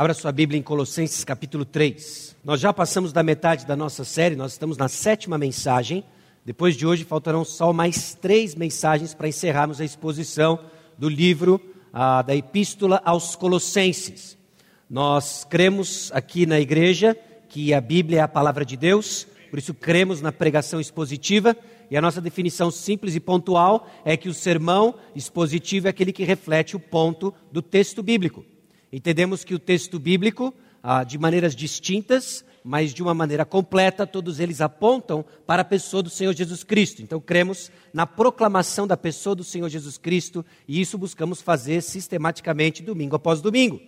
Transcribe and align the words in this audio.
Abra 0.00 0.14
sua 0.14 0.32
Bíblia 0.32 0.58
em 0.58 0.62
Colossenses 0.62 1.24
capítulo 1.24 1.62
3. 1.62 2.34
Nós 2.42 2.58
já 2.58 2.72
passamos 2.72 3.12
da 3.12 3.22
metade 3.22 3.66
da 3.66 3.76
nossa 3.76 4.02
série, 4.02 4.34
nós 4.34 4.52
estamos 4.52 4.78
na 4.78 4.88
sétima 4.88 5.36
mensagem. 5.36 6.02
Depois 6.42 6.74
de 6.74 6.86
hoje 6.86 7.04
faltarão 7.04 7.44
só 7.44 7.70
mais 7.70 8.14
três 8.14 8.54
mensagens 8.54 9.12
para 9.12 9.28
encerrarmos 9.28 9.78
a 9.78 9.84
exposição 9.84 10.58
do 10.96 11.06
livro 11.06 11.60
ah, 11.92 12.22
da 12.22 12.34
Epístola 12.34 13.02
aos 13.04 13.36
Colossenses. 13.36 14.38
Nós 14.88 15.44
cremos 15.44 16.10
aqui 16.14 16.46
na 16.46 16.58
igreja 16.58 17.14
que 17.46 17.74
a 17.74 17.80
Bíblia 17.82 18.20
é 18.20 18.22
a 18.22 18.26
palavra 18.26 18.64
de 18.64 18.78
Deus, 18.78 19.26
por 19.50 19.58
isso 19.58 19.74
cremos 19.74 20.22
na 20.22 20.32
pregação 20.32 20.80
expositiva. 20.80 21.54
E 21.90 21.96
a 21.98 22.00
nossa 22.00 22.22
definição 22.22 22.70
simples 22.70 23.14
e 23.14 23.20
pontual 23.20 23.86
é 24.02 24.16
que 24.16 24.30
o 24.30 24.34
sermão 24.34 24.94
expositivo 25.14 25.88
é 25.88 25.90
aquele 25.90 26.10
que 26.10 26.24
reflete 26.24 26.74
o 26.74 26.80
ponto 26.80 27.34
do 27.52 27.60
texto 27.60 28.02
bíblico. 28.02 28.42
Entendemos 28.92 29.44
que 29.44 29.54
o 29.54 29.58
texto 29.58 29.98
bíblico, 29.98 30.52
ah, 30.82 31.04
de 31.04 31.18
maneiras 31.18 31.54
distintas, 31.54 32.44
mas 32.62 32.92
de 32.92 33.02
uma 33.02 33.14
maneira 33.14 33.44
completa, 33.44 34.06
todos 34.06 34.40
eles 34.40 34.60
apontam 34.60 35.24
para 35.46 35.62
a 35.62 35.64
pessoa 35.64 36.02
do 36.02 36.10
Senhor 36.10 36.34
Jesus 36.34 36.62
Cristo. 36.62 37.02
Então, 37.02 37.20
cremos 37.20 37.70
na 37.92 38.06
proclamação 38.06 38.86
da 38.86 38.96
pessoa 38.96 39.34
do 39.34 39.44
Senhor 39.44 39.68
Jesus 39.68 39.96
Cristo 39.96 40.44
e 40.68 40.80
isso 40.80 40.98
buscamos 40.98 41.40
fazer 41.40 41.82
sistematicamente, 41.82 42.82
domingo 42.82 43.16
após 43.16 43.40
domingo. 43.40 43.80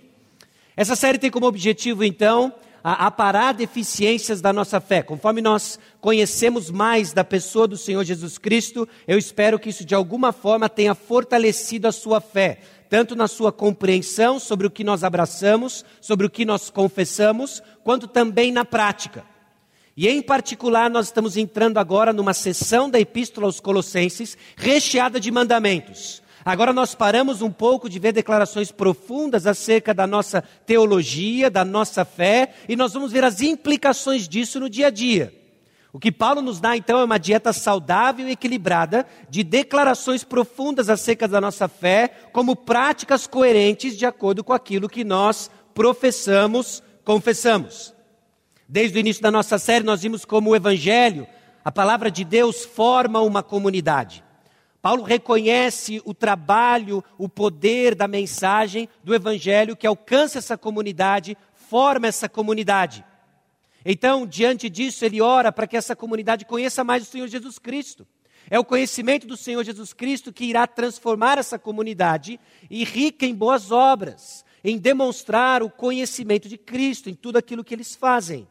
Essa 0.76 0.96
série 0.96 1.18
tem 1.18 1.30
como 1.30 1.46
objetivo, 1.46 2.02
então, 2.02 2.54
aparar 2.82 3.52
deficiências 3.52 4.40
da 4.40 4.52
nossa 4.52 4.80
fé. 4.80 5.02
Conforme 5.02 5.40
nós 5.40 5.78
conhecemos 6.00 6.70
mais 6.70 7.12
da 7.12 7.22
pessoa 7.22 7.68
do 7.68 7.76
Senhor 7.76 8.02
Jesus 8.04 8.38
Cristo, 8.38 8.88
eu 9.06 9.18
espero 9.18 9.58
que 9.58 9.68
isso 9.68 9.84
de 9.84 9.94
alguma 9.94 10.32
forma 10.32 10.68
tenha 10.68 10.94
fortalecido 10.94 11.86
a 11.86 11.92
sua 11.92 12.20
fé, 12.20 12.60
tanto 12.92 13.16
na 13.16 13.26
sua 13.26 13.50
compreensão 13.50 14.38
sobre 14.38 14.66
o 14.66 14.70
que 14.70 14.84
nós 14.84 15.02
abraçamos, 15.02 15.82
sobre 15.98 16.26
o 16.26 16.30
que 16.30 16.44
nós 16.44 16.68
confessamos, 16.68 17.62
quanto 17.82 18.06
também 18.06 18.52
na 18.52 18.66
prática. 18.66 19.24
E 19.96 20.06
em 20.06 20.20
particular, 20.20 20.90
nós 20.90 21.06
estamos 21.06 21.38
entrando 21.38 21.78
agora 21.78 22.12
numa 22.12 22.34
sessão 22.34 22.90
da 22.90 23.00
Epístola 23.00 23.46
aos 23.46 23.60
Colossenses 23.60 24.36
recheada 24.58 25.18
de 25.18 25.30
mandamentos. 25.30 26.22
Agora 26.44 26.70
nós 26.70 26.94
paramos 26.94 27.40
um 27.40 27.50
pouco 27.50 27.88
de 27.88 27.98
ver 27.98 28.12
declarações 28.12 28.70
profundas 28.70 29.46
acerca 29.46 29.94
da 29.94 30.06
nossa 30.06 30.42
teologia, 30.66 31.50
da 31.50 31.64
nossa 31.64 32.04
fé, 32.04 32.52
e 32.68 32.76
nós 32.76 32.92
vamos 32.92 33.10
ver 33.10 33.24
as 33.24 33.40
implicações 33.40 34.28
disso 34.28 34.60
no 34.60 34.68
dia 34.68 34.88
a 34.88 34.90
dia. 34.90 35.41
O 35.92 35.98
que 35.98 36.10
Paulo 36.10 36.40
nos 36.40 36.58
dá 36.58 36.74
então 36.74 36.98
é 36.98 37.04
uma 37.04 37.18
dieta 37.18 37.52
saudável 37.52 38.26
e 38.26 38.32
equilibrada 38.32 39.06
de 39.28 39.44
declarações 39.44 40.24
profundas 40.24 40.88
acerca 40.88 41.28
da 41.28 41.38
nossa 41.38 41.68
fé, 41.68 42.08
como 42.32 42.56
práticas 42.56 43.26
coerentes 43.26 43.98
de 43.98 44.06
acordo 44.06 44.42
com 44.42 44.54
aquilo 44.54 44.88
que 44.88 45.04
nós 45.04 45.50
professamos, 45.74 46.82
confessamos. 47.04 47.94
Desde 48.66 48.96
o 48.96 49.00
início 49.00 49.22
da 49.22 49.30
nossa 49.30 49.58
série, 49.58 49.84
nós 49.84 50.00
vimos 50.00 50.24
como 50.24 50.50
o 50.50 50.56
Evangelho, 50.56 51.26
a 51.62 51.70
palavra 51.70 52.10
de 52.10 52.24
Deus, 52.24 52.64
forma 52.64 53.20
uma 53.20 53.42
comunidade. 53.42 54.24
Paulo 54.80 55.02
reconhece 55.02 56.00
o 56.06 56.14
trabalho, 56.14 57.04
o 57.18 57.28
poder 57.28 57.94
da 57.94 58.08
mensagem 58.08 58.88
do 59.04 59.14
Evangelho 59.14 59.76
que 59.76 59.86
alcança 59.86 60.38
essa 60.38 60.56
comunidade, 60.56 61.36
forma 61.52 62.06
essa 62.06 62.30
comunidade. 62.30 63.04
Então, 63.84 64.26
diante 64.26 64.68
disso, 64.68 65.04
ele 65.04 65.20
ora 65.20 65.50
para 65.50 65.66
que 65.66 65.76
essa 65.76 65.96
comunidade 65.96 66.44
conheça 66.44 66.84
mais 66.84 67.02
o 67.02 67.06
Senhor 67.06 67.26
Jesus 67.26 67.58
Cristo. 67.58 68.06
É 68.50 68.58
o 68.58 68.64
conhecimento 68.64 69.26
do 69.26 69.36
Senhor 69.36 69.64
Jesus 69.64 69.92
Cristo 69.92 70.32
que 70.32 70.44
irá 70.44 70.66
transformar 70.66 71.38
essa 71.38 71.58
comunidade 71.58 72.38
e 72.70 72.84
rica 72.84 73.24
em 73.24 73.34
boas 73.34 73.70
obras, 73.70 74.44
em 74.64 74.78
demonstrar 74.78 75.62
o 75.62 75.70
conhecimento 75.70 76.48
de 76.48 76.58
Cristo 76.58 77.08
em 77.08 77.14
tudo 77.14 77.36
aquilo 77.36 77.64
que 77.64 77.74
eles 77.74 77.94
fazem. 77.94 78.46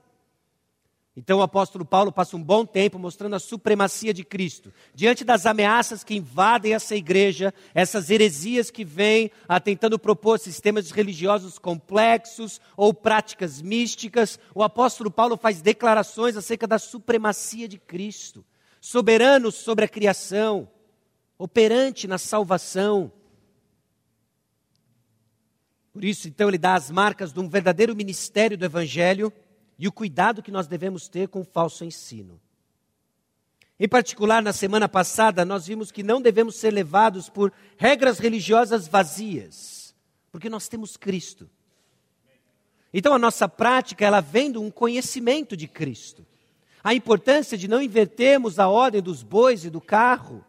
Então 1.16 1.40
o 1.40 1.42
apóstolo 1.42 1.84
Paulo 1.84 2.10
passa 2.10 2.38
um 2.38 2.44
bom 2.44 2.66
tempo 2.66 2.98
mostrando 2.98 3.36
a 3.36 3.40
supremacia 3.40 4.14
de 4.14 4.24
Cristo. 4.24 4.74
Diante 4.96 5.26
das 5.26 5.46
ameaças 5.46 6.06
que 6.06 6.16
invadem 6.16 6.74
essa 6.74 6.96
igreja, 6.96 7.54
essas 7.74 8.10
heresias 8.10 8.72
que 8.72 8.86
vêm 8.86 9.30
ah, 9.46 9.60
tentando 9.60 10.00
propor 10.00 10.40
sistemas 10.40 10.90
religiosos 10.90 11.60
complexos 11.60 12.62
ou 12.78 12.94
práticas 12.94 13.62
místicas, 13.62 14.40
o 14.56 14.64
apóstolo 14.64 15.12
Paulo 15.12 15.36
faz 15.36 15.62
declarações 15.62 16.38
acerca 16.38 16.66
da 16.66 16.80
supremacia 16.80 17.68
de 17.68 17.78
Cristo, 17.78 18.46
soberano 18.80 19.52
sobre 19.52 19.84
a 19.84 19.90
criação, 19.90 20.70
operante 21.38 22.08
na 22.08 22.18
salvação. 22.18 23.12
Por 25.92 26.06
isso, 26.06 26.30
então, 26.30 26.48
ele 26.48 26.58
dá 26.58 26.76
as 26.76 26.90
marcas 26.90 27.34
de 27.34 27.40
um 27.42 27.50
verdadeiro 27.50 27.94
ministério 27.94 28.58
do 28.58 28.64
Evangelho 28.64 29.34
e 29.82 29.88
o 29.88 29.92
cuidado 29.92 30.44
que 30.44 30.52
nós 30.52 30.68
devemos 30.68 31.08
ter 31.08 31.28
com 31.28 31.42
o 31.42 31.44
falso 31.44 31.84
ensino. 31.84 32.40
Em 33.80 33.90
particular, 33.90 34.40
na 34.40 34.54
semana 34.54 34.88
passada, 34.88 35.44
nós 35.44 35.66
vimos 35.66 35.92
que 35.92 36.04
não 36.04 36.22
devemos 36.22 36.56
ser 36.56 36.70
levados 36.70 37.30
por 37.30 37.52
regras 37.78 38.20
religiosas 38.20 38.88
vazias, 38.88 39.96
porque 40.32 40.52
nós 40.52 40.68
temos 40.68 40.98
Cristo. 40.98 41.50
Então, 42.94 43.16
a 43.16 43.18
nossa 43.18 43.50
prática, 43.50 44.06
ela 44.06 44.22
vem 44.22 44.52
de 44.52 44.60
um 44.60 44.70
conhecimento 44.70 45.58
de 45.58 45.68
Cristo. 45.68 46.24
A 46.84 46.94
importância 46.94 47.58
de 47.58 47.68
não 47.68 47.82
invertermos 47.82 48.60
a 48.60 48.68
ordem 48.68 49.02
dos 49.02 49.24
bois 49.24 49.66
e 49.66 49.70
do 49.72 49.82
carro. 49.82 50.46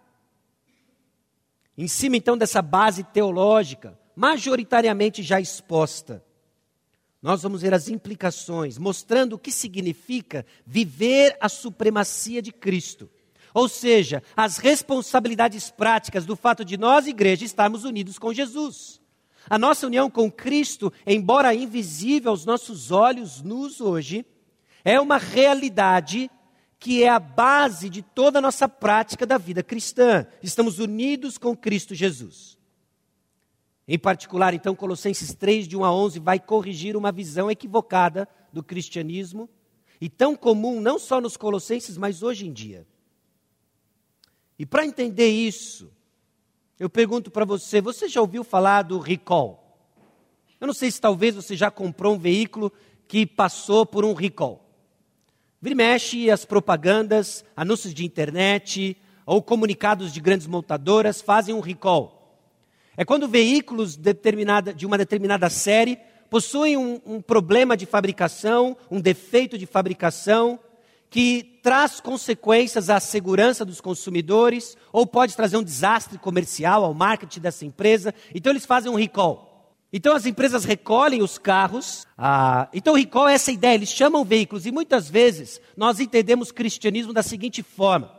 Em 1.78 1.88
cima, 1.88 2.18
então, 2.18 2.36
dessa 2.36 2.60
base 2.60 3.02
teológica, 3.02 3.98
majoritariamente 4.14 5.22
já 5.22 5.40
exposta, 5.40 6.22
nós 7.22 7.42
vamos 7.42 7.62
ver 7.62 7.72
as 7.72 7.88
implicações, 7.88 8.76
mostrando 8.76 9.34
o 9.34 9.38
que 9.38 9.52
significa 9.52 10.44
viver 10.66 11.36
a 11.40 11.48
supremacia 11.48 12.42
de 12.42 12.50
Cristo. 12.50 13.08
Ou 13.54 13.68
seja, 13.68 14.22
as 14.36 14.56
responsabilidades 14.56 15.70
práticas 15.70 16.26
do 16.26 16.34
fato 16.34 16.64
de 16.64 16.76
nós, 16.76 17.06
igreja, 17.06 17.44
estarmos 17.44 17.84
unidos 17.84 18.18
com 18.18 18.32
Jesus. 18.32 19.00
A 19.48 19.58
nossa 19.58 19.86
união 19.86 20.10
com 20.10 20.30
Cristo, 20.30 20.92
embora 21.06 21.54
invisível 21.54 22.30
aos 22.30 22.44
nossos 22.44 22.90
olhos 22.90 23.40
nus 23.40 23.80
hoje, 23.80 24.26
é 24.84 25.00
uma 25.00 25.18
realidade 25.18 26.30
que 26.78 27.04
é 27.04 27.08
a 27.08 27.20
base 27.20 27.88
de 27.88 28.02
toda 28.02 28.40
a 28.40 28.42
nossa 28.42 28.68
prática 28.68 29.24
da 29.24 29.38
vida 29.38 29.62
cristã. 29.62 30.26
Estamos 30.42 30.80
unidos 30.80 31.38
com 31.38 31.56
Cristo 31.56 31.94
Jesus. 31.94 32.58
Em 33.86 33.98
particular, 33.98 34.54
então, 34.54 34.74
Colossenses 34.74 35.34
3, 35.34 35.66
de 35.66 35.76
1 35.76 35.84
a 35.84 35.92
11, 35.92 36.20
vai 36.20 36.38
corrigir 36.38 36.96
uma 36.96 37.10
visão 37.10 37.50
equivocada 37.50 38.28
do 38.52 38.62
cristianismo 38.62 39.48
e 40.00 40.08
tão 40.08 40.36
comum 40.36 40.80
não 40.80 40.98
só 40.98 41.20
nos 41.20 41.36
Colossenses, 41.36 41.96
mas 41.96 42.22
hoje 42.22 42.46
em 42.46 42.52
dia. 42.52 42.86
E 44.58 44.64
para 44.64 44.86
entender 44.86 45.28
isso, 45.28 45.90
eu 46.78 46.88
pergunto 46.88 47.30
para 47.30 47.44
você: 47.44 47.80
você 47.80 48.08
já 48.08 48.20
ouviu 48.20 48.44
falar 48.44 48.82
do 48.82 48.98
recall? 48.98 49.58
Eu 50.60 50.66
não 50.66 50.74
sei 50.74 50.90
se 50.90 51.00
talvez 51.00 51.34
você 51.34 51.56
já 51.56 51.70
comprou 51.70 52.14
um 52.14 52.18
veículo 52.18 52.72
que 53.08 53.26
passou 53.26 53.84
por 53.84 54.04
um 54.04 54.14
recall. 54.14 54.64
Vira 55.60 55.72
e 55.72 55.76
mexe 55.76 56.30
as 56.30 56.44
propagandas, 56.44 57.44
anúncios 57.56 57.92
de 57.92 58.04
internet 58.04 58.96
ou 59.26 59.42
comunicados 59.42 60.12
de 60.12 60.20
grandes 60.20 60.46
montadoras 60.46 61.20
fazem 61.20 61.54
um 61.54 61.60
recall. 61.60 62.21
É 62.96 63.04
quando 63.04 63.28
veículos 63.28 63.96
de 63.96 64.86
uma 64.86 64.98
determinada 64.98 65.48
série 65.48 65.98
possuem 66.28 66.76
um, 66.76 67.00
um 67.04 67.20
problema 67.20 67.76
de 67.76 67.86
fabricação, 67.86 68.76
um 68.90 69.00
defeito 69.00 69.58
de 69.58 69.66
fabricação, 69.66 70.58
que 71.12 71.60
traz 71.62 72.00
consequências 72.00 72.88
à 72.88 72.98
segurança 72.98 73.66
dos 73.66 73.82
consumidores 73.82 74.78
ou 74.90 75.06
pode 75.06 75.36
trazer 75.36 75.58
um 75.58 75.62
desastre 75.62 76.16
comercial 76.16 76.84
ao 76.84 76.94
marketing 76.94 77.40
dessa 77.40 77.66
empresa. 77.66 78.14
Então 78.34 78.50
eles 78.50 78.64
fazem 78.64 78.90
um 78.90 78.94
recall. 78.94 79.76
Então 79.92 80.16
as 80.16 80.24
empresas 80.24 80.64
recolhem 80.64 81.22
os 81.22 81.36
carros. 81.36 82.06
Ah, 82.16 82.66
então 82.72 82.94
o 82.94 82.96
recall 82.96 83.28
é 83.28 83.34
essa 83.34 83.52
ideia, 83.52 83.74
eles 83.74 83.90
chamam 83.90 84.24
veículos 84.24 84.64
e 84.64 84.72
muitas 84.72 85.10
vezes 85.10 85.60
nós 85.76 86.00
entendemos 86.00 86.50
cristianismo 86.50 87.12
da 87.12 87.22
seguinte 87.22 87.62
forma: 87.62 88.10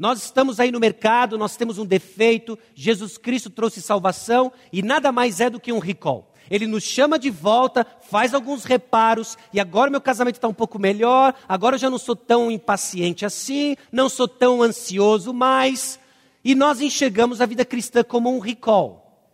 nós 0.00 0.24
estamos 0.24 0.58
aí 0.58 0.72
no 0.72 0.80
mercado, 0.80 1.36
nós 1.36 1.58
temos 1.58 1.76
um 1.76 1.84
defeito, 1.84 2.58
Jesus 2.74 3.18
Cristo 3.18 3.50
trouxe 3.50 3.82
salvação 3.82 4.50
e 4.72 4.80
nada 4.80 5.12
mais 5.12 5.40
é 5.40 5.50
do 5.50 5.60
que 5.60 5.74
um 5.74 5.78
recall. 5.78 6.32
Ele 6.50 6.66
nos 6.66 6.82
chama 6.84 7.18
de 7.18 7.28
volta, 7.28 7.86
faz 8.08 8.32
alguns 8.32 8.64
reparos 8.64 9.36
e 9.52 9.60
agora 9.60 9.90
meu 9.90 10.00
casamento 10.00 10.36
está 10.36 10.48
um 10.48 10.54
pouco 10.54 10.78
melhor, 10.78 11.34
agora 11.46 11.74
eu 11.74 11.78
já 11.78 11.90
não 11.90 11.98
sou 11.98 12.16
tão 12.16 12.50
impaciente 12.50 13.26
assim, 13.26 13.76
não 13.92 14.08
sou 14.08 14.26
tão 14.26 14.62
ansioso 14.62 15.34
mais. 15.34 16.00
E 16.42 16.54
nós 16.54 16.80
enxergamos 16.80 17.42
a 17.42 17.46
vida 17.46 17.62
cristã 17.62 18.02
como 18.02 18.34
um 18.34 18.38
recall. 18.38 19.28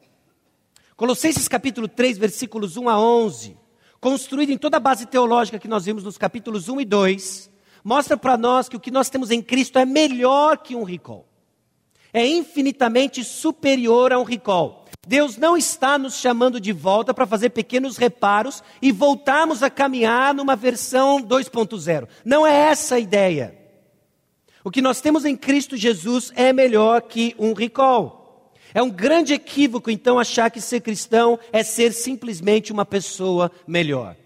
Colossenses 0.97 1.47
capítulo 1.47 1.87
3, 1.87 2.19
versículos 2.19 2.77
1 2.77 2.89
a 2.89 2.99
11, 2.99 3.57
construído 4.01 4.51
em 4.51 4.59
toda 4.59 4.79
a 4.79 4.81
base 4.81 5.07
teológica 5.07 5.61
que 5.61 5.69
nós 5.69 5.85
vimos 5.85 6.03
nos 6.03 6.19
capítulos 6.19 6.69
1 6.69 6.81
e 6.81 6.85
2, 6.85 7.56
mostra 7.87 8.17
para 8.17 8.37
nós 8.37 8.69
que 8.69 8.75
o 8.75 8.81
que 8.81 8.91
nós 8.91 9.09
temos 9.09 9.31
em 9.31 9.41
Cristo 9.41 9.79
é 9.79 9.85
melhor 9.85 10.59
que 10.59 10.75
um 10.75 10.83
recall. 10.83 11.25
É 12.13 12.27
infinitamente 12.27 13.23
superior 13.23 14.13
a 14.13 14.19
um 14.19 14.25
recall. 14.25 14.87
Deus 15.07 15.37
não 15.37 15.57
está 15.57 15.97
nos 15.97 16.17
chamando 16.17 16.61
de 16.61 16.73
volta 16.73 17.15
para 17.15 17.29
fazer 17.29 17.51
pequenos 17.51 17.97
reparos 17.97 18.61
e 18.83 18.91
voltarmos 18.91 19.63
a 19.63 19.71
caminhar 19.71 20.35
numa 20.35 20.57
versão 20.57 21.23
2.0. 21.23 22.09
Não 22.25 22.45
é 22.45 22.53
essa 22.53 22.97
a 22.97 22.99
ideia. 22.99 23.57
O 24.65 24.71
que 24.73 24.83
nós 24.83 25.01
temos 25.01 25.25
em 25.25 25.37
Cristo 25.37 25.77
Jesus 25.77 26.33
é 26.35 26.53
melhor 26.53 27.03
que 27.03 27.37
um 27.39 27.53
recall. 27.53 28.51
É 28.75 28.83
um 28.83 28.91
grande 28.91 29.33
equívoco, 29.33 29.93
então, 29.93 30.19
achar 30.19 30.51
que 30.51 30.61
ser 30.61 30.81
cristão 30.81 31.39
é 31.53 31.63
ser 31.63 31.93
simplesmente 31.93 32.73
uma 32.73 32.85
pessoa 32.85 33.49
melhor. 33.65 34.17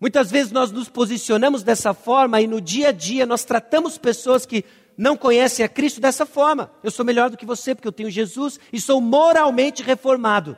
Muitas 0.00 0.30
vezes 0.30 0.52
nós 0.52 0.70
nos 0.70 0.88
posicionamos 0.88 1.62
dessa 1.62 1.92
forma 1.92 2.40
e 2.40 2.46
no 2.46 2.60
dia 2.60 2.88
a 2.88 2.92
dia 2.92 3.26
nós 3.26 3.44
tratamos 3.44 3.98
pessoas 3.98 4.46
que 4.46 4.64
não 4.96 5.16
conhecem 5.16 5.64
a 5.64 5.68
Cristo 5.68 6.00
dessa 6.00 6.24
forma. 6.24 6.70
Eu 6.82 6.90
sou 6.90 7.04
melhor 7.04 7.30
do 7.30 7.36
que 7.36 7.46
você 7.46 7.74
porque 7.74 7.88
eu 7.88 7.92
tenho 7.92 8.10
Jesus 8.10 8.60
e 8.72 8.80
sou 8.80 9.00
moralmente 9.00 9.82
reformado. 9.82 10.56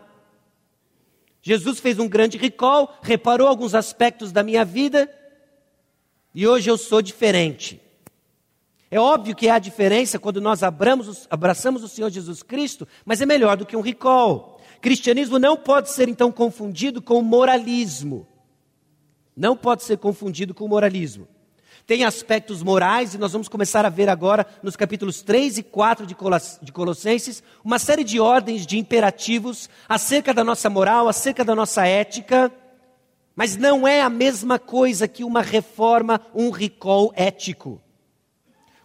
Jesus 1.42 1.80
fez 1.80 1.98
um 1.98 2.08
grande 2.08 2.36
recall, 2.36 2.98
reparou 3.02 3.48
alguns 3.48 3.74
aspectos 3.74 4.30
da 4.30 4.42
minha 4.42 4.64
vida 4.64 5.10
e 6.34 6.46
hoje 6.46 6.70
eu 6.70 6.76
sou 6.76 7.00
diferente. 7.00 7.80
É 8.90 8.98
óbvio 8.98 9.36
que 9.36 9.48
há 9.48 9.58
diferença 9.58 10.18
quando 10.18 10.40
nós 10.40 10.62
abramos, 10.62 11.26
abraçamos 11.30 11.82
o 11.82 11.88
Senhor 11.88 12.10
Jesus 12.10 12.42
Cristo, 12.42 12.86
mas 13.04 13.22
é 13.22 13.26
melhor 13.26 13.56
do 13.56 13.64
que 13.64 13.76
um 13.76 13.80
recall. 13.80 14.60
Cristianismo 14.82 15.38
não 15.38 15.56
pode 15.56 15.90
ser 15.90 16.08
então 16.08 16.30
confundido 16.30 17.00
com 17.00 17.22
moralismo. 17.22 18.26
Não 19.40 19.56
pode 19.56 19.82
ser 19.84 19.96
confundido 19.96 20.52
com 20.52 20.68
moralismo 20.68 21.26
tem 21.86 22.04
aspectos 22.04 22.62
morais, 22.62 23.14
e 23.14 23.18
nós 23.18 23.32
vamos 23.32 23.48
começar 23.48 23.84
a 23.84 23.88
ver 23.88 24.08
agora, 24.08 24.46
nos 24.62 24.76
capítulos 24.76 25.22
3 25.22 25.58
e 25.58 25.62
4 25.64 26.06
de 26.06 26.72
Colossenses, 26.72 27.42
uma 27.64 27.80
série 27.80 28.04
de 28.04 28.20
ordens, 28.20 28.64
de 28.64 28.78
imperativos 28.78 29.68
acerca 29.88 30.32
da 30.32 30.44
nossa 30.44 30.70
moral, 30.70 31.08
acerca 31.08 31.44
da 31.44 31.52
nossa 31.52 31.84
ética, 31.84 32.52
mas 33.34 33.56
não 33.56 33.88
é 33.88 34.02
a 34.02 34.08
mesma 34.08 34.56
coisa 34.56 35.08
que 35.08 35.24
uma 35.24 35.42
reforma, 35.42 36.20
um 36.32 36.50
recall 36.50 37.12
ético. 37.16 37.82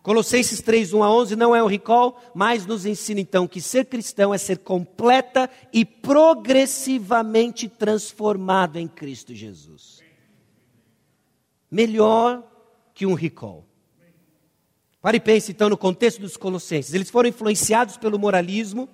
Colossenses 0.02 0.62
3, 0.62 0.94
1 0.94 1.04
a 1.04 1.16
11 1.16 1.36
não 1.36 1.56
é 1.56 1.62
um 1.64 1.68
recall, 1.68 2.20
mas 2.34 2.66
nos 2.66 2.88
ensina 2.88 3.20
então 3.20 3.48
que 3.48 3.62
ser 3.62 3.86
cristão 3.86 4.34
é 4.34 4.40
ser 4.40 4.58
completa 4.58 5.48
e 5.72 5.86
progressivamente 5.86 7.70
transformado 7.70 8.78
em 8.80 8.88
Cristo 8.88 9.32
Jesus. 9.32 9.95
Melhor 11.76 12.42
que 12.94 13.06
um 13.06 13.14
recall. 13.14 13.66
Pare 15.02 15.18
e 15.18 15.20
pense 15.20 15.52
então 15.52 15.68
no 15.68 15.76
contexto 15.76 16.22
dos 16.22 16.38
colossenses. 16.38 16.94
Eles 16.94 17.10
foram 17.10 17.28
influenciados 17.28 17.98
pelo 17.98 18.18
moralismo. 18.18 18.88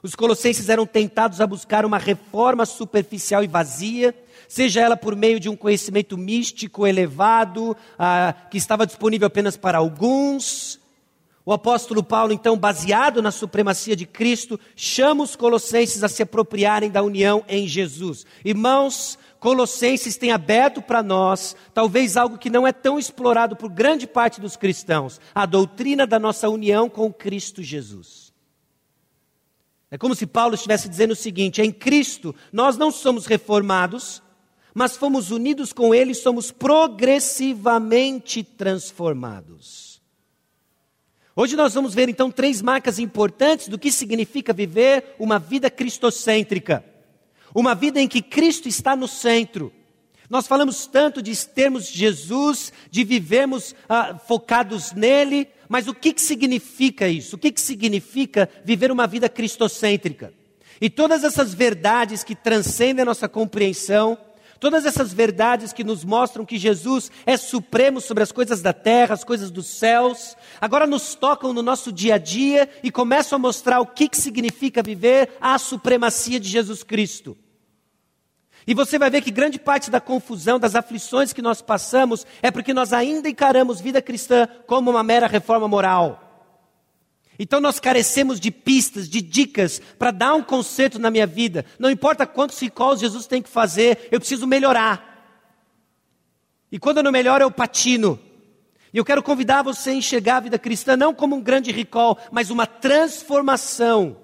Os 0.00 0.14
colossenses 0.14 0.68
eram 0.68 0.86
tentados 0.86 1.40
a 1.40 1.46
buscar 1.46 1.84
uma 1.84 1.98
reforma 1.98 2.64
superficial 2.64 3.42
e 3.42 3.48
vazia, 3.48 4.14
seja 4.46 4.80
ela 4.80 4.96
por 4.96 5.16
meio 5.16 5.40
de 5.40 5.48
um 5.48 5.56
conhecimento 5.56 6.16
místico 6.16 6.86
elevado, 6.86 7.76
ah, 7.98 8.32
que 8.48 8.58
estava 8.58 8.86
disponível 8.86 9.26
apenas 9.26 9.56
para 9.56 9.78
alguns. 9.78 10.78
O 11.44 11.52
apóstolo 11.52 12.00
Paulo, 12.00 12.32
então, 12.32 12.56
baseado 12.56 13.20
na 13.20 13.32
supremacia 13.32 13.96
de 13.96 14.06
Cristo, 14.06 14.58
chama 14.76 15.24
os 15.24 15.34
colossenses 15.34 16.04
a 16.04 16.08
se 16.08 16.22
apropriarem 16.22 16.92
da 16.92 17.02
união 17.02 17.44
em 17.48 17.66
Jesus. 17.66 18.24
Irmãos, 18.44 19.18
Colossenses 19.40 20.18
tem 20.18 20.30
aberto 20.30 20.82
para 20.82 21.02
nós, 21.02 21.56
talvez 21.72 22.18
algo 22.18 22.36
que 22.36 22.50
não 22.50 22.66
é 22.66 22.72
tão 22.72 22.98
explorado 22.98 23.56
por 23.56 23.70
grande 23.70 24.06
parte 24.06 24.38
dos 24.38 24.54
cristãos, 24.54 25.18
a 25.34 25.46
doutrina 25.46 26.06
da 26.06 26.18
nossa 26.18 26.48
união 26.50 26.90
com 26.90 27.10
Cristo 27.10 27.62
Jesus. 27.62 28.34
É 29.90 29.96
como 29.96 30.14
se 30.14 30.26
Paulo 30.26 30.54
estivesse 30.54 30.90
dizendo 30.90 31.12
o 31.12 31.16
seguinte: 31.16 31.62
em 31.62 31.72
Cristo 31.72 32.34
nós 32.52 32.76
não 32.76 32.90
somos 32.90 33.24
reformados, 33.24 34.22
mas 34.74 34.94
fomos 34.94 35.30
unidos 35.30 35.72
com 35.72 35.94
Ele 35.94 36.14
somos 36.14 36.52
progressivamente 36.52 38.44
transformados. 38.44 40.02
Hoje 41.34 41.56
nós 41.56 41.72
vamos 41.72 41.94
ver 41.94 42.10
então 42.10 42.30
três 42.30 42.60
marcas 42.60 42.98
importantes 42.98 43.68
do 43.68 43.78
que 43.78 43.90
significa 43.90 44.52
viver 44.52 45.16
uma 45.18 45.38
vida 45.38 45.70
cristocêntrica. 45.70 46.84
Uma 47.54 47.74
vida 47.74 48.00
em 48.00 48.08
que 48.08 48.22
Cristo 48.22 48.68
está 48.68 48.94
no 48.94 49.08
centro. 49.08 49.72
Nós 50.28 50.46
falamos 50.46 50.86
tanto 50.86 51.20
de 51.20 51.36
termos 51.48 51.88
Jesus, 51.88 52.72
de 52.90 53.02
vivermos 53.02 53.74
ah, 53.88 54.16
focados 54.16 54.92
nele, 54.92 55.48
mas 55.68 55.88
o 55.88 55.94
que, 55.94 56.12
que 56.12 56.22
significa 56.22 57.08
isso? 57.08 57.34
O 57.36 57.38
que, 57.38 57.50
que 57.50 57.60
significa 57.60 58.48
viver 58.64 58.92
uma 58.92 59.06
vida 59.06 59.28
cristocêntrica? 59.28 60.32
E 60.80 60.88
todas 60.88 61.24
essas 61.24 61.52
verdades 61.52 62.24
que 62.24 62.34
transcendem 62.34 63.02
a 63.02 63.06
nossa 63.06 63.28
compreensão, 63.28 64.16
todas 64.60 64.84
essas 64.84 65.12
verdades 65.12 65.72
que 65.72 65.82
nos 65.82 66.04
mostram 66.04 66.44
que 66.44 66.58
Jesus 66.58 67.10
é 67.24 67.36
supremo 67.36 68.00
sobre 68.00 68.22
as 68.22 68.30
coisas 68.30 68.60
da 68.60 68.74
terra, 68.74 69.14
as 69.14 69.24
coisas 69.24 69.50
dos 69.50 69.66
céus, 69.66 70.36
agora 70.60 70.86
nos 70.86 71.14
tocam 71.14 71.54
no 71.54 71.62
nosso 71.62 71.90
dia 71.90 72.16
a 72.16 72.18
dia 72.18 72.68
e 72.82 72.90
começam 72.92 73.36
a 73.36 73.40
mostrar 73.40 73.80
o 73.80 73.86
que, 73.86 74.08
que 74.08 74.18
significa 74.18 74.82
viver 74.82 75.30
a 75.40 75.58
supremacia 75.58 76.38
de 76.38 76.48
Jesus 76.48 76.82
Cristo. 76.82 77.36
E 78.66 78.74
você 78.74 78.98
vai 78.98 79.08
ver 79.08 79.22
que 79.22 79.30
grande 79.30 79.58
parte 79.58 79.90
da 79.90 80.00
confusão, 80.00 80.58
das 80.58 80.74
aflições 80.74 81.32
que 81.32 81.40
nós 81.40 81.62
passamos, 81.62 82.26
é 82.42 82.50
porque 82.50 82.74
nós 82.74 82.92
ainda 82.92 83.28
encaramos 83.28 83.80
vida 83.80 84.02
cristã 84.02 84.46
como 84.66 84.90
uma 84.90 85.02
mera 85.02 85.26
reforma 85.26 85.66
moral. 85.66 86.29
Então 87.42 87.58
nós 87.58 87.80
carecemos 87.80 88.38
de 88.38 88.50
pistas, 88.50 89.08
de 89.08 89.22
dicas 89.22 89.80
para 89.98 90.10
dar 90.10 90.34
um 90.34 90.42
conserto 90.42 90.98
na 90.98 91.10
minha 91.10 91.26
vida. 91.26 91.64
Não 91.78 91.90
importa 91.90 92.26
quantos 92.26 92.58
recalls 92.58 93.00
Jesus 93.00 93.26
tem 93.26 93.40
que 93.40 93.48
fazer, 93.48 94.08
eu 94.12 94.20
preciso 94.20 94.46
melhorar. 94.46 95.08
E 96.70 96.78
quando 96.78 96.98
eu 96.98 97.02
não 97.02 97.10
melhoro, 97.10 97.42
eu 97.42 97.50
patino. 97.50 98.20
E 98.92 98.98
eu 98.98 99.06
quero 99.06 99.22
convidar 99.22 99.62
você 99.62 99.88
a 99.88 99.94
enxergar 99.94 100.36
a 100.36 100.40
vida 100.40 100.58
cristã 100.58 100.98
não 100.98 101.14
como 101.14 101.34
um 101.34 101.40
grande 101.40 101.72
recall, 101.72 102.18
mas 102.30 102.50
uma 102.50 102.66
transformação 102.66 104.18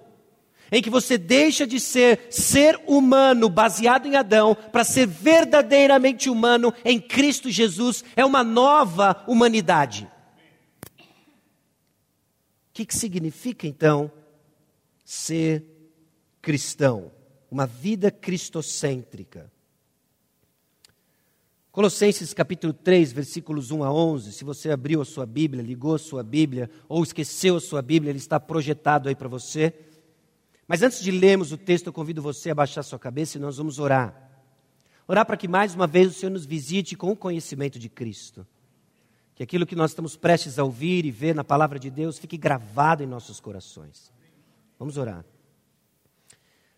em 0.70 0.82
que 0.82 0.90
você 0.90 1.16
deixa 1.16 1.66
de 1.66 1.80
ser 1.80 2.26
ser 2.28 2.78
humano 2.86 3.48
baseado 3.48 4.04
em 4.04 4.16
Adão 4.16 4.54
para 4.70 4.84
ser 4.84 5.06
verdadeiramente 5.06 6.28
humano 6.28 6.74
em 6.84 7.00
Cristo 7.00 7.50
Jesus, 7.50 8.04
é 8.14 8.26
uma 8.26 8.44
nova 8.44 9.24
humanidade. 9.26 10.06
Que, 12.76 12.84
que 12.84 12.94
significa 12.94 13.66
então 13.66 14.12
ser 15.02 15.64
cristão? 16.42 17.10
Uma 17.50 17.66
vida 17.66 18.10
cristocêntrica. 18.10 19.50
Colossenses 21.72 22.34
capítulo 22.34 22.74
3, 22.74 23.12
versículos 23.12 23.70
1 23.70 23.82
a 23.82 23.90
11. 23.90 24.30
Se 24.30 24.44
você 24.44 24.70
abriu 24.70 25.00
a 25.00 25.06
sua 25.06 25.24
Bíblia, 25.24 25.62
ligou 25.62 25.94
a 25.94 25.98
sua 25.98 26.22
Bíblia 26.22 26.68
ou 26.86 27.02
esqueceu 27.02 27.56
a 27.56 27.60
sua 27.62 27.80
Bíblia, 27.80 28.10
ele 28.10 28.18
está 28.18 28.38
projetado 28.38 29.08
aí 29.08 29.14
para 29.14 29.26
você. 29.26 29.72
Mas 30.68 30.82
antes 30.82 31.00
de 31.00 31.10
lermos 31.10 31.52
o 31.52 31.56
texto, 31.56 31.86
eu 31.86 31.94
convido 31.94 32.20
você 32.20 32.50
a 32.50 32.54
baixar 32.54 32.82
sua 32.82 32.98
cabeça 32.98 33.38
e 33.38 33.40
nós 33.40 33.56
vamos 33.56 33.78
orar. 33.78 34.38
Orar 35.08 35.24
para 35.24 35.38
que 35.38 35.48
mais 35.48 35.74
uma 35.74 35.86
vez 35.86 36.08
o 36.08 36.12
Senhor 36.12 36.30
nos 36.30 36.44
visite 36.44 36.94
com 36.94 37.10
o 37.10 37.16
conhecimento 37.16 37.78
de 37.78 37.88
Cristo. 37.88 38.46
Que 39.36 39.42
aquilo 39.42 39.66
que 39.66 39.76
nós 39.76 39.92
estamos 39.92 40.16
prestes 40.16 40.58
a 40.58 40.64
ouvir 40.64 41.04
e 41.04 41.10
ver 41.12 41.34
na 41.34 41.44
palavra 41.44 41.78
de 41.78 41.90
Deus 41.90 42.18
fique 42.18 42.36
gravado 42.36 43.04
em 43.04 43.06
nossos 43.06 43.38
corações. 43.38 44.10
Vamos 44.78 44.96
orar. 44.96 45.24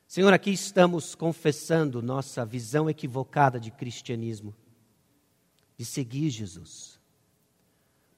Senhor, 0.07 0.33
aqui 0.33 0.51
estamos 0.51 1.15
confessando 1.15 2.03
nossa 2.03 2.45
visão 2.45 2.91
equivocada 2.91 3.61
de 3.61 3.71
cristianismo, 3.71 4.55
de 5.77 5.85
seguir 5.85 6.31
Jesus. 6.31 6.99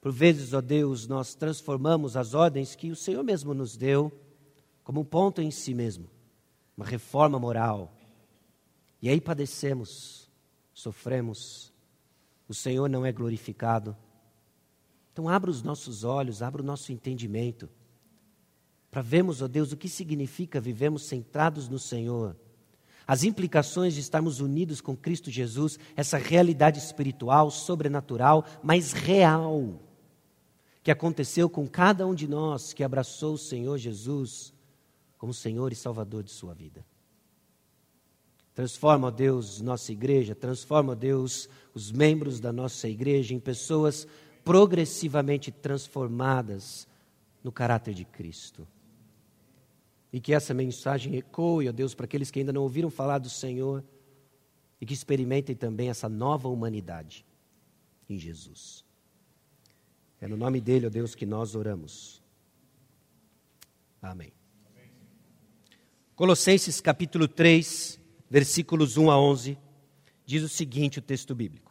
Por 0.01 0.11
vezes, 0.11 0.53
ó 0.53 0.61
Deus, 0.61 1.07
nós 1.07 1.35
transformamos 1.35 2.17
as 2.17 2.33
ordens 2.33 2.75
que 2.75 2.89
o 2.89 2.95
Senhor 2.95 3.23
mesmo 3.23 3.53
nos 3.53 3.77
deu 3.77 4.11
como 4.83 5.01
um 5.01 5.05
ponto 5.05 5.41
em 5.41 5.51
si 5.51 5.73
mesmo, 5.75 6.09
uma 6.75 6.85
reforma 6.85 7.37
moral. 7.37 7.93
E 8.99 9.07
aí 9.07 9.21
padecemos, 9.21 10.27
sofremos, 10.73 11.71
o 12.47 12.53
Senhor 12.55 12.89
não 12.89 13.05
é 13.05 13.11
glorificado. 13.11 13.95
Então, 15.11 15.27
abra 15.27 15.51
os 15.51 15.61
nossos 15.61 16.03
olhos, 16.03 16.41
abra 16.41 16.61
o 16.61 16.65
nosso 16.65 16.91
entendimento, 16.91 17.69
para 18.89 19.01
vermos, 19.01 19.41
ó 19.41 19.47
Deus, 19.47 19.71
o 19.71 19.77
que 19.77 19.87
significa 19.87 20.59
vivemos 20.59 21.05
centrados 21.05 21.69
no 21.69 21.79
Senhor. 21.79 22.35
As 23.07 23.23
implicações 23.23 23.93
de 23.93 23.99
estarmos 23.99 24.39
unidos 24.39 24.79
com 24.79 24.95
Cristo 24.95 25.31
Jesus, 25.31 25.79
essa 25.95 26.17
realidade 26.17 26.79
espiritual, 26.79 27.49
sobrenatural, 27.51 28.45
mas 28.61 28.91
real, 28.91 29.79
que 30.83 30.91
aconteceu 30.91 31.49
com 31.49 31.67
cada 31.67 32.05
um 32.05 32.13
de 32.13 32.27
nós 32.27 32.73
que 32.73 32.83
abraçou 32.83 33.33
o 33.35 33.37
Senhor 33.37 33.77
Jesus 33.77 34.53
como 35.17 35.33
Senhor 35.33 35.71
e 35.71 35.75
Salvador 35.75 36.23
de 36.23 36.31
sua 36.31 36.53
vida. 36.53 36.83
Transforma, 38.53 39.07
ó 39.07 39.11
Deus, 39.11 39.61
nossa 39.61 39.91
igreja, 39.91 40.33
transforma, 40.33 40.93
ó 40.93 40.95
Deus, 40.95 41.47
os 41.73 41.91
membros 41.91 42.39
da 42.39 42.51
nossa 42.51 42.89
igreja 42.89 43.33
em 43.33 43.39
pessoas 43.39 44.07
progressivamente 44.43 45.51
transformadas 45.51 46.87
no 47.43 47.51
caráter 47.51 47.93
de 47.93 48.05
Cristo. 48.05 48.67
e 50.13 50.19
que 50.19 50.33
essa 50.33 50.53
mensagem 50.53 51.15
ecoe, 51.15 51.69
ó 51.69 51.71
Deus, 51.71 51.95
para 51.95 52.03
aqueles 52.03 52.29
que 52.29 52.39
ainda 52.39 52.51
não 52.51 52.63
ouviram 52.63 52.89
falar 52.89 53.17
do 53.17 53.29
Senhor 53.29 53.81
e 54.79 54.85
que 54.85 54.93
experimentem 54.93 55.55
também 55.55 55.89
essa 55.89 56.09
nova 56.09 56.49
humanidade 56.49 57.25
em 58.09 58.17
Jesus. 58.17 58.83
É 60.19 60.27
no 60.27 60.35
nome 60.35 60.59
dele, 60.59 60.87
ó 60.87 60.89
Deus, 60.89 61.15
que 61.15 61.25
nós 61.25 61.55
oramos. 61.55 62.21
Amém. 64.01 64.33
Colossenses 66.13 66.81
capítulo 66.81 67.27
3, 67.27 67.99
versículos 68.29 68.97
1 68.97 69.09
a 69.09 69.19
11, 69.19 69.57
diz 70.25 70.43
o 70.43 70.49
seguinte: 70.49 70.99
o 70.99 71.01
texto 71.01 71.33
bíblico. 71.33 71.70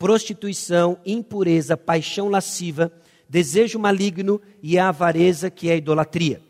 prostituição, 0.00 0.98
impureza, 1.06 1.76
paixão 1.76 2.28
lasciva, 2.28 2.90
desejo 3.28 3.78
maligno 3.78 4.40
e 4.60 4.76
a 4.76 4.88
avareza, 4.88 5.48
que 5.48 5.68
é 5.70 5.74
a 5.74 5.76
idolatria. 5.76 6.42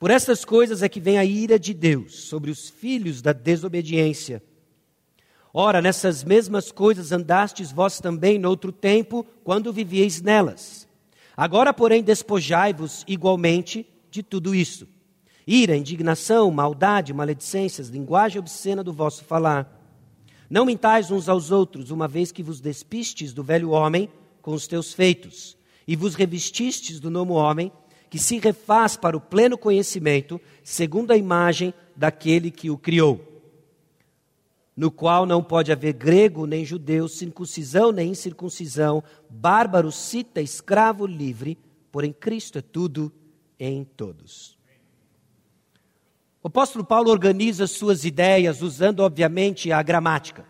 Por 0.00 0.10
estas 0.10 0.44
coisas 0.44 0.82
é 0.82 0.88
que 0.88 0.98
vem 0.98 1.18
a 1.18 1.24
ira 1.24 1.56
de 1.56 1.72
Deus 1.72 2.24
sobre 2.24 2.50
os 2.50 2.68
filhos 2.68 3.22
da 3.22 3.32
desobediência 3.32 4.42
Ora, 5.54 5.82
nessas 5.82 6.24
mesmas 6.24 6.72
coisas 6.72 7.12
andastes 7.12 7.70
vós 7.70 8.00
também 8.00 8.38
noutro 8.38 8.72
tempo, 8.72 9.26
quando 9.44 9.72
vivieis 9.72 10.22
nelas. 10.22 10.88
Agora, 11.36 11.74
porém, 11.74 12.02
despojai-vos 12.02 13.04
igualmente 13.06 13.86
de 14.10 14.22
tudo 14.22 14.54
isso: 14.54 14.88
ira, 15.46 15.76
indignação, 15.76 16.50
maldade, 16.50 17.12
maledicências, 17.12 17.88
linguagem 17.88 18.38
obscena 18.38 18.82
do 18.82 18.94
vosso 18.94 19.24
falar. 19.24 19.81
Não 20.52 20.66
mintais 20.66 21.10
uns 21.10 21.30
aos 21.30 21.50
outros, 21.50 21.90
uma 21.90 22.06
vez 22.06 22.30
que 22.30 22.42
vos 22.42 22.60
despistes 22.60 23.32
do 23.32 23.42
velho 23.42 23.70
homem 23.70 24.10
com 24.42 24.52
os 24.52 24.66
teus 24.66 24.92
feitos, 24.92 25.56
e 25.88 25.96
vos 25.96 26.14
revestistes 26.14 27.00
do 27.00 27.10
novo 27.10 27.32
homem, 27.32 27.72
que 28.10 28.18
se 28.18 28.38
refaz 28.38 28.94
para 28.94 29.16
o 29.16 29.20
pleno 29.20 29.56
conhecimento, 29.56 30.38
segundo 30.62 31.10
a 31.10 31.16
imagem 31.16 31.72
daquele 31.96 32.50
que 32.50 32.68
o 32.68 32.76
criou 32.76 33.32
no 34.76 34.90
qual 34.90 35.24
não 35.24 35.42
pode 35.42 35.72
haver 35.72 35.94
grego 35.94 36.46
nem 36.46 36.64
judeu, 36.64 37.08
circuncisão 37.08 37.92
nem 37.92 38.10
incircuncisão, 38.10 39.02
bárbaro, 39.28 39.90
cita, 39.90 40.40
escravo, 40.40 41.06
livre, 41.06 41.58
porém 41.90 42.12
Cristo 42.12 42.58
é 42.58 42.62
tudo 42.62 43.10
em 43.58 43.84
todos. 43.84 44.58
O 46.44 46.48
apóstolo 46.48 46.84
Paulo 46.84 47.08
organiza 47.08 47.68
suas 47.68 48.04
ideias 48.04 48.62
usando, 48.62 48.98
obviamente, 48.98 49.70
a 49.70 49.80
gramática. 49.80 50.44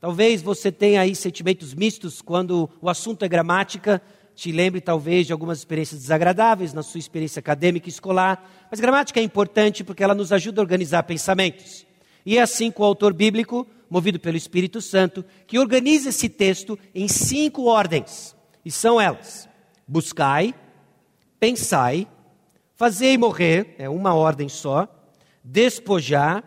Talvez 0.00 0.40
você 0.40 0.70
tenha 0.70 1.00
aí 1.00 1.16
sentimentos 1.16 1.74
mistos 1.74 2.22
quando 2.22 2.70
o 2.80 2.88
assunto 2.88 3.24
é 3.24 3.28
gramática, 3.28 4.00
te 4.36 4.52
lembre 4.52 4.80
talvez 4.80 5.26
de 5.26 5.32
algumas 5.32 5.58
experiências 5.58 6.00
desagradáveis 6.00 6.72
na 6.72 6.80
sua 6.80 7.00
experiência 7.00 7.40
acadêmica 7.40 7.88
e 7.88 7.90
escolar, 7.90 8.48
mas 8.70 8.78
gramática 8.78 9.18
é 9.18 9.22
importante 9.24 9.82
porque 9.82 10.04
ela 10.04 10.14
nos 10.14 10.32
ajuda 10.32 10.60
a 10.60 10.62
organizar 10.62 11.02
pensamentos. 11.02 11.84
E 12.24 12.38
é 12.38 12.40
assim 12.40 12.70
com 12.70 12.84
o 12.84 12.86
autor 12.86 13.12
bíblico, 13.12 13.66
movido 13.90 14.20
pelo 14.20 14.36
Espírito 14.36 14.80
Santo, 14.80 15.24
que 15.48 15.58
organiza 15.58 16.10
esse 16.10 16.28
texto 16.28 16.78
em 16.94 17.08
cinco 17.08 17.64
ordens. 17.64 18.36
E 18.64 18.70
são 18.70 19.00
elas: 19.00 19.48
buscai, 19.88 20.54
pensai, 21.40 22.06
fazei 22.76 23.18
morrer, 23.18 23.74
é 23.76 23.88
uma 23.88 24.14
ordem 24.14 24.48
só, 24.48 24.88
despojar 25.42 26.44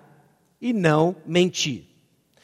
e 0.61 0.73
não 0.73 1.15
mentir. 1.25 1.85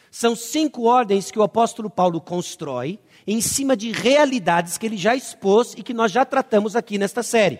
São 0.09 0.35
cinco 0.35 0.83
ordens 0.83 1.31
que 1.31 1.39
o 1.39 1.43
apóstolo 1.43 1.89
Paulo 1.89 2.19
constrói 2.19 2.99
em 3.25 3.39
cima 3.39 3.77
de 3.77 3.91
realidades 3.91 4.77
que 4.77 4.85
ele 4.85 4.97
já 4.97 5.15
expôs 5.15 5.73
e 5.77 5.83
que 5.83 5.93
nós 5.93 6.11
já 6.11 6.25
tratamos 6.25 6.75
aqui 6.75 6.97
nesta 6.97 7.23
série. 7.23 7.59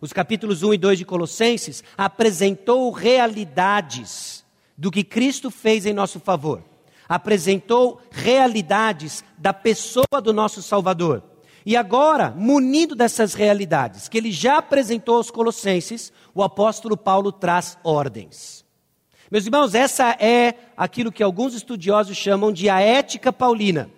Os 0.00 0.12
capítulos 0.12 0.62
1 0.62 0.74
e 0.74 0.78
2 0.78 0.98
de 0.98 1.04
Colossenses 1.04 1.82
apresentou 1.96 2.90
realidades 2.90 4.44
do 4.76 4.90
que 4.90 5.02
Cristo 5.02 5.50
fez 5.50 5.86
em 5.86 5.92
nosso 5.92 6.20
favor. 6.20 6.62
Apresentou 7.08 8.00
realidades 8.10 9.24
da 9.36 9.52
pessoa 9.52 10.20
do 10.22 10.32
nosso 10.32 10.62
Salvador. 10.62 11.22
E 11.64 11.76
agora, 11.76 12.30
munido 12.30 12.94
dessas 12.94 13.34
realidades 13.34 14.08
que 14.08 14.16
ele 14.16 14.32
já 14.32 14.58
apresentou 14.58 15.16
aos 15.16 15.30
Colossenses, 15.30 16.12
o 16.34 16.42
apóstolo 16.42 16.96
Paulo 16.96 17.30
traz 17.32 17.76
ordens. 17.82 18.64
Meus 19.30 19.44
irmãos, 19.44 19.74
essa 19.74 20.16
é 20.18 20.54
aquilo 20.76 21.12
que 21.12 21.22
alguns 21.22 21.54
estudiosos 21.54 22.16
chamam 22.16 22.50
de 22.52 22.68
a 22.68 22.80
ética 22.80 23.32
paulina. 23.32 23.90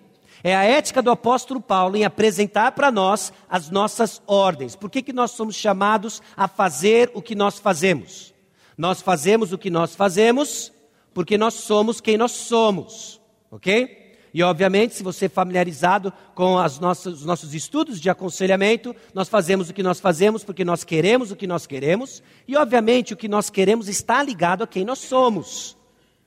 É 0.43 0.55
a 0.55 0.63
ética 0.63 1.01
do 1.01 1.11
apóstolo 1.11 1.61
Paulo 1.61 1.95
em 1.95 2.03
apresentar 2.03 2.71
para 2.71 2.91
nós 2.91 3.31
as 3.49 3.69
nossas 3.69 4.21
ordens. 4.25 4.75
Por 4.75 4.89
que, 4.89 5.01
que 5.01 5.13
nós 5.13 5.31
somos 5.31 5.55
chamados 5.55 6.21
a 6.35 6.47
fazer 6.47 7.11
o 7.13 7.21
que 7.21 7.35
nós 7.35 7.59
fazemos? 7.59 8.33
Nós 8.77 9.01
fazemos 9.01 9.53
o 9.53 9.57
que 9.57 9.69
nós 9.69 9.95
fazemos 9.95 10.71
porque 11.13 11.37
nós 11.37 11.53
somos 11.53 12.01
quem 12.01 12.17
nós 12.17 12.31
somos, 12.31 13.21
ok? 13.49 14.00
E 14.33 14.41
obviamente, 14.41 14.95
se 14.95 15.03
você 15.03 15.25
é 15.25 15.29
familiarizado 15.29 16.13
com 16.33 16.55
nossas, 16.79 17.15
os 17.15 17.25
nossos 17.25 17.53
estudos 17.53 17.99
de 17.99 18.09
aconselhamento, 18.09 18.95
nós 19.13 19.27
fazemos 19.27 19.69
o 19.69 19.73
que 19.73 19.83
nós 19.83 19.99
fazemos 19.99 20.43
porque 20.43 20.63
nós 20.63 20.83
queremos 20.83 21.31
o 21.31 21.35
que 21.35 21.45
nós 21.45 21.67
queremos, 21.67 22.23
e 22.47 22.55
obviamente 22.55 23.13
o 23.13 23.17
que 23.17 23.27
nós 23.27 23.49
queremos 23.49 23.89
está 23.89 24.23
ligado 24.23 24.63
a 24.63 24.67
quem 24.67 24.85
nós 24.85 24.99
somos, 24.99 25.75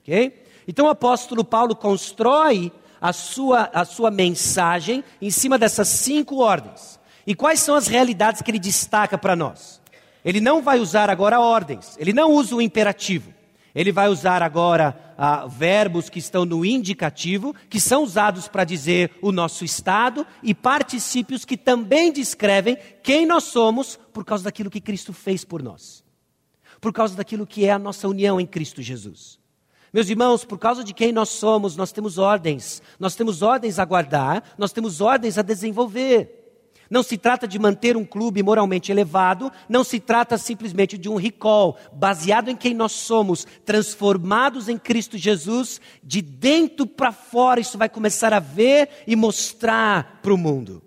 ok? 0.01 0.43
Então 0.67 0.85
o 0.85 0.89
apóstolo 0.89 1.43
Paulo 1.43 1.75
constrói 1.75 2.71
a 3.01 3.11
sua, 3.11 3.69
a 3.73 3.85
sua 3.85 4.11
mensagem 4.11 5.03
em 5.21 5.29
cima 5.29 5.57
dessas 5.57 5.87
cinco 5.87 6.37
ordens. 6.37 6.99
E 7.25 7.33
quais 7.33 7.59
são 7.59 7.75
as 7.75 7.87
realidades 7.87 8.41
que 8.41 8.51
ele 8.51 8.59
destaca 8.59 9.17
para 9.17 9.35
nós? 9.35 9.81
Ele 10.23 10.39
não 10.39 10.61
vai 10.61 10.79
usar 10.79 11.09
agora 11.09 11.39
ordens, 11.39 11.95
ele 11.99 12.13
não 12.13 12.31
usa 12.31 12.55
o 12.55 12.61
imperativo. 12.61 13.34
Ele 13.75 13.91
vai 13.91 14.07
usar 14.07 14.41
agora 14.41 14.97
ah, 15.17 15.45
verbos 15.47 16.09
que 16.09 16.17
estão 16.17 16.45
no 16.45 16.63
indicativo, 16.63 17.53
que 17.69 17.79
são 17.79 18.03
usados 18.03 18.47
para 18.47 18.63
dizer 18.63 19.11
o 19.21 19.33
nosso 19.33 19.65
estado, 19.65 20.25
e 20.41 20.55
particípios 20.55 21.43
que 21.43 21.57
também 21.57 22.11
descrevem 22.11 22.77
quem 23.03 23.25
nós 23.25 23.43
somos 23.43 23.99
por 24.13 24.23
causa 24.23 24.45
daquilo 24.45 24.69
que 24.69 24.79
Cristo 24.79 25.11
fez 25.11 25.43
por 25.43 25.61
nós, 25.61 26.05
por 26.79 26.93
causa 26.93 27.17
daquilo 27.17 27.45
que 27.45 27.65
é 27.65 27.71
a 27.71 27.79
nossa 27.79 28.07
união 28.07 28.39
em 28.39 28.47
Cristo 28.47 28.81
Jesus. 28.81 29.37
Meus 29.91 30.09
irmãos, 30.09 30.45
por 30.45 30.57
causa 30.57 30.83
de 30.83 30.93
quem 30.93 31.11
nós 31.11 31.29
somos, 31.29 31.75
nós 31.75 31.91
temos 31.91 32.17
ordens, 32.17 32.81
nós 32.97 33.13
temos 33.13 33.41
ordens 33.41 33.77
a 33.77 33.83
guardar, 33.83 34.43
nós 34.57 34.71
temos 34.71 35.01
ordens 35.01 35.37
a 35.37 35.41
desenvolver. 35.41 36.44
Não 36.89 37.01
se 37.01 37.17
trata 37.17 37.47
de 37.47 37.57
manter 37.57 37.97
um 37.97 38.05
clube 38.05 38.43
moralmente 38.43 38.91
elevado, 38.91 39.51
não 39.67 39.83
se 39.83 39.99
trata 39.99 40.37
simplesmente 40.37 40.97
de 40.97 41.09
um 41.09 41.15
recall, 41.15 41.77
baseado 41.93 42.49
em 42.49 42.55
quem 42.55 42.73
nós 42.73 42.91
somos, 42.91 43.45
transformados 43.65 44.69
em 44.69 44.77
Cristo 44.77 45.17
Jesus, 45.17 45.81
de 46.03 46.21
dentro 46.21 46.85
para 46.85 47.11
fora, 47.11 47.59
isso 47.59 47.77
vai 47.77 47.89
começar 47.89 48.33
a 48.33 48.39
ver 48.39 48.89
e 49.07 49.15
mostrar 49.15 50.19
para 50.21 50.33
o 50.33 50.37
mundo. 50.37 50.81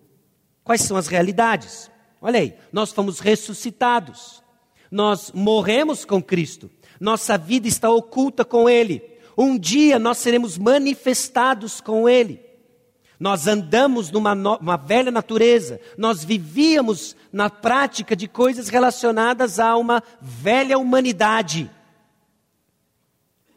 Quais 0.63 0.83
são 0.83 0.97
as 0.97 1.09
realidades? 1.09 1.91
Olha 2.21 2.41
aí, 2.41 2.55
nós 2.73 2.93
fomos 2.93 3.21
ressuscitados, 3.21 4.43
nós 4.91 5.33
morremos 5.33 6.05
com 6.05 6.23
Cristo, 6.23 6.71
nossa 7.01 7.39
vida 7.39 7.69
está 7.69 7.91
oculta 7.91 8.45
com 8.45 8.69
Ele, 8.69 9.03
um 9.37 9.57
dia 9.59 9.99
nós 9.99 10.19
seremos 10.19 10.59
manifestados 10.59 11.81
com 11.81 12.09
Ele. 12.09 12.48
Nós 13.19 13.49
andamos 13.49 14.11
numa 14.11 14.35
no, 14.35 14.59
velha 14.87 15.11
natureza, 15.11 15.81
nós 15.97 16.23
vivíamos 16.23 17.17
na 17.33 17.51
prática 17.51 18.15
de 18.15 18.29
coisas 18.29 18.69
relacionadas 18.69 19.59
a 19.59 19.77
uma 19.77 20.03
velha 20.21 20.79
humanidade. 20.79 21.69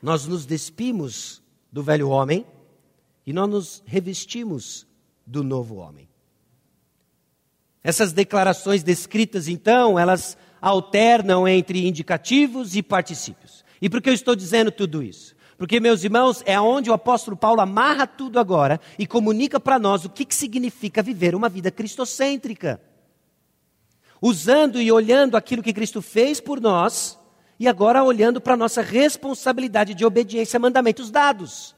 Nós 0.02 0.26
nos 0.26 0.48
despimos 0.48 1.44
do 1.72 1.84
velho 1.84 2.10
homem 2.10 2.46
e 3.26 3.32
nós 3.32 3.50
nos 3.50 3.84
revestimos 3.86 4.88
do 5.26 5.44
novo 5.44 5.76
homem. 5.76 6.10
Essas 7.84 8.12
declarações 8.12 8.82
descritas, 8.82 9.48
então, 9.48 9.98
elas 9.98 10.38
alternam 10.60 11.48
entre 11.48 11.88
indicativos 11.88 12.76
e 12.76 12.82
particípios. 12.82 13.64
E 13.82 13.90
por 13.90 14.02
que 14.02 14.10
eu 14.10 14.14
estou 14.14 14.36
dizendo 14.36 14.72
tudo 14.72 15.02
isso? 15.02 15.36
Porque, 15.62 15.80
meus 15.80 16.04
irmãos, 16.04 16.42
é 16.48 16.60
onde 16.60 16.90
o 16.90 16.94
apóstolo 16.94 17.38
Paulo 17.38 17.62
amarra 17.62 18.08
tudo 18.08 18.40
agora 18.40 18.82
e 18.98 19.06
comunica 19.06 19.60
para 19.60 19.78
nós 19.78 20.04
o 20.04 20.10
que, 20.10 20.26
que 20.26 20.34
significa 20.34 21.04
viver 21.04 21.36
uma 21.36 21.48
vida 21.48 21.70
cristocêntrica. 21.70 22.82
Usando 24.20 24.82
e 24.82 24.92
olhando 24.92 25.38
aquilo 25.38 25.62
que 25.62 25.72
Cristo 25.72 26.02
fez 26.02 26.42
por 26.42 26.60
nós 26.60 27.16
e 27.60 27.68
agora 27.68 28.04
olhando 28.04 28.42
para 28.42 28.56
a 28.56 28.58
nossa 28.58 28.82
responsabilidade 28.82 29.94
de 29.94 30.04
obediência 30.04 30.58
a 30.58 30.60
mandamentos 30.60 31.12
dados. 31.12 31.76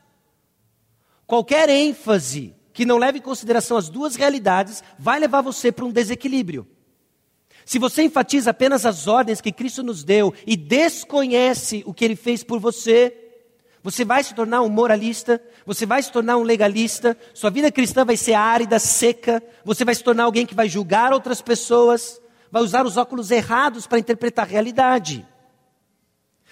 Qualquer 1.27 1.67
ênfase 1.67 2.55
que 2.71 2.85
não 2.85 2.97
leve 2.97 3.17
em 3.17 3.21
consideração 3.21 3.75
as 3.75 3.89
duas 3.89 4.15
realidades 4.15 4.81
vai 4.97 5.19
levar 5.19 5.41
você 5.41 5.73
para 5.73 5.83
um 5.83 5.91
desequilíbrio. 5.91 6.65
Se 7.65 7.77
você 7.77 8.03
enfatiza 8.03 8.51
apenas 8.51 8.85
as 8.85 9.07
ordens 9.07 9.41
que 9.41 9.51
Cristo 9.51 9.83
nos 9.83 10.05
deu 10.05 10.33
e 10.47 10.55
desconhece 10.55 11.83
o 11.85 11.93
que 11.93 12.05
ele 12.05 12.15
fez 12.15 12.45
por 12.45 12.61
você, 12.61 13.22
você 13.83 14.05
vai 14.05 14.23
se 14.23 14.33
tornar 14.33 14.61
um 14.61 14.69
moralista, 14.69 15.43
você 15.65 15.85
vai 15.85 16.01
se 16.01 16.09
tornar 16.09 16.37
um 16.37 16.43
legalista, 16.43 17.17
sua 17.33 17.49
vida 17.49 17.69
cristã 17.69 18.05
vai 18.05 18.15
ser 18.15 18.33
árida, 18.33 18.79
seca, 18.79 19.43
você 19.65 19.83
vai 19.83 19.93
se 19.93 20.01
tornar 20.01 20.23
alguém 20.23 20.45
que 20.45 20.55
vai 20.55 20.69
julgar 20.69 21.11
outras 21.11 21.41
pessoas, 21.41 22.21
vai 22.49 22.63
usar 22.63 22.85
os 22.85 22.95
óculos 22.95 23.29
errados 23.29 23.85
para 23.85 23.99
interpretar 23.99 24.45
a 24.45 24.49
realidade. 24.49 25.27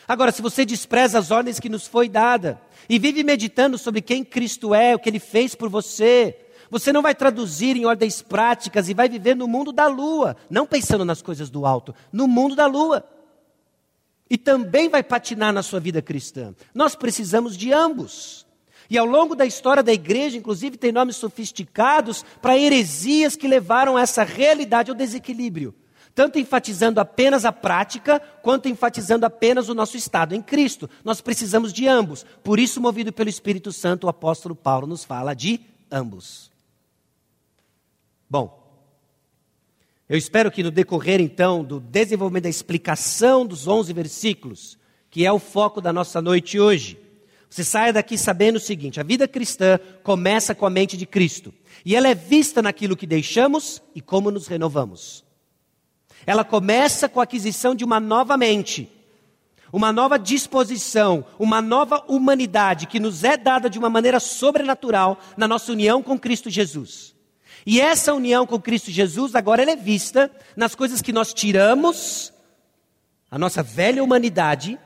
Agora, 0.05 0.33
se 0.33 0.41
você 0.41 0.65
despreza 0.65 1.17
as 1.17 1.31
ordens 1.31 1.57
que 1.57 1.69
nos 1.69 1.87
foi 1.87 2.09
dada 2.09 2.61
e 2.89 2.99
vive 2.99 3.23
meditando 3.23 3.77
sobre 3.77 4.01
quem 4.01 4.25
Cristo 4.25 4.75
é, 4.75 4.93
o 4.93 4.99
que 4.99 5.07
ele 5.07 5.19
fez 5.19 5.55
por 5.55 5.69
você, 5.69 6.35
você 6.69 6.91
não 6.91 7.01
vai 7.01 7.15
traduzir 7.15 7.77
em 7.77 7.85
ordens 7.85 8.21
práticas 8.21 8.89
e 8.89 8.93
vai 8.93 9.07
viver 9.07 9.37
no 9.37 9.47
mundo 9.47 9.71
da 9.71 9.87
lua, 9.87 10.35
não 10.49 10.67
pensando 10.67 11.05
nas 11.05 11.21
coisas 11.21 11.49
do 11.49 11.65
alto, 11.65 11.95
no 12.11 12.27
mundo 12.27 12.57
da 12.57 12.65
lua. 12.65 13.05
E 14.31 14.37
também 14.37 14.87
vai 14.87 15.03
patinar 15.03 15.51
na 15.51 15.61
sua 15.61 15.81
vida 15.81 16.01
cristã. 16.01 16.55
Nós 16.73 16.95
precisamos 16.95 17.57
de 17.57 17.73
ambos. 17.73 18.47
E 18.89 18.97
ao 18.97 19.05
longo 19.05 19.35
da 19.35 19.45
história 19.45 19.83
da 19.83 19.91
igreja, 19.91 20.37
inclusive, 20.37 20.77
tem 20.77 20.89
nomes 20.89 21.17
sofisticados 21.17 22.23
para 22.41 22.57
heresias 22.57 23.35
que 23.35 23.45
levaram 23.45 23.99
essa 23.99 24.23
realidade 24.23 24.89
ao 24.89 24.95
desequilíbrio 24.95 25.75
tanto 26.13 26.37
enfatizando 26.37 26.99
apenas 26.99 27.45
a 27.45 27.53
prática, 27.53 28.19
quanto 28.41 28.67
enfatizando 28.67 29.25
apenas 29.25 29.69
o 29.69 29.73
nosso 29.73 29.95
estado 29.95 30.35
em 30.35 30.41
Cristo. 30.41 30.89
Nós 31.05 31.21
precisamos 31.21 31.71
de 31.71 31.87
ambos. 31.87 32.25
Por 32.43 32.59
isso, 32.59 32.81
movido 32.81 33.13
pelo 33.13 33.29
Espírito 33.29 33.71
Santo, 33.71 34.05
o 34.05 34.09
apóstolo 34.09 34.53
Paulo 34.53 34.85
nos 34.85 35.05
fala 35.05 35.33
de 35.33 35.61
ambos. 35.89 36.51
Bom, 38.29 38.60
eu 40.11 40.17
espero 40.17 40.51
que 40.51 40.61
no 40.61 40.71
decorrer 40.71 41.21
então 41.21 41.63
do 41.63 41.79
desenvolvimento 41.79 42.43
da 42.43 42.49
explicação 42.49 43.45
dos 43.45 43.65
11 43.65 43.93
versículos, 43.93 44.77
que 45.09 45.25
é 45.25 45.31
o 45.31 45.39
foco 45.39 45.79
da 45.79 45.93
nossa 45.93 46.21
noite 46.21 46.59
hoje, 46.59 46.99
você 47.49 47.63
saia 47.63 47.93
daqui 47.93 48.17
sabendo 48.17 48.57
o 48.57 48.59
seguinte: 48.59 48.99
a 48.99 49.03
vida 49.03 49.25
cristã 49.25 49.79
começa 50.03 50.53
com 50.53 50.65
a 50.65 50.69
mente 50.69 50.97
de 50.97 51.05
Cristo, 51.05 51.53
e 51.85 51.95
ela 51.95 52.09
é 52.09 52.13
vista 52.13 52.61
naquilo 52.61 52.97
que 52.97 53.07
deixamos 53.07 53.81
e 53.95 54.01
como 54.01 54.29
nos 54.29 54.47
renovamos. 54.47 55.23
Ela 56.25 56.43
começa 56.43 57.07
com 57.07 57.21
a 57.21 57.23
aquisição 57.23 57.73
de 57.73 57.85
uma 57.85 58.01
nova 58.01 58.35
mente, 58.35 58.91
uma 59.71 59.93
nova 59.93 60.19
disposição, 60.19 61.23
uma 61.39 61.61
nova 61.61 62.03
humanidade 62.09 62.85
que 62.85 62.99
nos 62.99 63.23
é 63.23 63.37
dada 63.37 63.69
de 63.69 63.79
uma 63.79 63.89
maneira 63.89 64.19
sobrenatural 64.19 65.17
na 65.37 65.47
nossa 65.47 65.71
união 65.71 66.03
com 66.03 66.19
Cristo 66.19 66.49
Jesus. 66.49 67.15
E 67.65 67.79
essa 67.79 68.13
união 68.13 68.45
com 68.45 68.59
Cristo 68.59 68.91
Jesus 68.91 69.35
agora 69.35 69.69
é 69.69 69.75
vista 69.75 70.31
nas 70.55 70.75
coisas 70.75 71.01
que 71.01 71.13
nós 71.13 71.33
tiramos, 71.33 72.33
a 73.29 73.37
nossa 73.37 73.61
velha 73.61 74.03
humanidade, 74.03 74.79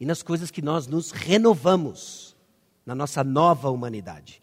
e 0.00 0.06
nas 0.06 0.22
coisas 0.22 0.50
que 0.50 0.62
nós 0.62 0.86
nos 0.86 1.10
renovamos, 1.10 2.36
na 2.84 2.94
nossa 2.94 3.22
nova 3.22 3.70
humanidade. 3.70 4.42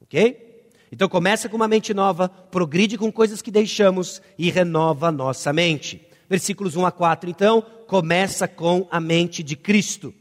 Ok? 0.00 0.70
Então 0.92 1.08
começa 1.08 1.48
com 1.48 1.56
uma 1.56 1.66
mente 1.66 1.92
nova, 1.92 2.28
progride 2.28 2.96
com 2.96 3.10
coisas 3.10 3.42
que 3.42 3.50
deixamos 3.50 4.22
e 4.38 4.50
renova 4.50 5.08
a 5.08 5.12
nossa 5.12 5.52
mente. 5.52 6.06
Versículos 6.28 6.76
1 6.76 6.86
a 6.86 6.92
4, 6.92 7.28
então, 7.30 7.62
começa 7.86 8.46
com 8.46 8.86
a 8.90 9.00
mente 9.00 9.42
de 9.42 9.56
Cristo. 9.56 10.14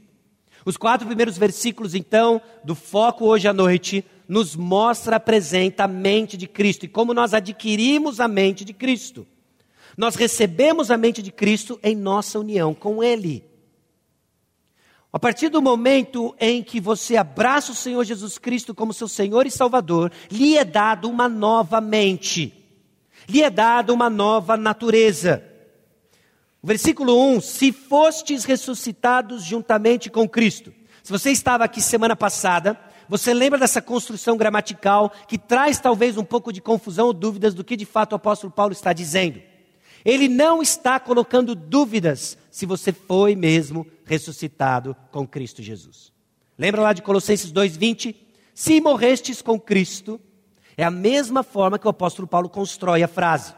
Os 0.66 0.78
quatro 0.78 1.06
primeiros 1.06 1.38
versículos, 1.38 1.94
então, 1.94 2.42
do 2.64 2.74
foco 2.74 3.26
hoje 3.26 3.48
à 3.48 3.54
noite, 3.54 4.04
nos 4.28 4.56
mostra, 4.56 5.18
apresenta 5.18 5.84
a 5.84 5.88
mente 5.88 6.38
de 6.38 6.48
Cristo 6.48 6.86
e 6.86 6.90
como 6.90 7.14
nós 7.14 7.34
adquirimos 7.34 8.20
a 8.20 8.28
mente 8.28 8.66
de 8.66 8.74
Cristo. 8.74 9.28
Nós 9.98 10.16
recebemos 10.16 10.92
a 10.92 10.98
mente 10.98 11.22
de 11.22 11.32
Cristo 11.32 11.80
em 11.82 11.96
nossa 11.96 12.40
união 12.40 12.74
com 12.74 13.04
Ele. 13.04 13.44
A 15.16 15.20
partir 15.20 15.48
do 15.48 15.62
momento 15.62 16.36
em 16.38 16.62
que 16.62 16.82
você 16.82 17.16
abraça 17.16 17.72
o 17.72 17.76
Senhor 17.76 18.04
Jesus 18.04 18.38
Cristo 18.38 18.76
como 18.76 18.94
seu 18.94 19.08
Senhor 19.08 19.48
e 19.48 19.52
Salvador, 19.52 20.12
lhe 20.30 20.58
é 20.58 20.66
dado 20.66 21.10
uma 21.10 21.30
nova 21.30 21.80
mente, 21.80 22.54
lhe 23.30 23.42
é 23.42 23.50
dado 23.50 23.94
uma 23.94 24.10
nova 24.10 24.58
natureza. 24.58 25.42
Versículo 26.62 27.18
1: 27.36 27.40
Se 27.40 27.72
fostes 27.72 28.44
ressuscitados 28.44 29.44
juntamente 29.44 30.10
com 30.10 30.28
Cristo. 30.28 30.74
Se 31.02 31.12
você 31.12 31.32
estava 31.32 31.64
aqui 31.64 31.80
semana 31.80 32.16
passada, 32.16 32.78
você 33.08 33.34
lembra 33.34 33.60
dessa 33.60 33.82
construção 33.82 34.38
gramatical 34.38 35.12
que 35.28 35.38
traz 35.38 35.80
talvez 35.80 36.18
um 36.18 36.24
pouco 36.24 36.52
de 36.52 36.62
confusão 36.62 37.08
ou 37.08 37.14
dúvidas 37.14 37.54
do 37.54 37.64
que 37.64 37.76
de 37.76 37.86
fato 37.86 38.14
o 38.14 38.16
apóstolo 38.16 38.52
Paulo 38.52 38.74
está 38.74 38.94
dizendo. 38.94 39.42
Ele 40.04 40.28
não 40.28 40.62
está 40.62 41.00
colocando 41.00 41.56
dúvidas 41.56 42.38
se 42.52 42.66
você 42.66 42.92
foi 42.92 43.36
mesmo 43.36 43.88
ressuscitado 44.06 44.96
com 45.12 45.28
Cristo 45.28 45.64
Jesus. 45.64 46.14
Lembra 46.58 46.82
lá 46.82 46.94
de 46.94 47.02
Colossenses 47.02 47.52
2:20? 47.52 48.16
Se 48.54 48.80
morrestes 48.80 49.42
com 49.42 49.60
Cristo, 49.60 50.22
é 50.78 50.84
a 50.84 50.92
mesma 50.92 51.44
forma 51.44 51.80
que 51.80 51.88
o 51.88 51.90
apóstolo 51.90 52.28
Paulo 52.28 52.48
constrói 52.48 53.04
a 53.04 53.08
frase. 53.08 53.54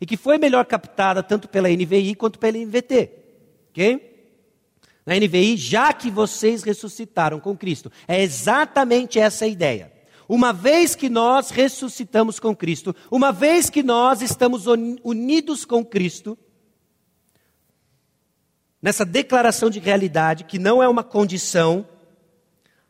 E 0.00 0.06
que 0.06 0.16
foi 0.16 0.38
melhor 0.38 0.64
captada 0.64 1.22
tanto 1.22 1.48
pela 1.48 1.68
NVI 1.68 2.14
quanto 2.14 2.38
pela 2.38 2.56
NVT. 2.56 3.10
OK? 3.70 4.09
Na 5.10 5.16
NVI, 5.16 5.56
já 5.56 5.92
que 5.92 6.08
vocês 6.08 6.62
ressuscitaram 6.62 7.40
com 7.40 7.56
Cristo. 7.56 7.90
É 8.06 8.22
exatamente 8.22 9.18
essa 9.18 9.44
a 9.44 9.48
ideia. 9.48 9.92
Uma 10.28 10.52
vez 10.52 10.94
que 10.94 11.08
nós 11.08 11.50
ressuscitamos 11.50 12.38
com 12.38 12.54
Cristo, 12.54 12.94
uma 13.10 13.32
vez 13.32 13.68
que 13.68 13.82
nós 13.82 14.22
estamos 14.22 14.66
unidos 15.02 15.64
com 15.64 15.84
Cristo, 15.84 16.38
nessa 18.80 19.04
declaração 19.04 19.68
de 19.68 19.80
realidade, 19.80 20.44
que 20.44 20.60
não 20.60 20.80
é 20.80 20.86
uma 20.86 21.02
condição, 21.02 21.84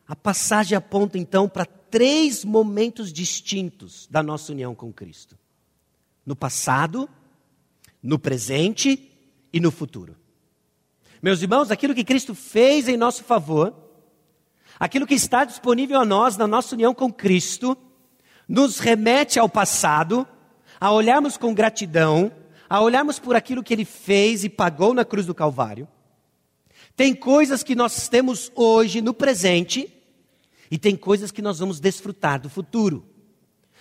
a 0.07 0.15
passagem 0.15 0.77
aponta 0.77 1.17
então 1.17 1.49
para 1.49 1.65
três 1.65 2.45
momentos 2.45 3.11
distintos 3.11 4.07
da 4.11 4.21
nossa 4.21 4.51
união 4.51 4.75
com 4.75 4.93
Cristo: 4.93 5.35
no 6.23 6.35
passado, 6.35 7.09
no 8.03 8.19
presente 8.19 9.11
e 9.51 9.59
no 9.59 9.71
futuro. 9.71 10.20
Meus 11.21 11.41
irmãos, 11.41 11.71
aquilo 11.71 11.95
que 11.95 12.03
Cristo 12.03 12.33
fez 12.33 12.87
em 12.87 12.97
nosso 12.97 13.23
favor, 13.23 13.73
aquilo 14.79 15.05
que 15.05 15.13
está 15.13 15.45
disponível 15.45 15.99
a 15.99 16.05
nós 16.05 16.37
na 16.37 16.47
nossa 16.47 16.75
união 16.75 16.93
com 16.93 17.11
Cristo, 17.11 17.77
nos 18.47 18.79
remete 18.79 19.39
ao 19.39 19.47
passado, 19.47 20.27
a 20.79 20.91
olharmos 20.91 21.37
com 21.37 21.53
gratidão 21.53 22.31
a 22.71 22.79
olharmos 22.79 23.19
por 23.19 23.35
aquilo 23.35 23.61
que 23.61 23.73
ele 23.73 23.83
fez 23.83 24.45
e 24.45 24.49
pagou 24.49 24.93
na 24.93 25.03
cruz 25.03 25.25
do 25.25 25.35
Calvário. 25.35 25.85
Tem 26.95 27.13
coisas 27.13 27.63
que 27.63 27.75
nós 27.75 28.07
temos 28.07 28.49
hoje 28.55 29.01
no 29.01 29.13
presente 29.13 29.93
e 30.71 30.77
tem 30.77 30.95
coisas 30.95 31.31
que 31.31 31.41
nós 31.41 31.59
vamos 31.59 31.81
desfrutar 31.81 32.39
do 32.39 32.49
futuro. 32.49 33.05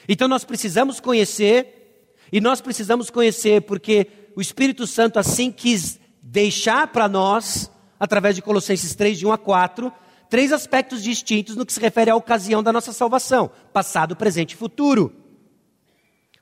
Então 0.09 0.27
nós 0.27 0.43
precisamos 0.43 0.99
conhecer 0.99 2.11
e 2.33 2.41
nós 2.41 2.61
precisamos 2.61 3.11
conhecer 3.11 3.63
porque 3.63 4.09
o 4.35 4.41
Espírito 4.41 4.85
Santo 4.89 5.21
assim 5.21 5.53
quis 5.53 6.00
deixar 6.31 6.87
para 6.87 7.09
nós, 7.09 7.71
através 7.99 8.37
de 8.37 8.43
Colossenses 8.43 8.95
3, 8.95 9.19
de 9.19 9.27
1 9.27 9.33
a 9.33 9.39
4, 9.39 9.93
três 10.29 10.53
aspectos 10.53 11.03
distintos 11.03 11.57
no 11.57 11.67
que 11.67 11.73
se 11.73 11.81
refere 11.81 12.09
à 12.09 12.15
ocasião 12.17 12.63
da 12.63 12.73
nossa 12.73 12.93
salvação: 12.93 13.51
passado, 13.73 14.15
presente 14.15 14.53
e 14.53 14.57
futuro. 14.57 15.13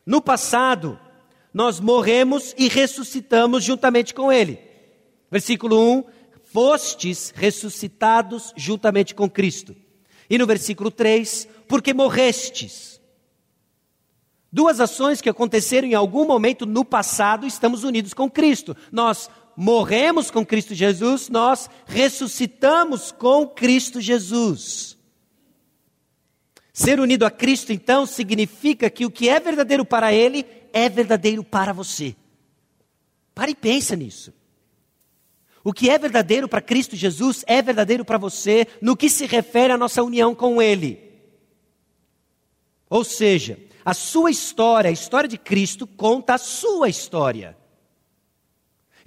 No 0.05 0.21
passado, 0.21 0.99
nós 1.53 1.81
morremos 1.81 2.55
e 2.59 2.69
ressuscitamos 2.69 3.65
juntamente 3.65 4.13
com 4.13 4.31
Ele. 4.31 4.59
Versículo 5.31 5.81
1: 5.81 6.05
Fostes 6.45 7.33
ressuscitados 7.35 8.53
juntamente 8.57 9.15
com 9.15 9.29
Cristo. 9.29 9.75
E 10.29 10.37
no 10.37 10.47
versículo 10.47 10.91
3: 10.91 11.49
Porque 11.67 11.95
morrestes. 11.95 12.99
Duas 14.51 14.81
ações 14.81 15.21
que 15.21 15.29
aconteceram 15.29 15.87
em 15.87 15.95
algum 15.95 16.27
momento 16.27 16.65
no 16.65 16.83
passado, 16.83 17.47
estamos 17.47 17.85
unidos 17.85 18.15
com 18.15 18.31
Cristo. 18.31 18.75
Nós 18.91 19.29
morremos 19.61 20.31
com 20.31 20.47
Cristo 20.47 20.73
Jesus, 20.73 21.29
nós 21.29 21.69
ressuscitamos 21.85 23.11
com 23.11 23.45
Cristo 23.45 24.01
Jesus. 24.01 24.97
Ser 26.73 27.01
unido 27.01 27.27
a 27.27 27.31
Cristo, 27.31 27.73
então, 27.73 28.07
significa 28.07 28.89
que 28.89 29.05
o 29.05 29.11
que 29.11 29.29
é 29.29 29.41
verdadeiro 29.41 29.85
para 29.85 30.13
Ele 30.13 30.47
é 30.73 30.89
verdadeiro 30.89 31.43
para 31.43 31.73
você. 31.73 32.15
Pare 33.35 33.51
e 33.51 33.57
pensa 33.57 33.97
nisso. 33.97 34.33
O 35.65 35.73
que 35.73 35.91
é 35.91 35.99
verdadeiro 35.99 36.49
para 36.49 36.61
Cristo 36.61 36.95
Jesus 36.95 37.45
é 37.45 37.61
verdadeiro 37.61 38.05
para 38.05 38.17
você 38.17 38.65
no 38.81 38.97
que 38.97 39.11
se 39.11 39.27
refere 39.27 39.73
à 39.73 39.77
nossa 39.77 40.05
união 40.05 40.37
com 40.37 40.63
Ele. 40.63 41.01
Ou 42.89 43.03
seja, 43.03 43.59
a 43.85 43.93
sua 43.93 44.31
história, 44.31 44.89
a 44.89 44.93
história 44.93 45.29
de 45.29 45.37
Cristo, 45.37 45.85
conta 45.85 46.35
a 46.35 46.39
sua 46.39 46.89
história. 46.89 47.58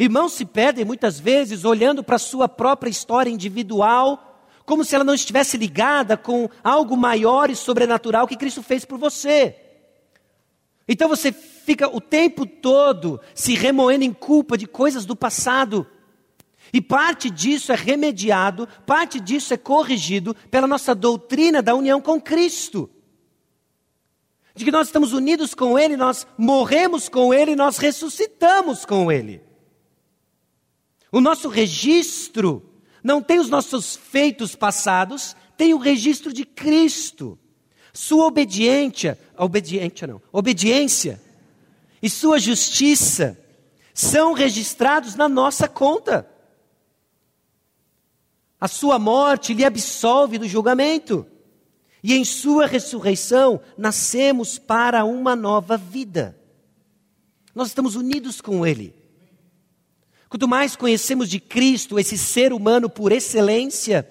Irmãos 0.01 0.33
se 0.33 0.45
perdem 0.45 0.83
muitas 0.83 1.19
vezes 1.19 1.63
olhando 1.63 2.03
para 2.03 2.15
a 2.15 2.19
sua 2.19 2.49
própria 2.49 2.89
história 2.89 3.29
individual, 3.29 4.47
como 4.65 4.83
se 4.83 4.95
ela 4.95 5.03
não 5.03 5.13
estivesse 5.13 5.57
ligada 5.57 6.17
com 6.17 6.49
algo 6.63 6.97
maior 6.97 7.51
e 7.51 7.55
sobrenatural 7.55 8.25
que 8.25 8.35
Cristo 8.35 8.63
fez 8.63 8.83
por 8.83 8.97
você. 8.97 9.55
Então 10.87 11.07
você 11.07 11.31
fica 11.31 11.87
o 11.87 12.01
tempo 12.01 12.47
todo 12.47 13.21
se 13.35 13.53
remoendo 13.53 14.03
em 14.03 14.11
culpa 14.11 14.57
de 14.57 14.65
coisas 14.65 15.05
do 15.05 15.15
passado. 15.15 15.85
E 16.73 16.81
parte 16.81 17.29
disso 17.29 17.71
é 17.71 17.75
remediado, 17.75 18.67
parte 18.87 19.19
disso 19.19 19.53
é 19.53 19.57
corrigido 19.57 20.35
pela 20.49 20.65
nossa 20.65 20.95
doutrina 20.95 21.61
da 21.61 21.75
união 21.75 22.01
com 22.01 22.19
Cristo. 22.19 22.89
De 24.55 24.65
que 24.65 24.71
nós 24.71 24.87
estamos 24.87 25.13
unidos 25.13 25.53
com 25.53 25.77
Ele, 25.77 25.95
nós 25.95 26.25
morremos 26.35 27.07
com 27.07 27.31
Ele, 27.31 27.55
nós 27.55 27.77
ressuscitamos 27.77 28.83
com 28.83 29.11
Ele. 29.11 29.50
O 31.11 31.19
nosso 31.19 31.49
registro 31.49 32.63
não 33.03 33.21
tem 33.21 33.39
os 33.39 33.49
nossos 33.49 33.95
feitos 33.95 34.55
passados, 34.55 35.35
tem 35.57 35.73
o 35.73 35.77
registro 35.77 36.31
de 36.31 36.45
Cristo. 36.45 37.37
Sua 37.93 38.25
obediência, 38.25 39.19
obediência 39.37 40.07
não, 40.07 40.21
obediência 40.31 41.21
e 42.01 42.09
sua 42.09 42.39
justiça 42.39 43.37
são 43.93 44.33
registrados 44.33 45.15
na 45.15 45.29
nossa 45.29 45.67
conta. 45.67 46.27
A 48.59 48.67
sua 48.67 48.97
morte 48.97 49.53
lhe 49.53 49.65
absolve 49.65 50.37
do 50.37 50.47
julgamento. 50.47 51.25
E 52.03 52.15
em 52.15 52.25
sua 52.25 52.65
ressurreição 52.65 53.61
nascemos 53.77 54.57
para 54.57 55.05
uma 55.05 55.35
nova 55.35 55.77
vida. 55.77 56.39
Nós 57.53 57.67
estamos 57.67 57.95
unidos 57.95 58.41
com 58.41 58.65
Ele. 58.65 58.95
Quanto 60.31 60.47
mais 60.47 60.77
conhecemos 60.77 61.29
de 61.29 61.41
Cristo, 61.41 61.99
esse 61.99 62.17
ser 62.17 62.53
humano 62.53 62.89
por 62.89 63.11
excelência, 63.11 64.09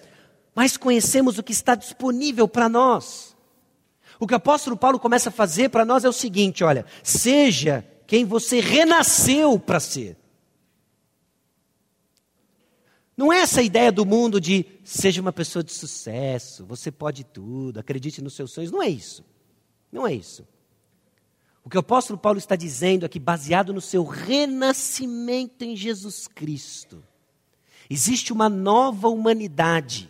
mais 0.55 0.77
conhecemos 0.77 1.39
o 1.39 1.43
que 1.43 1.51
está 1.51 1.75
disponível 1.75 2.47
para 2.47 2.69
nós. 2.69 3.35
O 4.19 4.27
que 4.27 4.35
o 4.35 4.37
apóstolo 4.37 4.77
Paulo 4.77 5.01
começa 5.01 5.31
a 5.31 5.33
fazer 5.33 5.71
para 5.71 5.83
nós 5.83 6.05
é 6.05 6.09
o 6.11 6.13
seguinte: 6.13 6.63
olha, 6.63 6.85
seja 7.03 7.83
quem 8.07 8.27
você 8.27 8.61
renasceu 8.61 9.59
para 9.59 9.81
ser. 9.81 10.19
Não 13.17 13.33
é 13.33 13.41
essa 13.41 13.63
ideia 13.63 13.91
do 13.91 14.05
mundo 14.05 14.39
de 14.39 14.67
seja 14.85 15.23
uma 15.23 15.33
pessoa 15.33 15.65
de 15.65 15.73
sucesso, 15.73 16.67
você 16.67 16.93
pode 16.93 17.25
tudo, 17.25 17.81
acredite 17.81 18.21
nos 18.21 18.35
seus 18.35 18.53
sonhos. 18.53 18.71
Não 18.71 18.83
é 18.83 18.91
isso. 18.91 19.25
Não 19.91 20.07
é 20.07 20.13
isso. 20.13 20.47
O 21.65 21.69
que 21.69 21.77
o 21.77 21.81
apóstolo 21.81 22.19
Paulo 22.19 22.39
está 22.39 22.57
dizendo 22.57 23.05
é 23.05 23.09
que, 23.09 23.19
baseado 23.19 23.73
no 23.73 23.81
seu 23.81 24.05
renascimento 24.05 25.63
em 25.63 25.77
Jesus 25.77 26.27
Cristo, 26.27 27.03
existe 27.89 28.33
uma 28.33 28.49
nova 28.49 29.09
humanidade 29.09 30.09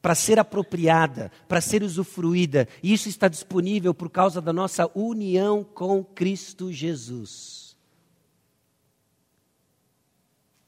para 0.00 0.14
ser 0.14 0.38
apropriada, 0.38 1.30
para 1.46 1.60
ser 1.60 1.82
usufruída, 1.82 2.66
e 2.82 2.92
isso 2.92 3.08
está 3.08 3.28
disponível 3.28 3.92
por 3.92 4.08
causa 4.08 4.40
da 4.40 4.52
nossa 4.52 4.90
união 4.94 5.62
com 5.62 6.02
Cristo 6.02 6.72
Jesus. 6.72 7.76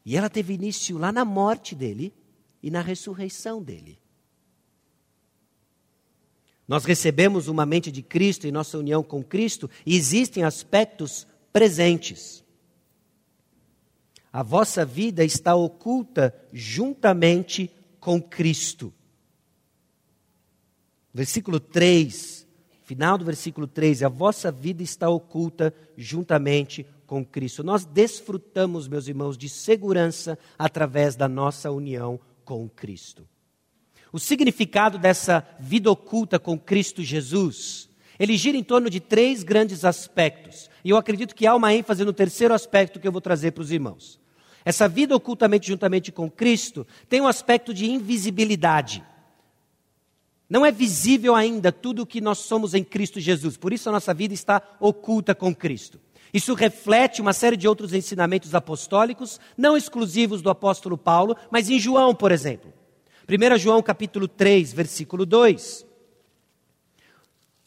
E 0.05 0.16
ela 0.16 0.29
teve 0.29 0.53
início 0.53 0.98
lá 0.98 1.11
na 1.12 1.25
morte 1.25 1.75
dele 1.75 2.12
e 2.62 2.70
na 2.70 2.81
ressurreição 2.81 3.62
dele. 3.62 4.01
Nós 6.72 6.87
recebemos 6.87 7.48
uma 7.48 7.66
mente 7.66 7.92
de 7.92 8.00
Cristo 8.00 8.46
em 8.46 8.50
nossa 8.50 8.78
união 8.78 9.02
com 9.02 9.22
Cristo 9.22 9.68
e 9.85 9.94
existem 9.94 10.42
aspectos 10.42 11.26
presentes. 11.52 12.42
A 14.32 14.42
vossa 14.42 14.82
vida 14.82 15.22
está 15.22 15.54
oculta 15.54 16.35
juntamente 16.50 17.70
com 18.00 18.22
Cristo. 18.22 18.90
Versículo 21.12 21.61
3, 21.61 22.46
final 22.85 23.18
do 23.18 23.24
versículo 23.26 23.66
3: 23.66 24.04
a 24.04 24.08
vossa 24.08 24.50
vida 24.50 24.82
está 24.82 25.11
oculta 25.11 25.74
juntamente 25.94 26.87
com 27.06 27.22
Cristo. 27.22 27.62
Nós 27.62 27.85
desfrutamos, 27.85 28.88
meus 28.88 29.08
irmãos, 29.08 29.37
de 29.37 29.50
segurança 29.50 30.38
através 30.58 31.16
da 31.16 31.28
nossa 31.28 31.70
união 31.70 32.18
com 32.46 32.66
Cristo. 32.66 33.28
O 34.12 34.18
significado 34.18 34.98
dessa 34.98 35.46
vida 35.59 35.90
oculta 35.90 36.38
com 36.38 36.59
Cristo 36.59 37.03
Jesus, 37.03 37.88
ele 38.18 38.37
gira 38.37 38.59
em 38.59 38.62
torno 38.62 38.90
de 38.90 39.01
três 39.01 39.42
grandes 39.42 39.87
aspectos. 39.87 40.68
E 40.85 40.90
eu 40.90 40.98
acredito 40.98 41.35
que 41.35 41.46
há 41.46 41.55
uma 41.55 41.72
ênfase 41.72 42.05
no 42.05 42.12
terceiro 42.12 42.53
aspecto 42.53 43.01
que 43.01 43.09
eu 43.09 43.12
vou 43.12 43.22
trazer 43.22 43.53
para 43.53 43.62
os 43.62 43.70
irmãos. 43.70 44.20
Essa 44.64 44.87
vida 44.87 45.16
ocultamente 45.16 45.68
juntamente 45.68 46.12
com 46.12 46.31
Cristo 46.31 46.87
tem 47.09 47.22
um 47.22 47.27
aspecto 47.27 47.72
de 47.72 47.90
invisibilidade. 47.90 49.03
Não 50.48 50.66
é 50.66 50.70
visível 50.70 51.35
ainda 51.35 51.72
tudo 51.72 52.03
o 52.03 52.07
que 52.07 52.20
nós 52.20 52.38
somos 52.40 52.75
em 52.75 52.85
Cristo 52.85 53.18
Jesus, 53.18 53.57
por 53.57 53.72
isso 53.72 53.88
a 53.88 53.92
nossa 53.92 54.12
vida 54.12 54.35
está 54.35 54.61
oculta 54.79 55.35
com 55.35 55.55
Cristo. 55.55 55.98
Isso 56.35 56.53
reflete 56.53 57.22
uma 57.22 57.33
série 57.33 57.57
de 57.57 57.66
outros 57.66 57.94
ensinamentos 57.94 58.55
apostólicos, 58.55 59.40
não 59.57 59.77
exclusivos 59.77 60.42
do 60.42 60.51
apóstolo 60.51 60.98
Paulo, 60.98 61.35
mas 61.51 61.70
em 61.70 61.79
João, 61.79 62.14
por 62.14 62.31
exemplo. 62.31 62.72
1 63.28 63.58
João 63.58 63.82
capítulo 63.82 64.26
3, 64.26 64.72
versículo 64.72 65.24
2. 65.24 65.87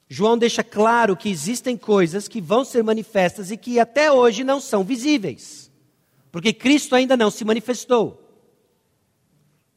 João 0.07 0.37
deixa 0.37 0.63
claro 0.63 1.15
que 1.15 1.29
existem 1.29 1.75
coisas 1.75 2.27
que 2.27 2.39
vão 2.39 2.63
ser 2.63 2.83
manifestas 2.83 3.49
e 3.51 3.57
que 3.57 3.79
até 3.79 4.11
hoje 4.11 4.43
não 4.43 4.59
são 4.59 4.83
visíveis, 4.83 5.71
porque 6.31 6.53
Cristo 6.53 6.95
ainda 6.95 7.17
não 7.17 7.31
se 7.31 7.43
manifestou. 7.43 8.21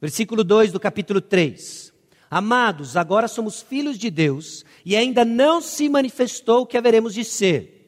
Versículo 0.00 0.44
2 0.44 0.72
do 0.72 0.78
capítulo 0.78 1.20
3. 1.20 1.92
Amados, 2.30 2.96
agora 2.96 3.26
somos 3.26 3.62
filhos 3.62 3.98
de 3.98 4.10
Deus 4.10 4.64
e 4.84 4.94
ainda 4.94 5.24
não 5.24 5.60
se 5.60 5.88
manifestou 5.88 6.62
o 6.62 6.66
que 6.66 6.76
haveremos 6.76 7.14
de 7.14 7.24
ser. 7.24 7.78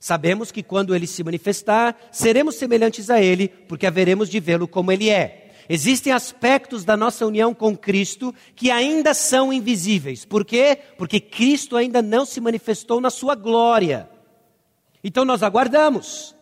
Sabemos 0.00 0.50
que 0.52 0.62
quando 0.62 0.94
ele 0.94 1.06
se 1.06 1.24
manifestar, 1.24 1.96
seremos 2.12 2.56
semelhantes 2.56 3.10
a 3.10 3.20
ele, 3.20 3.48
porque 3.48 3.86
haveremos 3.86 4.28
de 4.28 4.38
vê-lo 4.38 4.68
como 4.68 4.92
ele 4.92 5.08
é. 5.08 5.47
Existem 5.68 6.12
aspectos 6.12 6.84
da 6.84 6.96
nossa 6.96 7.26
união 7.26 7.52
com 7.52 7.76
Cristo 7.76 8.34
que 8.56 8.70
ainda 8.70 9.12
são 9.12 9.52
invisíveis. 9.52 10.24
Por 10.24 10.44
quê? 10.44 10.78
Porque 10.96 11.20
Cristo 11.20 11.76
ainda 11.76 12.00
não 12.00 12.24
se 12.24 12.40
manifestou 12.40 13.00
na 13.00 13.10
sua 13.10 13.34
glória. 13.34 14.08
Então 15.04 15.24
nós 15.24 15.42
aguardamos. 15.42 16.34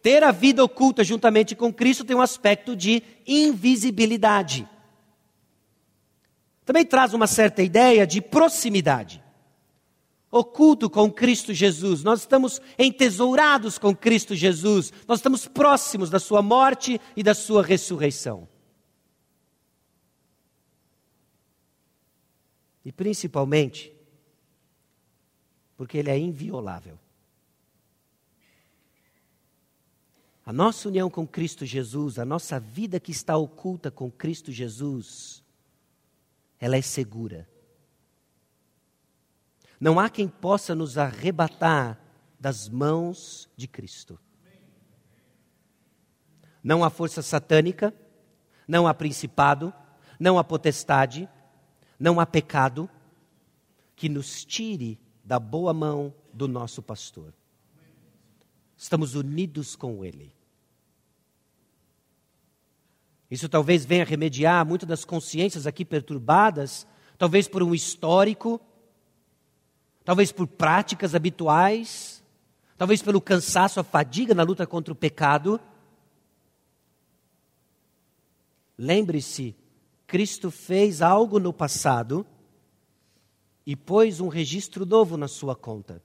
Ter 0.00 0.22
a 0.22 0.30
vida 0.30 0.62
oculta 0.62 1.02
juntamente 1.02 1.56
com 1.56 1.72
Cristo 1.72 2.04
tem 2.04 2.16
um 2.16 2.20
aspecto 2.20 2.76
de 2.76 3.02
invisibilidade. 3.26 4.68
Também 6.64 6.84
traz 6.84 7.12
uma 7.12 7.26
certa 7.26 7.62
ideia 7.62 8.06
de 8.06 8.20
proximidade 8.20 9.25
oculto 10.30 10.90
com 10.90 11.10
Cristo 11.10 11.54
Jesus, 11.54 12.02
nós 12.02 12.20
estamos 12.20 12.60
entesourados 12.78 13.78
com 13.78 13.94
Cristo 13.94 14.34
Jesus, 14.34 14.92
nós 15.06 15.18
estamos 15.18 15.46
próximos 15.46 16.10
da 16.10 16.18
Sua 16.18 16.42
morte 16.42 17.00
e 17.16 17.22
da 17.22 17.34
Sua 17.34 17.62
ressurreição. 17.62 18.48
E 22.84 22.92
principalmente, 22.92 23.92
porque 25.76 25.98
Ele 25.98 26.10
é 26.10 26.18
inviolável. 26.18 26.98
A 30.44 30.52
nossa 30.52 30.88
união 30.88 31.10
com 31.10 31.26
Cristo 31.26 31.66
Jesus, 31.66 32.20
a 32.20 32.24
nossa 32.24 32.60
vida 32.60 33.00
que 33.00 33.10
está 33.10 33.36
oculta 33.36 33.90
com 33.90 34.08
Cristo 34.08 34.52
Jesus, 34.52 35.42
ela 36.60 36.76
é 36.76 36.82
segura. 36.82 37.48
Não 39.80 40.00
há 40.00 40.08
quem 40.08 40.28
possa 40.28 40.74
nos 40.74 40.96
arrebatar 40.96 41.98
das 42.38 42.68
mãos 42.68 43.48
de 43.56 43.66
Cristo. 43.66 44.18
Não 46.62 46.82
há 46.82 46.90
força 46.90 47.22
satânica, 47.22 47.94
não 48.66 48.86
há 48.86 48.94
principado, 48.94 49.72
não 50.18 50.38
há 50.38 50.44
potestade, 50.44 51.28
não 51.98 52.18
há 52.18 52.26
pecado 52.26 52.90
que 53.94 54.08
nos 54.08 54.44
tire 54.44 54.98
da 55.24 55.38
boa 55.38 55.72
mão 55.72 56.14
do 56.32 56.48
nosso 56.48 56.82
pastor. 56.82 57.32
Estamos 58.76 59.14
unidos 59.14 59.74
com 59.74 60.04
Ele. 60.04 60.34
Isso 63.30 63.48
talvez 63.48 63.84
venha 63.84 64.04
remediar 64.04 64.64
muitas 64.64 64.88
das 64.88 65.04
consciências 65.04 65.66
aqui 65.66 65.84
perturbadas, 65.84 66.86
talvez 67.18 67.48
por 67.48 67.62
um 67.62 67.74
histórico 67.74 68.60
talvez 70.06 70.30
por 70.30 70.46
práticas 70.46 71.16
habituais, 71.16 72.22
talvez 72.78 73.02
pelo 73.02 73.20
cansaço, 73.20 73.80
a 73.80 73.84
fadiga 73.84 74.32
na 74.36 74.44
luta 74.44 74.64
contra 74.64 74.92
o 74.92 74.96
pecado. 74.96 75.60
Lembre-se, 78.78 79.56
Cristo 80.06 80.48
fez 80.48 81.02
algo 81.02 81.40
no 81.40 81.52
passado 81.52 82.24
e 83.66 83.74
pôs 83.74 84.20
um 84.20 84.28
registro 84.28 84.86
novo 84.86 85.16
na 85.16 85.26
sua 85.26 85.56
conta. 85.56 86.00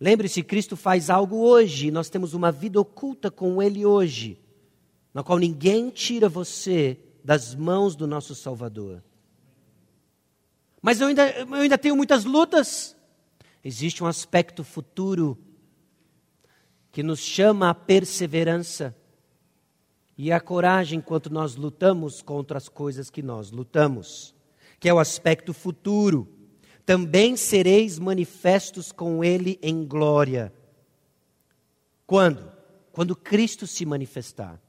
Lembre-se, 0.00 0.42
Cristo 0.42 0.78
faz 0.78 1.10
algo 1.10 1.36
hoje, 1.36 1.90
nós 1.90 2.08
temos 2.08 2.32
uma 2.32 2.50
vida 2.50 2.80
oculta 2.80 3.30
com 3.30 3.62
Ele 3.62 3.84
hoje, 3.84 4.40
na 5.12 5.22
qual 5.22 5.38
ninguém 5.38 5.90
tira 5.90 6.26
você 6.26 6.98
das 7.22 7.54
mãos 7.54 7.94
do 7.94 8.06
nosso 8.06 8.34
Salvador. 8.34 9.02
Mas 10.84 11.00
eu 11.00 11.06
ainda, 11.06 11.30
eu 11.30 11.54
ainda 11.54 11.78
tenho 11.78 11.96
muitas 11.96 12.26
lutas. 12.26 12.94
Existe 13.64 14.04
um 14.04 14.06
aspecto 14.06 14.62
futuro 14.62 15.38
que 16.92 17.02
nos 17.02 17.20
chama 17.20 17.70
à 17.70 17.74
perseverança 17.74 18.94
e 20.18 20.30
à 20.30 20.38
coragem 20.38 20.98
enquanto 20.98 21.30
nós 21.30 21.56
lutamos 21.56 22.20
contra 22.20 22.58
as 22.58 22.68
coisas 22.68 23.08
que 23.08 23.22
nós 23.22 23.50
lutamos, 23.50 24.34
que 24.78 24.86
é 24.86 24.92
o 24.92 24.98
aspecto 24.98 25.54
futuro. 25.54 26.28
Também 26.84 27.34
sereis 27.34 27.98
manifestos 27.98 28.92
com 28.92 29.24
Ele 29.24 29.58
em 29.62 29.86
glória. 29.86 30.52
Quando? 32.06 32.52
Quando 32.92 33.16
Cristo 33.16 33.66
se 33.66 33.86
manifestar. 33.86 34.60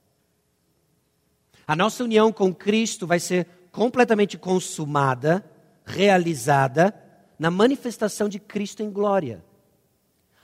A 1.67 1.75
nossa 1.75 2.05
união 2.05 2.31
com 2.31 2.55
Cristo 2.55 3.05
vai 3.05 3.19
ser 3.19 3.45
completamente 3.69 4.37
consumada 4.37 5.43
realizada 5.85 6.93
na 7.37 7.51
manifestação 7.51 8.27
de 8.27 8.39
Cristo 8.39 8.81
em 8.81 8.89
glória. 8.89 9.43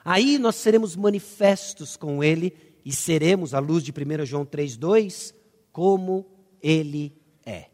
Aí 0.03 0.37
nós 0.37 0.55
seremos 0.55 0.95
manifestos 0.95 1.95
com 1.95 2.23
Ele 2.23 2.53
e 2.83 2.91
seremos, 2.91 3.53
à 3.53 3.59
luz 3.59 3.83
de 3.83 3.91
1 3.91 4.25
João 4.25 4.45
3,2, 4.45 5.33
como 5.71 6.25
Ele 6.61 7.15
é. 7.45 7.69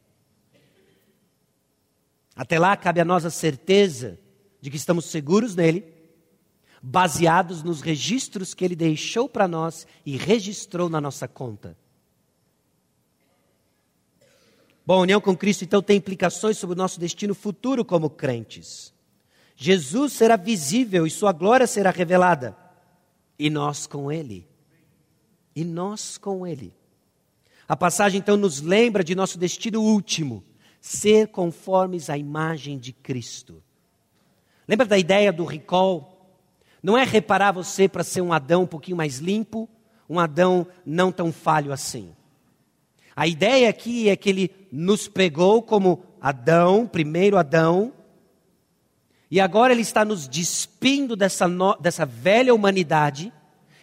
Até 2.36 2.60
lá 2.60 2.76
cabe 2.78 3.02
a 3.02 3.06
nós 3.06 3.26
a 3.26 3.30
certeza 3.30 4.20
de 4.62 4.70
que 4.70 4.78
estamos 4.78 5.06
seguros 5.06 5.56
nele, 5.56 5.94
baseados 6.82 7.64
nos 7.64 7.82
registros 7.82 8.54
que 8.54 8.64
Ele 8.64 8.76
deixou 8.76 9.28
para 9.28 9.48
nós 9.48 9.88
e 10.06 10.18
registrou 10.18 10.90
na 10.90 11.02
nossa 11.02 11.28
conta. 11.28 11.78
Bom, 14.88 15.00
a 15.00 15.02
união 15.02 15.20
com 15.20 15.36
Cristo 15.36 15.66
então 15.66 15.82
tem 15.82 15.98
implicações 15.98 16.58
sobre 16.58 16.74
o 16.74 16.78
nosso 16.78 16.98
destino 16.98 17.36
futuro 17.36 17.84
como 17.84 18.10
crentes. 18.10 18.94
Jesus 19.54 20.14
será 20.14 20.38
visível 20.38 21.06
e 21.06 21.10
sua 21.10 21.34
glória 21.34 21.68
será 21.68 21.92
revelada. 21.92 22.56
E 23.38 23.50
nós 23.50 23.86
com 23.86 24.10
ele. 24.10 24.48
E 25.54 25.66
nós 25.66 26.18
com 26.18 26.48
ele. 26.48 26.74
A 27.68 27.76
passagem 27.76 28.20
então 28.20 28.38
nos 28.38 28.62
lembra 28.62 29.04
de 29.04 29.14
nosso 29.14 29.38
destino 29.38 29.82
último, 29.82 30.42
ser 30.80 31.28
conformes 31.28 32.10
à 32.10 32.18
imagem 32.18 32.78
de 32.78 32.94
Cristo. 32.94 33.62
Lembra 34.66 34.86
da 34.86 34.98
ideia 34.98 35.34
do 35.34 35.44
recall? 35.44 36.34
Não 36.82 36.98
é 36.98 37.04
reparar 37.04 37.52
você 37.52 37.90
para 37.90 38.06
ser 38.06 38.22
um 38.22 38.32
Adão 38.32 38.64
um 38.64 38.68
pouquinho 38.68 38.96
mais 38.96 39.18
limpo, 39.18 39.68
um 40.10 40.18
Adão 40.18 40.66
não 40.86 41.12
tão 41.12 41.34
falho 41.34 41.74
assim. 41.74 42.16
A 43.18 43.26
ideia 43.26 43.68
aqui 43.68 44.10
é 44.10 44.16
que 44.16 44.30
ele 44.30 44.52
nos 44.72 45.08
pegou 45.08 45.64
como 45.64 46.04
Adão, 46.22 46.86
primeiro 46.86 47.36
Adão, 47.36 47.92
e 49.32 49.42
agora 49.42 49.74
ele 49.74 49.82
está 49.82 50.06
nos 50.06 50.28
despindo 50.28 51.16
dessa, 51.16 51.48
no, 51.48 51.76
dessa 51.78 52.06
velha 52.06 52.54
humanidade 52.54 53.34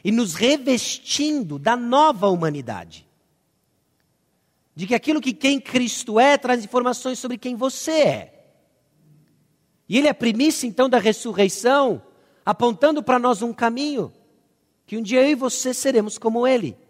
e 0.04 0.12
nos 0.12 0.34
revestindo 0.34 1.58
da 1.58 1.76
nova 1.76 2.28
humanidade. 2.28 3.08
De 4.72 4.86
que 4.86 4.94
aquilo 4.94 5.20
que 5.20 5.32
quem 5.32 5.60
Cristo 5.60 6.20
é 6.20 6.38
traz 6.38 6.64
informações 6.64 7.18
sobre 7.18 7.36
quem 7.36 7.56
você 7.56 7.90
é. 7.90 8.46
E 9.88 9.98
ele 9.98 10.06
é 10.06 10.10
a 10.10 10.14
primícia 10.14 10.64
então 10.64 10.88
da 10.88 10.98
ressurreição, 10.98 12.00
apontando 12.46 13.02
para 13.02 13.18
nós 13.18 13.42
um 13.42 13.52
caminho, 13.52 14.12
que 14.86 14.96
um 14.96 15.02
dia 15.02 15.22
eu 15.22 15.30
e 15.30 15.34
você 15.34 15.74
seremos 15.74 16.18
como 16.18 16.46
ele. 16.46 16.83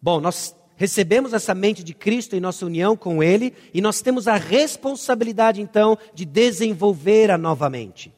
Bom, 0.00 0.20
nós 0.20 0.54
recebemos 0.76 1.32
essa 1.32 1.54
mente 1.54 1.82
de 1.82 1.94
Cristo 1.94 2.36
em 2.36 2.40
nossa 2.40 2.66
união 2.66 2.96
com 2.96 3.22
Ele 3.22 3.54
e 3.72 3.80
nós 3.80 4.00
temos 4.00 4.28
a 4.28 4.36
responsabilidade 4.36 5.60
então 5.60 5.98
de 6.14 6.24
desenvolver 6.24 7.30
a 7.30 7.38
nova 7.38 7.68
mente. 7.70 8.14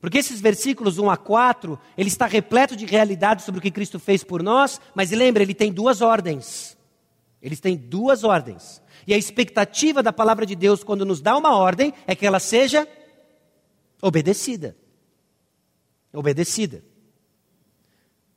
Porque 0.00 0.18
esses 0.18 0.40
versículos 0.40 0.98
1 0.98 1.10
a 1.10 1.16
4, 1.16 1.78
ele 1.96 2.08
está 2.08 2.26
repleto 2.26 2.76
de 2.76 2.86
realidades 2.86 3.44
sobre 3.44 3.58
o 3.58 3.62
que 3.62 3.70
Cristo 3.70 3.98
fez 3.98 4.22
por 4.22 4.42
nós, 4.42 4.80
mas 4.94 5.10
lembra, 5.10 5.42
ele 5.42 5.54
tem 5.54 5.72
duas 5.72 6.00
ordens. 6.00 6.76
Eles 7.42 7.60
têm 7.60 7.76
duas 7.76 8.22
ordens. 8.24 8.82
E 9.06 9.14
a 9.14 9.18
expectativa 9.18 10.02
da 10.02 10.12
palavra 10.12 10.46
de 10.46 10.54
Deus, 10.54 10.84
quando 10.84 11.04
nos 11.04 11.20
dá 11.20 11.36
uma 11.36 11.56
ordem, 11.56 11.92
é 12.06 12.14
que 12.14 12.26
ela 12.26 12.38
seja 12.38 12.86
obedecida. 14.00 14.76
Obedecida. 16.12 16.84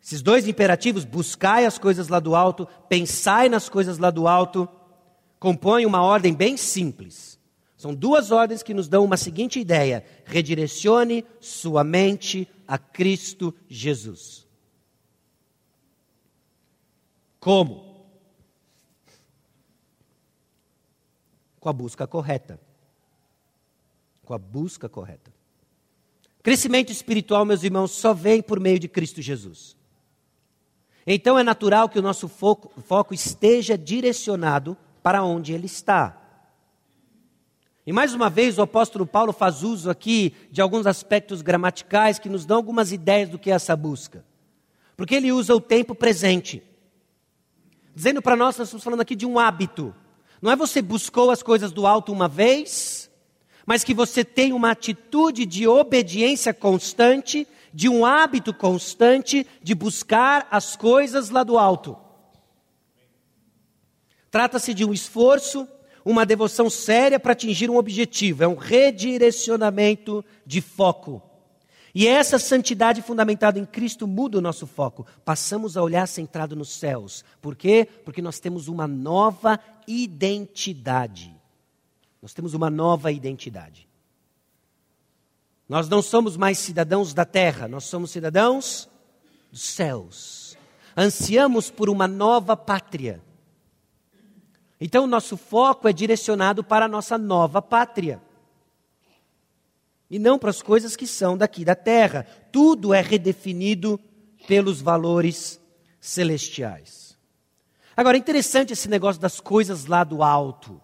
Esses 0.03 0.21
dois 0.21 0.47
imperativos, 0.47 1.05
buscai 1.05 1.65
as 1.65 1.77
coisas 1.77 2.07
lá 2.07 2.19
do 2.19 2.35
alto, 2.35 2.67
pensai 2.89 3.47
nas 3.47 3.69
coisas 3.69 3.99
lá 3.99 4.09
do 4.09 4.27
alto, 4.27 4.67
compõem 5.39 5.85
uma 5.85 6.01
ordem 6.01 6.33
bem 6.33 6.57
simples. 6.57 7.39
São 7.77 7.93
duas 7.93 8.31
ordens 8.31 8.63
que 8.63 8.73
nos 8.73 8.87
dão 8.87 9.03
uma 9.03 9.17
seguinte 9.17 9.59
ideia: 9.59 10.03
redirecione 10.25 11.23
sua 11.39 11.83
mente 11.83 12.47
a 12.67 12.77
Cristo 12.77 13.53
Jesus. 13.67 14.47
Como? 17.39 18.05
Com 21.59 21.69
a 21.69 21.73
busca 21.73 22.07
correta. 22.07 22.59
Com 24.23 24.33
a 24.33 24.37
busca 24.37 24.87
correta. 24.87 25.31
Crescimento 26.43 26.91
espiritual, 26.91 27.45
meus 27.45 27.63
irmãos, 27.63 27.91
só 27.91 28.13
vem 28.13 28.41
por 28.41 28.59
meio 28.59 28.79
de 28.79 28.87
Cristo 28.87 29.21
Jesus. 29.21 29.75
Então 31.05 31.37
é 31.37 31.43
natural 31.43 31.89
que 31.89 31.99
o 31.99 32.01
nosso 32.01 32.27
foco, 32.27 32.71
foco 32.81 33.13
esteja 33.13 33.77
direcionado 33.77 34.77
para 35.01 35.23
onde 35.23 35.53
ele 35.53 35.65
está. 35.65 36.17
E 37.85 37.91
mais 37.91 38.13
uma 38.13 38.29
vez 38.29 38.57
o 38.57 38.61
apóstolo 38.61 39.07
Paulo 39.07 39.33
faz 39.33 39.63
uso 39.63 39.89
aqui 39.89 40.33
de 40.51 40.61
alguns 40.61 40.85
aspectos 40.85 41.41
gramaticais 41.41 42.19
que 42.19 42.29
nos 42.29 42.45
dão 42.45 42.57
algumas 42.57 42.91
ideias 42.91 43.29
do 43.29 43.39
que 43.39 43.49
é 43.49 43.55
essa 43.55 43.75
busca. 43.75 44.23
Porque 44.95 45.15
ele 45.15 45.31
usa 45.31 45.55
o 45.55 45.59
tempo 45.59 45.95
presente. 45.95 46.61
Dizendo 47.95 48.21
para 48.21 48.35
nós, 48.35 48.57
nós 48.57 48.67
estamos 48.67 48.83
falando 48.83 49.01
aqui 49.01 49.15
de 49.15 49.25
um 49.25 49.39
hábito. 49.39 49.95
Não 50.41 50.51
é 50.51 50.55
você 50.55 50.81
buscou 50.81 51.31
as 51.31 51.41
coisas 51.41 51.71
do 51.71 51.87
alto 51.87 52.11
uma 52.11 52.27
vez, 52.27 53.09
mas 53.65 53.83
que 53.83 53.93
você 53.93 54.23
tem 54.23 54.53
uma 54.53 54.71
atitude 54.71 55.45
de 55.45 55.67
obediência 55.67 56.53
constante 56.53 57.47
de 57.73 57.89
um 57.89 58.05
hábito 58.05 58.53
constante 58.53 59.45
de 59.61 59.73
buscar 59.73 60.47
as 60.51 60.75
coisas 60.75 61.29
lá 61.29 61.43
do 61.43 61.57
alto. 61.57 61.97
Trata-se 64.29 64.73
de 64.73 64.85
um 64.85 64.93
esforço, 64.93 65.67
uma 66.05 66.25
devoção 66.25 66.69
séria 66.69 67.19
para 67.19 67.33
atingir 67.33 67.69
um 67.69 67.77
objetivo, 67.77 68.43
é 68.43 68.47
um 68.47 68.55
redirecionamento 68.55 70.23
de 70.45 70.61
foco. 70.61 71.21
E 71.93 72.07
essa 72.07 72.39
santidade 72.39 73.01
fundamentada 73.01 73.59
em 73.59 73.65
Cristo 73.65 74.07
muda 74.07 74.37
o 74.37 74.41
nosso 74.41 74.65
foco. 74.65 75.05
Passamos 75.25 75.75
a 75.75 75.83
olhar 75.83 76.07
centrado 76.07 76.55
nos 76.55 76.69
céus. 76.69 77.25
Por 77.41 77.53
quê? 77.53 77.85
Porque 78.05 78.21
nós 78.21 78.39
temos 78.39 78.69
uma 78.69 78.87
nova 78.87 79.59
identidade. 79.85 81.35
Nós 82.21 82.33
temos 82.33 82.53
uma 82.53 82.69
nova 82.69 83.11
identidade. 83.11 83.90
Nós 85.71 85.87
não 85.87 86.01
somos 86.01 86.35
mais 86.35 86.57
cidadãos 86.57 87.13
da 87.13 87.23
terra, 87.23 87.65
nós 87.65 87.85
somos 87.85 88.11
cidadãos 88.11 88.89
dos 89.49 89.61
céus. 89.61 90.57
Ansiamos 90.97 91.71
por 91.71 91.89
uma 91.89 92.09
nova 92.09 92.57
pátria. 92.57 93.23
Então, 94.81 95.07
nosso 95.07 95.37
foco 95.37 95.87
é 95.87 95.93
direcionado 95.93 96.61
para 96.61 96.87
a 96.87 96.89
nossa 96.89 97.17
nova 97.17 97.61
pátria. 97.61 98.21
E 100.09 100.19
não 100.19 100.37
para 100.37 100.49
as 100.49 100.61
coisas 100.61 100.97
que 100.97 101.07
são 101.07 101.37
daqui 101.37 101.63
da 101.63 101.73
terra. 101.73 102.27
Tudo 102.51 102.93
é 102.93 102.99
redefinido 102.99 103.97
pelos 104.49 104.81
valores 104.81 105.57
celestiais. 106.01 107.17
Agora, 107.95 108.17
é 108.17 108.19
interessante 108.19 108.73
esse 108.73 108.89
negócio 108.89 109.21
das 109.21 109.39
coisas 109.39 109.85
lá 109.85 110.03
do 110.03 110.21
alto. 110.21 110.81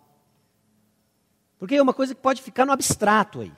Porque 1.60 1.76
é 1.76 1.82
uma 1.82 1.94
coisa 1.94 2.16
que 2.16 2.22
pode 2.22 2.42
ficar 2.42 2.66
no 2.66 2.72
abstrato 2.72 3.42
aí. 3.42 3.52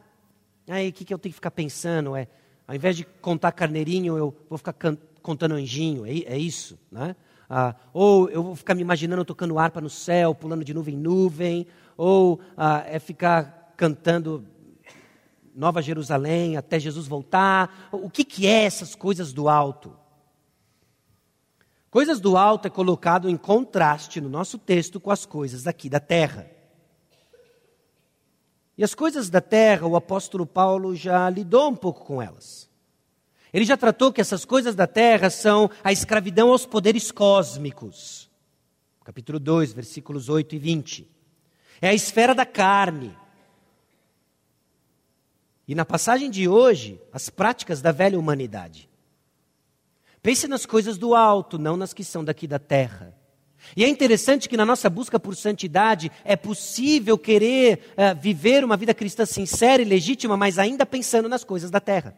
Aí 0.69 0.89
o 0.89 0.93
que, 0.93 1.03
que 1.03 1.13
eu 1.13 1.17
tenho 1.17 1.31
que 1.31 1.37
ficar 1.37 1.51
pensando? 1.51 2.15
É, 2.15 2.27
ao 2.67 2.75
invés 2.75 2.95
de 2.95 3.03
contar 3.03 3.51
carneirinho, 3.51 4.15
eu 4.15 4.35
vou 4.47 4.57
ficar 4.57 4.75
contando 5.21 5.55
anjinho, 5.55 6.05
é, 6.05 6.11
é 6.19 6.37
isso, 6.37 6.77
né? 6.91 7.15
Ah, 7.49 7.75
ou 7.91 8.29
eu 8.29 8.43
vou 8.43 8.55
ficar 8.55 8.75
me 8.75 8.81
imaginando 8.81 9.25
tocando 9.25 9.57
harpa 9.57 9.81
no 9.81 9.89
céu, 9.89 10.35
pulando 10.35 10.63
de 10.63 10.71
nuvem 10.71 10.93
em 10.93 10.97
nuvem, 10.99 11.67
ou 11.97 12.39
ah, 12.55 12.83
é 12.85 12.99
ficar 12.99 13.73
cantando 13.75 14.45
Nova 15.55 15.81
Jerusalém 15.81 16.55
até 16.55 16.79
Jesus 16.79 17.07
voltar. 17.07 17.89
O 17.91 18.07
que, 18.07 18.23
que 18.23 18.45
é 18.45 18.65
essas 18.65 18.93
coisas 18.93 19.33
do 19.33 19.49
alto? 19.49 19.97
Coisas 21.89 22.19
do 22.19 22.37
alto 22.37 22.67
é 22.67 22.69
colocado 22.69 23.27
em 23.27 23.35
contraste 23.35 24.21
no 24.21 24.29
nosso 24.29 24.59
texto 24.59 24.99
com 24.99 25.09
as 25.09 25.25
coisas 25.25 25.65
aqui 25.65 25.89
da 25.89 25.99
terra. 25.99 26.58
E 28.79 28.83
as 28.83 28.95
coisas 28.95 29.29
da 29.29 29.41
terra, 29.41 29.85
o 29.85 29.97
apóstolo 29.97 30.45
Paulo 30.45 30.95
já 30.95 31.29
lidou 31.29 31.69
um 31.69 31.75
pouco 31.75 32.05
com 32.05 32.21
elas. 32.21 32.69
Ele 33.51 33.65
já 33.65 33.75
tratou 33.75 34.13
que 34.13 34.21
essas 34.21 34.45
coisas 34.45 34.73
da 34.73 34.87
terra 34.87 35.29
são 35.29 35.69
a 35.83 35.91
escravidão 35.91 36.49
aos 36.49 36.65
poderes 36.65 37.11
cósmicos. 37.11 38.31
Capítulo 39.03 39.37
2, 39.37 39.73
versículos 39.73 40.29
8 40.29 40.55
e 40.55 40.59
20. 40.59 41.11
É 41.81 41.89
a 41.89 41.93
esfera 41.93 42.33
da 42.33 42.45
carne. 42.45 43.13
E 45.67 45.75
na 45.75 45.83
passagem 45.83 46.31
de 46.31 46.47
hoje, 46.47 47.01
as 47.11 47.29
práticas 47.29 47.81
da 47.81 47.91
velha 47.91 48.17
humanidade. 48.17 48.89
Pense 50.21 50.47
nas 50.47 50.65
coisas 50.65 50.97
do 50.97 51.13
alto, 51.13 51.57
não 51.59 51.75
nas 51.75 51.93
que 51.93 52.05
são 52.05 52.23
daqui 52.23 52.47
da 52.47 52.59
terra. 52.59 53.18
E 53.75 53.83
é 53.83 53.87
interessante 53.87 54.49
que 54.49 54.57
na 54.57 54.65
nossa 54.65 54.89
busca 54.89 55.19
por 55.19 55.35
santidade 55.35 56.11
é 56.23 56.35
possível 56.35 57.17
querer 57.17 57.93
uh, 57.93 58.19
viver 58.19 58.63
uma 58.63 58.77
vida 58.77 58.93
cristã 58.93 59.25
sincera 59.25 59.81
e 59.81 59.85
legítima, 59.85 60.35
mas 60.35 60.57
ainda 60.57 60.85
pensando 60.85 61.29
nas 61.29 61.43
coisas 61.43 61.69
da 61.69 61.79
terra. 61.79 62.17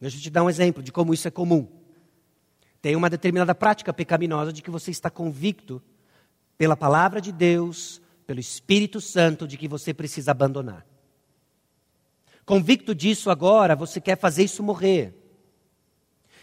Deixa 0.00 0.16
eu 0.16 0.20
te 0.20 0.30
dar 0.30 0.42
um 0.42 0.50
exemplo 0.50 0.82
de 0.82 0.92
como 0.92 1.12
isso 1.12 1.28
é 1.28 1.30
comum. 1.30 1.68
Tem 2.80 2.96
uma 2.96 3.10
determinada 3.10 3.54
prática 3.54 3.92
pecaminosa 3.92 4.52
de 4.52 4.62
que 4.62 4.70
você 4.70 4.90
está 4.90 5.10
convicto 5.10 5.82
pela 6.56 6.76
palavra 6.76 7.20
de 7.20 7.32
Deus, 7.32 8.00
pelo 8.26 8.40
Espírito 8.40 9.00
Santo, 9.00 9.46
de 9.46 9.56
que 9.56 9.68
você 9.68 9.92
precisa 9.92 10.30
abandonar. 10.30 10.86
Convicto 12.46 12.94
disso 12.94 13.30
agora, 13.30 13.76
você 13.76 14.00
quer 14.00 14.18
fazer 14.18 14.44
isso 14.44 14.62
morrer. 14.62 15.14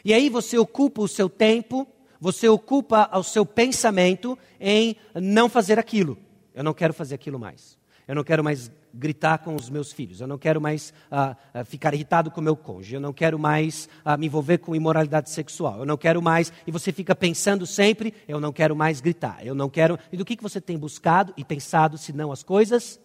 E 0.06 0.14
aí 0.14 0.30
você 0.30 0.58
ocupa 0.58 1.02
o 1.02 1.08
seu 1.08 1.28
tempo, 1.28 1.88
você 2.20 2.48
ocupa 2.48 3.10
o 3.14 3.24
seu 3.24 3.46
pensamento 3.46 4.38
em 4.60 4.96
não 5.16 5.50
fazer 5.50 5.78
aquilo. 5.80 6.18
Eu 6.54 6.64
não 6.64 6.74
quero 6.74 6.94
fazer 6.94 7.16
aquilo 7.16 7.40
mais. 7.40 7.78
Eu 8.08 8.16
não 8.16 8.24
quero 8.24 8.44
mais 8.44 8.72
gritar 8.94 9.40
com 9.40 9.56
os 9.56 9.70
meus 9.70 9.92
filhos. 9.92 10.22
Eu 10.22 10.28
não 10.28 10.38
quero 10.38 10.62
mais 10.62 10.94
uh, 11.12 11.66
ficar 11.66 11.94
irritado 11.94 12.32
com 12.32 12.40
o 12.40 12.44
meu 12.44 12.56
cônjuge. 12.56 12.96
Eu 12.96 13.02
não 13.02 13.12
quero 13.12 13.38
mais 13.38 13.90
uh, 14.06 14.18
me 14.18 14.28
envolver 14.28 14.58
com 14.60 14.76
imoralidade 14.76 15.30
sexual. 15.30 15.80
Eu 15.80 15.86
não 15.86 15.98
quero 15.98 16.22
mais. 16.22 16.52
E 16.66 16.72
você 16.72 16.92
fica 16.92 17.14
pensando 17.14 17.66
sempre: 17.66 18.14
eu 18.28 18.40
não 18.40 18.54
quero 18.54 18.76
mais 18.76 19.02
gritar. 19.02 19.46
Eu 19.46 19.54
não 19.54 19.70
quero. 19.70 20.00
E 20.12 20.18
do 20.18 20.24
que, 20.24 20.36
que 20.36 20.44
você 20.44 20.62
tem 20.62 20.78
buscado 20.78 21.34
e 21.36 21.44
pensado, 21.44 21.98
se 21.98 22.14
não 22.14 22.32
as 22.32 22.44
coisas 22.44 23.00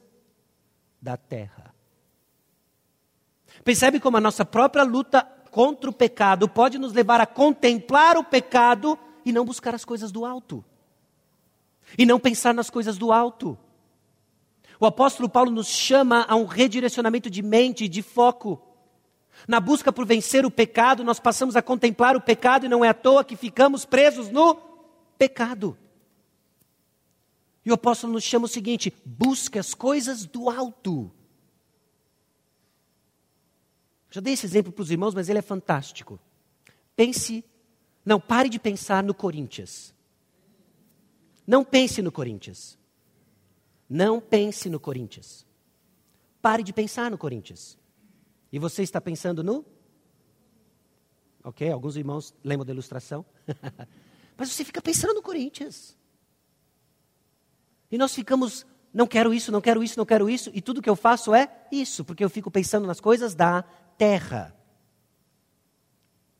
da 1.01 1.16
terra? 1.16 1.75
Percebe 3.64 4.01
como 4.01 4.16
a 4.16 4.20
nossa 4.20 4.44
própria 4.44 4.85
luta 4.85 5.27
contra 5.53 5.91
o 5.91 5.93
pecado 5.93 6.49
pode 6.49 6.79
nos 6.79 6.95
levar 6.95 7.21
a 7.21 7.27
contemplar 7.27 8.17
o 8.17 8.25
pecado 8.25 8.99
e 9.23 9.31
não 9.31 9.45
buscar 9.45 9.75
as 9.75 9.85
coisas 9.85 10.11
do 10.11 10.25
alto. 10.25 10.65
E 11.97 12.07
não 12.07 12.19
pensar 12.19 12.55
nas 12.55 12.71
coisas 12.71 12.97
do 12.97 13.12
alto. 13.12 13.57
O 14.81 14.87
apóstolo 14.87 15.29
Paulo 15.29 15.51
nos 15.51 15.69
chama 15.69 16.25
a 16.27 16.35
um 16.35 16.47
redirecionamento 16.47 17.29
de 17.29 17.43
mente, 17.43 17.87
de 17.87 18.01
foco. 18.01 18.61
Na 19.47 19.61
busca 19.61 19.93
por 19.93 20.07
vencer 20.07 20.47
o 20.47 20.51
pecado, 20.51 21.05
nós 21.05 21.21
passamos 21.21 21.55
a 21.55 21.61
contemplar 21.61 22.17
o 22.17 22.21
pecado 22.21 22.65
e 22.65 22.69
não 22.69 22.83
é 22.83 22.88
à 22.88 22.95
toa 22.95 23.23
que 23.23 23.37
ficamos 23.37 23.85
presos 23.85 24.31
no 24.31 24.57
pecado. 25.19 25.77
E 27.62 27.71
o 27.71 27.75
apóstolo 27.75 28.15
nos 28.15 28.25
chama 28.25 28.47
o 28.47 28.49
seguinte: 28.49 28.93
busque 29.05 29.59
as 29.59 29.75
coisas 29.75 30.25
do 30.25 30.49
alto. 30.49 31.12
Já 34.12 34.20
dei 34.20 34.35
esse 34.35 34.44
exemplo 34.44 34.70
para 34.70 34.83
os 34.83 34.90
irmãos, 34.90 35.14
mas 35.14 35.31
ele 35.31 35.38
é 35.38 35.42
fantástico. 35.42 36.20
Pense, 36.94 37.42
não, 38.05 38.20
pare 38.20 38.51
de 38.51 38.61
pensar 38.61 39.03
no 39.03 39.14
Corinthians. 39.14 39.94
Não 41.46 41.64
pense 41.64 42.03
no 42.03 42.12
Corinthians. 42.12 42.79
Não 43.88 44.20
pense 44.20 44.68
no 44.68 44.79
Corinthians. 44.79 45.46
Pare 46.42 46.62
de 46.62 46.75
pensar 46.75 47.11
no 47.11 47.16
Corinthians. 47.16 47.79
E 48.53 48.59
você 48.59 48.83
está 48.83 49.01
pensando 49.01 49.42
no? 49.42 49.64
Ok, 51.42 51.70
alguns 51.72 51.96
irmãos 51.96 52.35
lembram 52.44 52.66
da 52.66 52.72
ilustração. 52.72 53.25
Mas 54.37 54.51
você 54.51 54.62
fica 54.62 54.83
pensando 54.83 55.14
no 55.14 55.22
Corinthians. 55.22 55.96
E 57.90 57.96
nós 57.96 58.14
ficamos, 58.14 58.66
não 58.92 59.07
quero 59.07 59.33
isso, 59.33 59.51
não 59.51 59.62
quero 59.62 59.83
isso, 59.83 59.98
não 59.98 60.05
quero 60.05 60.29
isso, 60.29 60.51
e 60.53 60.61
tudo 60.61 60.83
que 60.83 60.90
eu 60.90 60.96
faço 60.96 61.35
é 61.35 61.66
isso, 61.72 62.05
porque 62.05 62.22
eu 62.22 62.29
fico 62.29 62.51
pensando 62.51 62.87
nas 62.87 63.01
coisas 63.01 63.35
da 63.35 63.64
terra. 63.97 64.55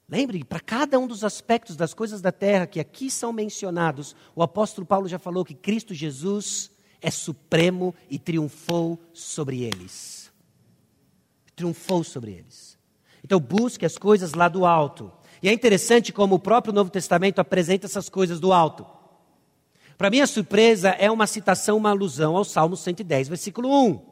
Lembre, 0.09 0.45
para 0.45 0.61
cada 0.61 0.99
um 0.99 1.07
dos 1.07 1.25
aspectos 1.25 1.75
das 1.75 1.95
coisas 1.95 2.21
da 2.21 2.31
terra 2.31 2.67
que 2.67 2.79
aqui 2.79 3.11
são 3.11 3.33
mencionados, 3.33 4.15
o 4.35 4.43
apóstolo 4.43 4.87
Paulo 4.87 5.09
já 5.09 5.19
falou 5.19 5.45
que 5.45 5.55
Cristo 5.55 5.95
Jesus 5.95 6.71
é 7.01 7.11
supremo 7.11 7.95
e 8.11 8.19
triunfou 8.19 9.01
sobre 9.12 9.62
eles. 9.62 10.31
Triunfou 11.57 12.05
sobre 12.05 12.33
eles. 12.33 12.79
Então 13.25 13.41
busque 13.41 13.87
as 13.87 13.97
coisas 13.97 14.35
lá 14.35 14.49
do 14.49 14.67
alto. 14.67 15.11
E 15.43 15.49
é 15.49 15.53
interessante 15.53 16.12
como 16.12 16.35
o 16.35 16.38
próprio 16.38 16.75
Novo 16.75 16.91
Testamento 16.91 17.38
apresenta 17.38 17.87
essas 17.87 18.09
coisas 18.09 18.38
do 18.38 18.53
alto. 18.53 18.87
Para 19.97 20.11
minha 20.11 20.27
surpresa, 20.27 20.91
é 20.91 21.11
uma 21.11 21.27
citação, 21.27 21.79
uma 21.79 21.91
alusão 21.91 22.37
ao 22.37 22.45
Salmo 22.45 22.77
110, 22.77 23.29
versículo 23.29 23.71
1 23.71 24.12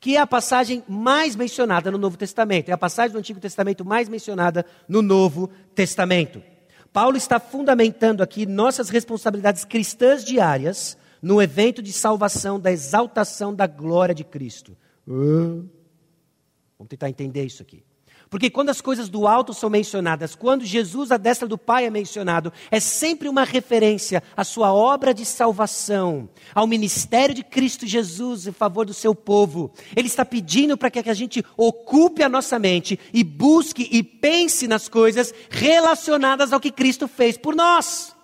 que 0.00 0.16
é 0.16 0.20
a 0.20 0.26
passagem 0.26 0.82
mais 0.88 1.36
mencionada 1.36 1.90
no 1.90 1.98
Novo 1.98 2.16
Testamento, 2.16 2.70
é 2.70 2.72
a 2.72 2.78
passagem 2.78 3.12
do 3.12 3.18
Antigo 3.18 3.38
Testamento 3.38 3.84
mais 3.84 4.08
mencionada 4.08 4.64
no 4.88 5.02
Novo 5.02 5.50
Testamento. 5.74 6.42
Paulo 6.90 7.16
está 7.16 7.38
fundamentando 7.38 8.22
aqui 8.22 8.46
nossas 8.46 8.88
responsabilidades 8.88 9.64
cristãs 9.64 10.24
diárias 10.24 10.96
no 11.22 11.40
evento 11.40 11.82
de 11.82 11.92
salvação 11.92 12.58
da 12.58 12.72
exaltação 12.72 13.54
da 13.54 13.66
glória 13.66 14.14
de 14.14 14.24
Cristo. 14.24 14.76
Vamos 15.06 16.88
tentar 16.88 17.10
entender 17.10 17.44
isso 17.44 17.62
aqui. 17.62 17.84
Porque 18.30 18.48
quando 18.48 18.70
as 18.70 18.80
coisas 18.80 19.08
do 19.08 19.26
alto 19.26 19.52
são 19.52 19.68
mencionadas, 19.68 20.36
quando 20.36 20.64
Jesus, 20.64 21.10
a 21.10 21.16
destra 21.16 21.48
do 21.48 21.58
Pai, 21.58 21.84
é 21.84 21.90
mencionado, 21.90 22.52
é 22.70 22.78
sempre 22.78 23.28
uma 23.28 23.42
referência 23.42 24.22
à 24.36 24.44
sua 24.44 24.72
obra 24.72 25.12
de 25.12 25.24
salvação, 25.24 26.30
ao 26.54 26.64
ministério 26.64 27.34
de 27.34 27.42
Cristo 27.42 27.88
Jesus 27.88 28.46
em 28.46 28.52
favor 28.52 28.86
do 28.86 28.94
seu 28.94 29.16
povo. 29.16 29.72
Ele 29.96 30.06
está 30.06 30.24
pedindo 30.24 30.78
para 30.78 30.92
que 30.92 31.10
a 31.10 31.12
gente 31.14 31.44
ocupe 31.56 32.22
a 32.22 32.28
nossa 32.28 32.56
mente 32.56 33.00
e 33.12 33.24
busque 33.24 33.88
e 33.90 34.00
pense 34.00 34.68
nas 34.68 34.88
coisas 34.88 35.34
relacionadas 35.50 36.52
ao 36.52 36.60
que 36.60 36.70
Cristo 36.70 37.08
fez 37.08 37.36
por 37.36 37.56
nós. 37.56 38.14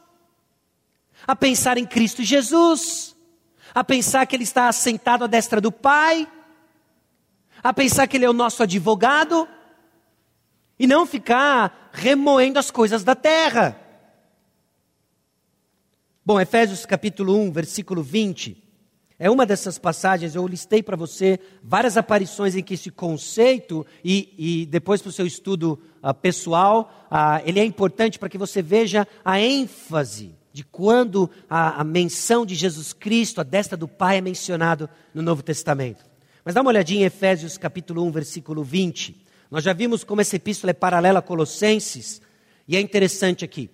A 1.27 1.35
pensar 1.35 1.79
em 1.79 1.85
Cristo 1.85 2.23
Jesus, 2.23 3.17
a 3.75 3.83
pensar 3.83 4.25
que 4.25 4.37
Ele 4.37 4.45
está 4.45 4.69
assentado 4.69 5.25
à 5.25 5.27
destra 5.27 5.61
do 5.61 5.73
Pai, 5.73 6.29
a 7.61 7.75
pensar 7.75 8.07
que 8.07 8.17
Ele 8.17 8.25
é 8.25 8.31
o 8.31 8.33
nosso 8.33 8.63
advogado 8.63 9.49
e 10.79 10.87
não 10.87 11.07
ficar 11.07 11.91
remoendo 11.93 12.59
as 12.59 12.71
coisas 12.71 13.03
da 13.03 13.15
terra. 13.15 13.81
Bom, 16.25 16.41
Efésios 16.41 16.85
capítulo 16.85 17.39
1, 17.39 17.53
versículo 17.53 18.03
20. 18.03 18.65
É 19.19 19.31
uma 19.31 19.47
dessas 19.47 19.79
passagens, 19.79 20.35
eu 20.35 20.47
listei 20.47 20.83
para 20.83 20.97
você 20.97 21.41
várias 21.63 21.97
aparições 21.97 22.55
em 22.55 22.63
que 22.63 22.75
esse 22.75 22.91
conceito, 22.91 23.87
e, 24.05 24.35
e 24.37 24.67
depois 24.67 25.01
para 25.01 25.09
o 25.09 25.13
seu 25.13 25.25
estudo 25.25 25.81
uh, 26.03 26.13
pessoal, 26.13 27.09
uh, 27.11 27.43
ele 27.47 27.59
é 27.59 27.65
importante 27.65 28.19
para 28.19 28.29
que 28.29 28.37
você 28.37 28.61
veja 28.61 29.09
a 29.25 29.41
ênfase 29.41 30.35
de 30.53 30.65
quando 30.65 31.31
a, 31.49 31.81
a 31.81 31.85
menção 31.85 32.45
de 32.45 32.55
Jesus 32.55 32.93
Cristo, 32.93 33.41
a 33.41 33.45
destra 33.45 33.77
do 33.77 33.89
Pai, 33.89 34.19
é 34.19 34.21
mencionado 34.21 34.89
no 35.15 35.23
Novo 35.23 35.43
Testamento. 35.43 36.05
Mas 36.45 36.55
dá 36.55 36.61
uma 36.61 36.71
olhadinha 36.71 37.03
em 37.03 37.05
Efésios 37.05 37.57
capítulo 37.57 38.05
1, 38.05 38.11
versículo 38.11 38.63
20. 38.63 39.26
Nós 39.51 39.65
já 39.65 39.73
vimos 39.73 40.05
como 40.05 40.21
essa 40.21 40.37
epístola 40.37 40.71
é 40.71 40.75
paralela 40.75 41.21
a 41.21 41.23
Colossenses, 41.23 42.21
e 42.67 42.77
é 42.77 42.81
interessante 42.81 43.45
aqui. 43.45 43.71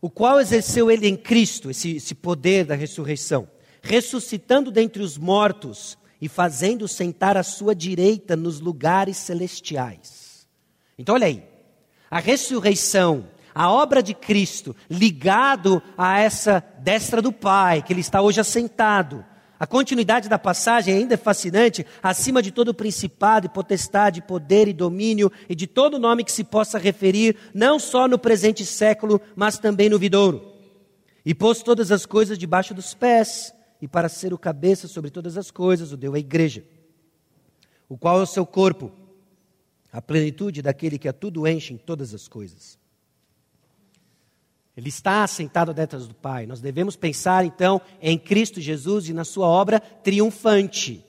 O 0.00 0.08
qual 0.08 0.40
exerceu 0.40 0.90
ele 0.90 1.08
em 1.08 1.16
Cristo, 1.16 1.70
esse, 1.70 1.96
esse 1.96 2.14
poder 2.14 2.64
da 2.64 2.74
ressurreição, 2.74 3.48
ressuscitando 3.82 4.70
dentre 4.70 5.02
os 5.02 5.18
mortos 5.18 5.98
e 6.20 6.28
fazendo 6.28 6.88
sentar 6.88 7.36
à 7.36 7.42
sua 7.42 7.74
direita 7.74 8.36
nos 8.36 8.60
lugares 8.60 9.16
celestiais. 9.16 10.46
Então, 10.98 11.14
olha 11.14 11.26
aí, 11.26 11.42
a 12.10 12.18
ressurreição, 12.18 13.28
a 13.54 13.70
obra 13.70 14.02
de 14.02 14.14
Cristo, 14.14 14.74
ligado 14.88 15.82
a 15.96 16.18
essa 16.18 16.64
destra 16.78 17.20
do 17.20 17.32
Pai, 17.32 17.82
que 17.82 17.92
ele 17.92 18.00
está 18.00 18.22
hoje 18.22 18.40
assentado, 18.40 19.24
a 19.58 19.66
continuidade 19.66 20.28
da 20.28 20.38
passagem 20.38 20.94
ainda 20.94 21.14
é 21.14 21.16
fascinante, 21.16 21.86
acima 22.02 22.42
de 22.42 22.50
todo 22.50 22.74
principado 22.74 23.46
e 23.46 23.48
potestade, 23.48 24.20
poder 24.20 24.68
e 24.68 24.72
domínio 24.72 25.32
e 25.48 25.54
de 25.54 25.66
todo 25.66 25.98
nome 25.98 26.24
que 26.24 26.32
se 26.32 26.44
possa 26.44 26.78
referir, 26.78 27.36
não 27.54 27.78
só 27.78 28.06
no 28.06 28.18
presente 28.18 28.66
século, 28.66 29.20
mas 29.34 29.58
também 29.58 29.88
no 29.88 29.98
vidouro. 29.98 30.52
E 31.24 31.34
pôs 31.34 31.62
todas 31.62 31.90
as 31.90 32.04
coisas 32.04 32.36
debaixo 32.36 32.74
dos 32.74 32.92
pés, 32.92 33.52
e 33.80 33.88
para 33.88 34.08
ser 34.08 34.32
o 34.32 34.38
cabeça 34.38 34.86
sobre 34.86 35.10
todas 35.10 35.36
as 35.38 35.50
coisas, 35.50 35.90
o 35.90 35.96
deu 35.96 36.14
à 36.14 36.18
igreja, 36.18 36.62
o 37.88 37.96
qual 37.96 38.20
é 38.20 38.22
o 38.22 38.26
seu 38.26 38.44
corpo, 38.44 38.92
a 39.90 40.02
plenitude 40.02 40.60
daquele 40.60 40.98
que 40.98 41.08
a 41.08 41.12
tudo 41.12 41.46
enche 41.46 41.72
em 41.72 41.78
todas 41.78 42.12
as 42.12 42.28
coisas. 42.28 42.78
Ele 44.76 44.90
está 44.90 45.26
sentado 45.26 45.70
à 45.70 45.74
do 45.74 46.14
Pai. 46.14 46.46
Nós 46.46 46.60
devemos 46.60 46.96
pensar 46.96 47.44
então 47.44 47.80
em 48.00 48.18
Cristo 48.18 48.60
Jesus 48.60 49.08
e 49.08 49.14
na 49.14 49.24
sua 49.24 49.46
obra 49.46 49.80
triunfante. 49.80 51.02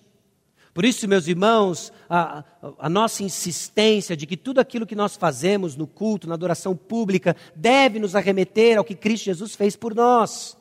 Por 0.74 0.86
isso, 0.86 1.08
meus 1.08 1.28
irmãos, 1.28 1.92
a, 2.08 2.44
a, 2.78 2.88
nossa 2.88 3.24
insistência 3.24 4.16
de 4.16 4.28
que 4.28 4.38
tudo 4.38 4.60
aquilo 4.60 4.86
que 4.86 4.96
nós 4.96 5.16
fazemos 5.18 5.76
no 5.76 5.88
culto, 5.88 6.28
na 6.28 6.36
adoração 6.36 6.76
pública, 6.76 7.36
deve 7.56 7.98
nos 7.98 8.16
arremeter 8.16 8.78
ao 8.78 8.84
que 8.84 8.94
Cristo 8.94 9.26
Jesus 9.26 9.56
fez 9.56 9.76
por 9.76 9.96
nós. 9.96 10.56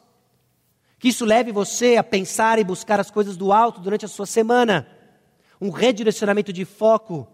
Que 0.98 1.08
isso 1.08 1.26
leve 1.26 1.52
você 1.52 1.96
a 1.96 2.02
pensar 2.02 2.58
e 2.58 2.64
buscar 2.64 2.98
as 2.98 3.10
coisas 3.10 3.36
do 3.36 3.52
alto 3.52 3.78
durante 3.78 4.06
a 4.06 4.08
sua 4.08 4.24
semana. 4.24 4.88
Um 5.60 5.68
redirecionamento 5.68 6.50
de 6.50 6.64
foco. 6.64 7.28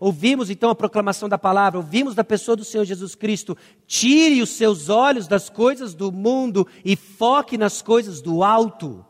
Ouvimos 0.00 0.48
então 0.48 0.70
a 0.70 0.74
proclamação 0.74 1.28
da 1.28 1.36
palavra, 1.36 1.78
ouvimos 1.78 2.14
da 2.14 2.22
pessoa 2.22 2.56
do 2.56 2.64
Senhor 2.64 2.84
Jesus 2.84 3.14
Cristo. 3.14 3.56
Tire 3.86 4.40
os 4.40 4.50
seus 4.50 4.88
olhos 4.88 5.26
das 5.26 5.50
coisas 5.50 5.94
do 5.94 6.12
mundo 6.12 6.66
e 6.84 6.94
foque 6.94 7.58
nas 7.58 7.82
coisas 7.82 8.20
do 8.20 8.44
alto 8.44 9.04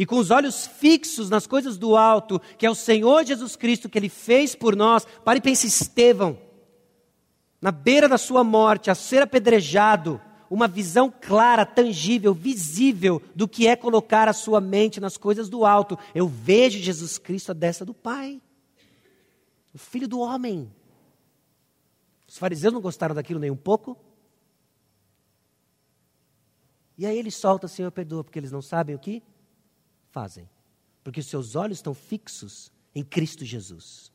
e 0.00 0.06
com 0.06 0.16
os 0.16 0.30
olhos 0.30 0.66
fixos 0.66 1.28
nas 1.28 1.46
coisas 1.46 1.76
do 1.76 1.94
alto, 1.94 2.40
que 2.56 2.64
é 2.64 2.70
o 2.70 2.74
Senhor 2.74 3.22
Jesus 3.22 3.54
Cristo 3.54 3.86
que 3.86 3.98
Ele 3.98 4.08
fez 4.08 4.54
por 4.54 4.74
nós, 4.74 5.06
pare 5.22 5.40
e 5.40 5.42
pense 5.42 5.66
Estevão, 5.66 6.38
na 7.60 7.70
beira 7.70 8.08
da 8.08 8.16
sua 8.16 8.42
morte, 8.42 8.90
a 8.90 8.94
ser 8.94 9.20
apedrejado, 9.20 10.18
uma 10.48 10.66
visão 10.66 11.12
clara, 11.20 11.66
tangível, 11.66 12.32
visível 12.32 13.20
do 13.36 13.46
que 13.46 13.66
é 13.66 13.76
colocar 13.76 14.26
a 14.26 14.32
sua 14.32 14.58
mente 14.58 15.00
nas 15.00 15.18
coisas 15.18 15.50
do 15.50 15.66
alto. 15.66 15.98
Eu 16.14 16.26
vejo 16.26 16.78
Jesus 16.78 17.18
Cristo 17.18 17.50
à 17.50 17.54
destra 17.54 17.84
do 17.84 17.92
Pai, 17.92 18.40
o 19.72 19.78
Filho 19.78 20.08
do 20.08 20.20
homem. 20.20 20.72
Os 22.26 22.38
fariseus 22.38 22.72
não 22.72 22.80
gostaram 22.80 23.14
daquilo 23.14 23.40
nem 23.40 23.50
um 23.50 23.56
pouco. 23.56 23.98
E 26.96 27.06
aí 27.06 27.18
ele 27.18 27.30
solta, 27.30 27.66
Senhor, 27.66 27.90
perdoa, 27.90 28.22
porque 28.22 28.38
eles 28.38 28.52
não 28.52 28.60
sabem 28.60 28.94
o 28.94 28.98
que 28.98 29.22
fazem, 30.10 30.48
porque 31.02 31.20
os 31.20 31.26
seus 31.26 31.56
olhos 31.56 31.78
estão 31.78 31.94
fixos 31.94 32.70
em 32.94 33.02
Cristo 33.02 33.44
Jesus. 33.44 34.12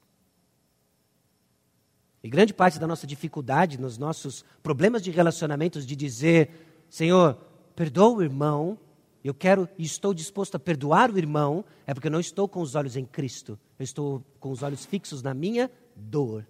E 2.24 2.30
grande 2.30 2.54
parte 2.54 2.80
da 2.80 2.88
nossa 2.88 3.06
dificuldade 3.06 3.80
nos 3.80 3.98
nossos 3.98 4.44
problemas 4.62 5.02
de 5.02 5.12
relacionamentos 5.12 5.86
de 5.86 5.96
dizer, 5.96 6.86
Senhor, 6.90 7.36
perdoa 7.76 8.18
o 8.18 8.24
irmão, 8.24 8.80
eu 9.24 9.34
quero 9.34 9.68
e 9.78 9.84
estou 9.84 10.14
disposto 10.14 10.56
a 10.56 10.60
perdoar 10.60 11.12
o 11.12 11.18
irmão, 11.18 11.66
é 11.86 11.94
porque 11.94 12.08
eu 12.08 12.12
não 12.12 12.20
estou 12.20 12.48
com 12.48 12.62
os 12.62 12.76
olhos 12.76 12.96
em 12.96 13.06
Cristo, 13.06 13.60
eu 13.78 13.84
estou 13.84 14.24
com 14.40 14.52
os 14.52 14.64
olhos 14.64 14.86
fixos 14.86 15.22
na 15.22 15.34
minha 15.34 15.70
dor, 15.96 16.48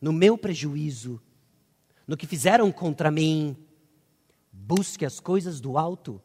no 0.00 0.12
meu 0.12 0.36
prejuízo, 0.36 1.20
no 2.06 2.16
que 2.16 2.26
fizeram 2.26 2.70
contra 2.70 3.10
mim. 3.10 3.56
Busque 4.52 5.04
as 5.04 5.18
coisas 5.18 5.60
do 5.60 5.76
alto 5.76 6.20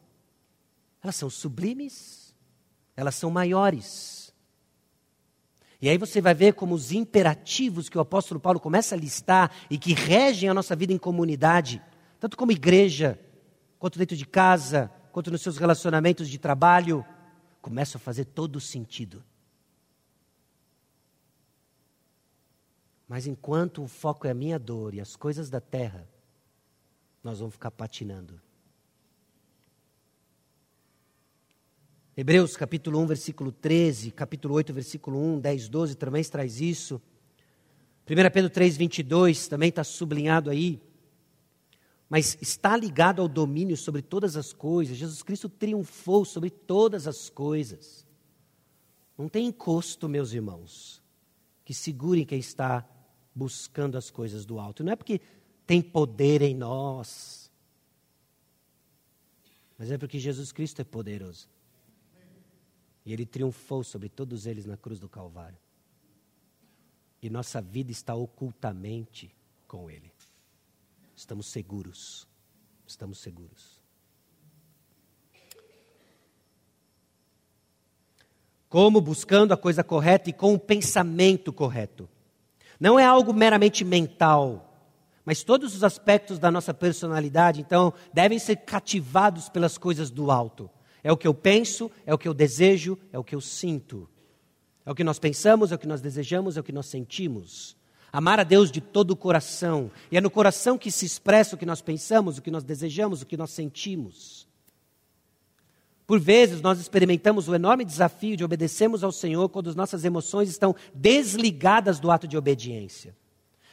elas 1.02 1.16
são 1.16 1.30
sublimes, 1.30 2.34
elas 2.96 3.14
são 3.14 3.30
maiores. 3.30 4.34
E 5.80 5.88
aí 5.88 5.96
você 5.96 6.20
vai 6.20 6.34
ver 6.34 6.54
como 6.54 6.74
os 6.74 6.92
imperativos 6.92 7.88
que 7.88 7.96
o 7.96 8.02
apóstolo 8.02 8.38
Paulo 8.38 8.60
começa 8.60 8.94
a 8.94 8.98
listar 8.98 9.50
e 9.70 9.78
que 9.78 9.94
regem 9.94 10.48
a 10.48 10.54
nossa 10.54 10.76
vida 10.76 10.92
em 10.92 10.98
comunidade, 10.98 11.82
tanto 12.18 12.36
como 12.36 12.52
igreja, 12.52 13.18
quanto 13.78 13.98
dentro 13.98 14.14
de 14.14 14.26
casa, 14.26 14.90
quanto 15.10 15.30
nos 15.30 15.40
seus 15.40 15.56
relacionamentos 15.56 16.28
de 16.28 16.38
trabalho, 16.38 17.04
começam 17.62 17.98
a 17.98 18.02
fazer 18.02 18.26
todo 18.26 18.60
sentido. 18.60 19.24
Mas 23.10 23.26
enquanto 23.26 23.82
o 23.82 23.88
foco 23.88 24.28
é 24.28 24.30
a 24.30 24.34
minha 24.34 24.56
dor 24.56 24.94
e 24.94 25.00
as 25.00 25.16
coisas 25.16 25.50
da 25.50 25.60
terra, 25.60 26.08
nós 27.24 27.40
vamos 27.40 27.54
ficar 27.54 27.72
patinando. 27.72 28.40
Hebreus 32.16 32.56
capítulo 32.56 33.00
1, 33.00 33.06
versículo 33.08 33.50
13, 33.50 34.12
capítulo 34.12 34.54
8, 34.54 34.72
versículo 34.72 35.20
1, 35.20 35.40
10, 35.40 35.68
12 35.68 35.96
também 35.96 36.22
traz 36.22 36.60
isso. 36.60 37.02
1 38.08 38.30
Pedro 38.32 38.48
3, 38.48 38.76
22 38.76 39.48
também 39.48 39.70
está 39.70 39.82
sublinhado 39.82 40.48
aí. 40.48 40.80
Mas 42.08 42.38
está 42.40 42.76
ligado 42.76 43.20
ao 43.20 43.26
domínio 43.26 43.76
sobre 43.76 44.02
todas 44.02 44.36
as 44.36 44.52
coisas. 44.52 44.96
Jesus 44.96 45.20
Cristo 45.20 45.48
triunfou 45.48 46.24
sobre 46.24 46.48
todas 46.48 47.08
as 47.08 47.28
coisas. 47.28 48.06
Não 49.18 49.28
tem 49.28 49.46
encosto, 49.46 50.08
meus 50.08 50.32
irmãos, 50.32 51.02
que 51.64 51.74
segurem 51.74 52.24
quem 52.24 52.38
está 52.38 52.88
buscando 53.34 53.96
as 53.96 54.10
coisas 54.10 54.44
do 54.44 54.58
alto. 54.58 54.82
Não 54.82 54.92
é 54.92 54.96
porque 54.96 55.20
tem 55.66 55.80
poder 55.80 56.42
em 56.42 56.54
nós, 56.54 57.50
mas 59.78 59.90
é 59.90 59.96
porque 59.96 60.18
Jesus 60.18 60.52
Cristo 60.52 60.82
é 60.82 60.84
poderoso. 60.84 61.48
E 63.04 63.12
ele 63.12 63.24
triunfou 63.24 63.82
sobre 63.82 64.08
todos 64.08 64.46
eles 64.46 64.66
na 64.66 64.76
cruz 64.76 65.00
do 65.00 65.08
Calvário. 65.08 65.58
E 67.22 67.30
nossa 67.30 67.60
vida 67.60 67.90
está 67.90 68.14
ocultamente 68.14 69.34
com 69.66 69.90
ele. 69.90 70.12
Estamos 71.16 71.46
seguros. 71.46 72.26
Estamos 72.86 73.18
seguros. 73.18 73.80
Como 78.68 79.00
buscando 79.00 79.52
a 79.52 79.56
coisa 79.56 79.82
correta 79.82 80.30
e 80.30 80.32
com 80.32 80.54
o 80.54 80.58
pensamento 80.58 81.52
correto. 81.52 82.08
Não 82.80 82.98
é 82.98 83.04
algo 83.04 83.34
meramente 83.34 83.84
mental, 83.84 84.66
mas 85.24 85.44
todos 85.44 85.76
os 85.76 85.84
aspectos 85.84 86.38
da 86.38 86.50
nossa 86.50 86.72
personalidade, 86.72 87.60
então, 87.60 87.92
devem 88.12 88.38
ser 88.38 88.56
cativados 88.56 89.48
pelas 89.48 89.76
coisas 89.76 90.10
do 90.10 90.30
alto. 90.30 90.68
É 91.04 91.12
o 91.12 91.16
que 91.16 91.28
eu 91.28 91.34
penso, 91.34 91.90
é 92.06 92.12
o 92.12 92.18
que 92.18 92.26
eu 92.26 92.34
desejo, 92.34 92.98
é 93.12 93.18
o 93.18 93.24
que 93.24 93.34
eu 93.34 93.40
sinto. 93.40 94.08
É 94.84 94.90
o 94.90 94.94
que 94.94 95.04
nós 95.04 95.18
pensamos, 95.18 95.70
é 95.70 95.74
o 95.74 95.78
que 95.78 95.86
nós 95.86 96.00
desejamos, 96.00 96.56
é 96.56 96.60
o 96.60 96.64
que 96.64 96.72
nós 96.72 96.86
sentimos. 96.86 97.76
Amar 98.12 98.40
a 98.40 98.44
Deus 98.44 98.72
de 98.72 98.80
todo 98.80 99.12
o 99.12 99.16
coração. 99.16 99.90
E 100.10 100.16
é 100.16 100.20
no 100.20 100.30
coração 100.30 100.76
que 100.76 100.90
se 100.90 101.06
expressa 101.06 101.54
o 101.54 101.58
que 101.58 101.66
nós 101.66 101.80
pensamos, 101.80 102.38
o 102.38 102.42
que 102.42 102.50
nós 102.50 102.64
desejamos, 102.64 103.22
o 103.22 103.26
que 103.26 103.36
nós 103.36 103.50
sentimos. 103.50 104.48
Por 106.10 106.18
vezes 106.18 106.60
nós 106.60 106.80
experimentamos 106.80 107.46
o 107.46 107.54
enorme 107.54 107.84
desafio 107.84 108.36
de 108.36 108.44
obedecermos 108.44 109.04
ao 109.04 109.12
Senhor 109.12 109.48
quando 109.48 109.70
as 109.70 109.76
nossas 109.76 110.04
emoções 110.04 110.48
estão 110.48 110.74
desligadas 110.92 112.00
do 112.00 112.10
ato 112.10 112.26
de 112.26 112.36
obediência. 112.36 113.14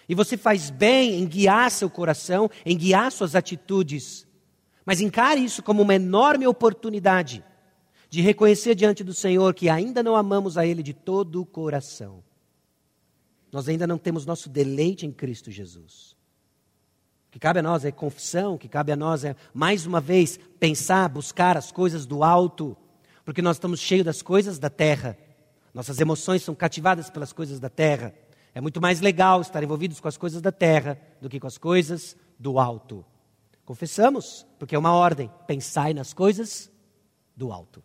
E 0.08 0.14
você 0.14 0.38
faz 0.38 0.70
bem 0.70 1.16
em 1.16 1.26
guiar 1.26 1.72
seu 1.72 1.90
coração, 1.90 2.48
em 2.64 2.78
guiar 2.78 3.12
suas 3.12 3.34
atitudes 3.34 4.28
mas 4.88 5.02
encare 5.02 5.44
isso 5.44 5.62
como 5.62 5.82
uma 5.82 5.96
enorme 5.96 6.48
oportunidade 6.48 7.44
de 8.10 8.22
reconhecer 8.22 8.74
diante 8.74 9.04
do 9.04 9.14
Senhor 9.14 9.54
que 9.54 9.68
ainda 9.68 10.02
não 10.02 10.16
amamos 10.16 10.58
a 10.58 10.66
Ele 10.66 10.82
de 10.82 10.94
todo 10.94 11.42
o 11.42 11.46
coração. 11.46 12.24
Nós 13.52 13.68
ainda 13.68 13.86
não 13.86 13.98
temos 13.98 14.26
nosso 14.26 14.48
deleite 14.48 15.06
em 15.06 15.12
Cristo 15.12 15.52
Jesus. 15.52 16.17
Que 17.38 17.40
cabe 17.40 17.60
a 17.60 17.62
nós 17.62 17.86
é 17.86 17.92
confissão, 17.92 18.58
que 18.58 18.68
cabe 18.68 18.92
a 18.92 18.96
nós 18.96 19.24
é, 19.24 19.36
mais 19.54 19.86
uma 19.86 20.02
vez, 20.02 20.40
pensar, 20.60 21.08
buscar 21.08 21.56
as 21.56 21.72
coisas 21.72 22.04
do 22.04 22.24
alto, 22.24 22.76
porque 23.24 23.44
nós 23.44 23.58
estamos 23.58 23.80
cheios 23.80 24.04
das 24.04 24.24
coisas 24.24 24.58
da 24.58 24.72
terra. 24.72 25.16
Nossas 25.72 26.00
emoções 26.00 26.42
são 26.42 26.56
cativadas 26.56 27.12
pelas 27.12 27.32
coisas 27.32 27.60
da 27.60 27.70
terra. 27.70 28.12
É 28.56 28.60
muito 28.60 28.82
mais 28.82 29.02
legal 29.02 29.40
estar 29.40 29.62
envolvidos 29.62 30.00
com 30.00 30.08
as 30.08 30.18
coisas 30.18 30.42
da 30.42 30.52
terra 30.52 31.00
do 31.22 31.30
que 31.30 31.40
com 31.40 31.46
as 31.46 31.60
coisas 31.60 32.18
do 32.40 32.58
alto. 32.58 33.06
Confessamos, 33.64 34.44
porque 34.58 34.74
é 34.74 34.80
uma 34.80 34.94
ordem. 34.96 35.30
Pensai 35.46 35.94
nas 35.94 36.14
coisas 36.14 36.72
do 37.36 37.52
alto. 37.52 37.84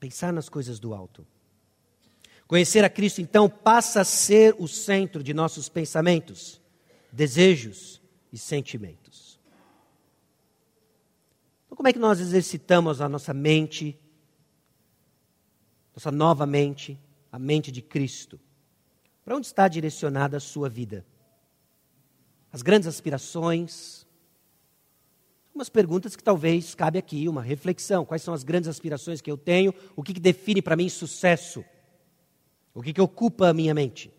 Pensar 0.00 0.32
nas 0.32 0.48
coisas 0.48 0.80
do 0.80 0.92
alto. 0.92 1.24
Conhecer 2.48 2.84
a 2.84 2.90
Cristo, 2.90 3.20
então, 3.20 3.48
passa 3.48 4.00
a 4.00 4.04
ser 4.04 4.56
o 4.58 4.66
centro 4.66 5.22
de 5.22 5.32
nossos 5.32 5.68
pensamentos, 5.68 6.60
desejos 7.12 8.00
e 8.32 8.38
sentimentos. 8.38 9.38
Então, 11.66 11.76
como 11.76 11.88
é 11.88 11.92
que 11.92 11.98
nós 11.98 12.20
exercitamos 12.20 13.00
a 13.00 13.08
nossa 13.08 13.32
mente, 13.34 13.98
nossa 15.94 16.10
nova 16.10 16.46
mente, 16.46 17.00
a 17.30 17.38
mente 17.38 17.70
de 17.72 17.82
Cristo? 17.82 18.40
Para 19.24 19.36
onde 19.36 19.46
está 19.46 19.68
direcionada 19.68 20.36
a 20.36 20.40
sua 20.40 20.68
vida? 20.68 21.04
as 22.52 22.62
grandes 22.62 22.88
aspirações. 22.88 24.06
Umas 25.54 25.68
perguntas 25.68 26.14
que 26.14 26.22
talvez 26.22 26.74
cabe 26.74 26.98
aqui, 26.98 27.28
uma 27.28 27.42
reflexão. 27.42 28.04
Quais 28.04 28.22
são 28.22 28.32
as 28.32 28.44
grandes 28.44 28.68
aspirações 28.68 29.20
que 29.20 29.30
eu 29.30 29.36
tenho? 29.36 29.74
O 29.96 30.02
que, 30.02 30.14
que 30.14 30.20
define 30.20 30.62
para 30.62 30.76
mim 30.76 30.88
sucesso? 30.88 31.64
O 32.72 32.82
que, 32.82 32.92
que 32.92 33.00
ocupa 33.00 33.48
a 33.48 33.54
minha 33.54 33.74
mente? 33.74 34.12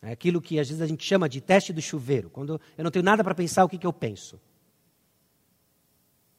É 0.00 0.12
aquilo 0.12 0.40
que 0.40 0.58
às 0.58 0.68
vezes 0.68 0.82
a 0.82 0.86
gente 0.86 1.04
chama 1.04 1.28
de 1.28 1.40
teste 1.40 1.72
do 1.72 1.82
chuveiro. 1.82 2.30
Quando 2.30 2.60
eu 2.76 2.84
não 2.84 2.90
tenho 2.90 3.04
nada 3.04 3.24
para 3.24 3.34
pensar, 3.34 3.64
o 3.64 3.68
que, 3.68 3.78
que 3.78 3.86
eu 3.86 3.92
penso? 3.92 4.40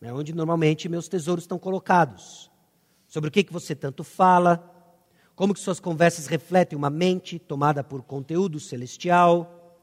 É 0.01 0.13
onde 0.13 0.33
normalmente 0.33 0.87
meus 0.87 1.07
tesouros 1.07 1.43
estão 1.43 1.59
colocados. 1.59 2.49
Sobre 3.07 3.27
o 3.27 3.31
que, 3.31 3.43
que 3.43 3.51
você 3.51 3.75
tanto 3.75 4.03
fala, 4.03 4.63
como 5.35 5.53
que 5.53 5.59
suas 5.59 5.79
conversas 5.79 6.27
refletem 6.27 6.77
uma 6.77 6.89
mente 6.89 7.37
tomada 7.37 7.83
por 7.83 8.03
conteúdo 8.03 8.59
celestial, 8.59 9.77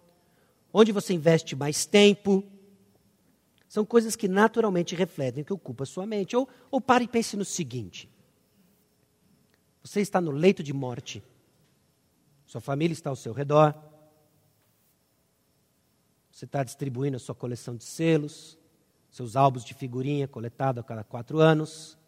onde 0.73 0.93
você 0.93 1.13
investe 1.13 1.55
mais 1.55 1.85
tempo. 1.85 2.45
São 3.69 3.85
coisas 3.85 4.17
que 4.17 4.29
naturalmente 4.29 4.95
refletem 4.95 5.43
o 5.43 5.47
que 5.47 5.53
ocupa 5.53 5.85
sua 5.85 6.07
mente. 6.07 6.37
Ou, 6.37 6.49
ou 6.71 6.81
pare 6.81 7.05
e 7.05 7.09
pense 7.09 7.37
no 7.37 7.45
seguinte: 7.45 8.09
você 9.83 10.01
está 10.01 10.21
no 10.21 10.31
leito 10.31 10.63
de 10.63 10.73
morte, 10.73 11.23
sua 12.47 12.61
família 12.61 12.93
está 12.93 13.11
ao 13.11 13.17
seu 13.17 13.33
redor, 13.33 13.75
você 16.31 16.45
está 16.45 16.63
distribuindo 16.63 17.17
a 17.17 17.21
sua 17.21 17.35
coleção 17.35 17.75
de 17.77 17.85
selos, 17.85 18.57
seus 19.11 19.37
álbuns 19.37 19.65
de 19.65 19.75
figurinha 19.75 20.29
coletado 20.29 20.79
a 20.79 20.85
cada 20.85 21.03
quatro 21.03 21.39
anos. 21.39 21.99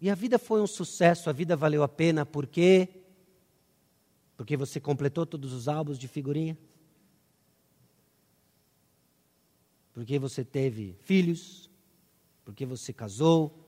E 0.00 0.08
a 0.08 0.14
vida 0.14 0.38
foi 0.38 0.60
um 0.60 0.66
sucesso, 0.66 1.28
a 1.28 1.32
vida 1.32 1.56
valeu 1.56 1.82
a 1.82 1.88
pena, 1.88 2.24
por 2.24 2.46
quê? 2.46 2.88
Porque 4.36 4.56
você 4.56 4.78
completou 4.78 5.26
todos 5.26 5.52
os 5.52 5.66
álbuns 5.66 5.98
de 5.98 6.06
figurinha? 6.06 6.56
Porque 9.92 10.18
você 10.18 10.44
teve 10.44 10.94
filhos? 11.00 11.70
Porque 12.44 12.64
você 12.64 12.92
casou? 12.92 13.66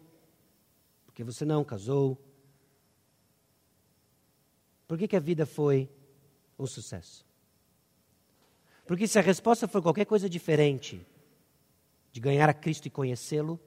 Porque 1.06 1.24
você 1.24 1.44
não 1.44 1.64
casou? 1.64 2.22
Por 4.88 4.96
que, 4.96 5.06
que 5.06 5.16
a 5.16 5.20
vida 5.20 5.44
foi 5.44 5.88
um 6.58 6.66
sucesso? 6.66 7.24
Porque 8.86 9.06
se 9.06 9.18
a 9.18 9.22
resposta 9.22 9.68
for 9.68 9.82
qualquer 9.82 10.06
coisa 10.06 10.30
diferente 10.30 11.06
de 12.10 12.18
ganhar 12.18 12.48
a 12.48 12.54
Cristo 12.54 12.86
e 12.86 12.90
conhecê-lo, 12.90 13.60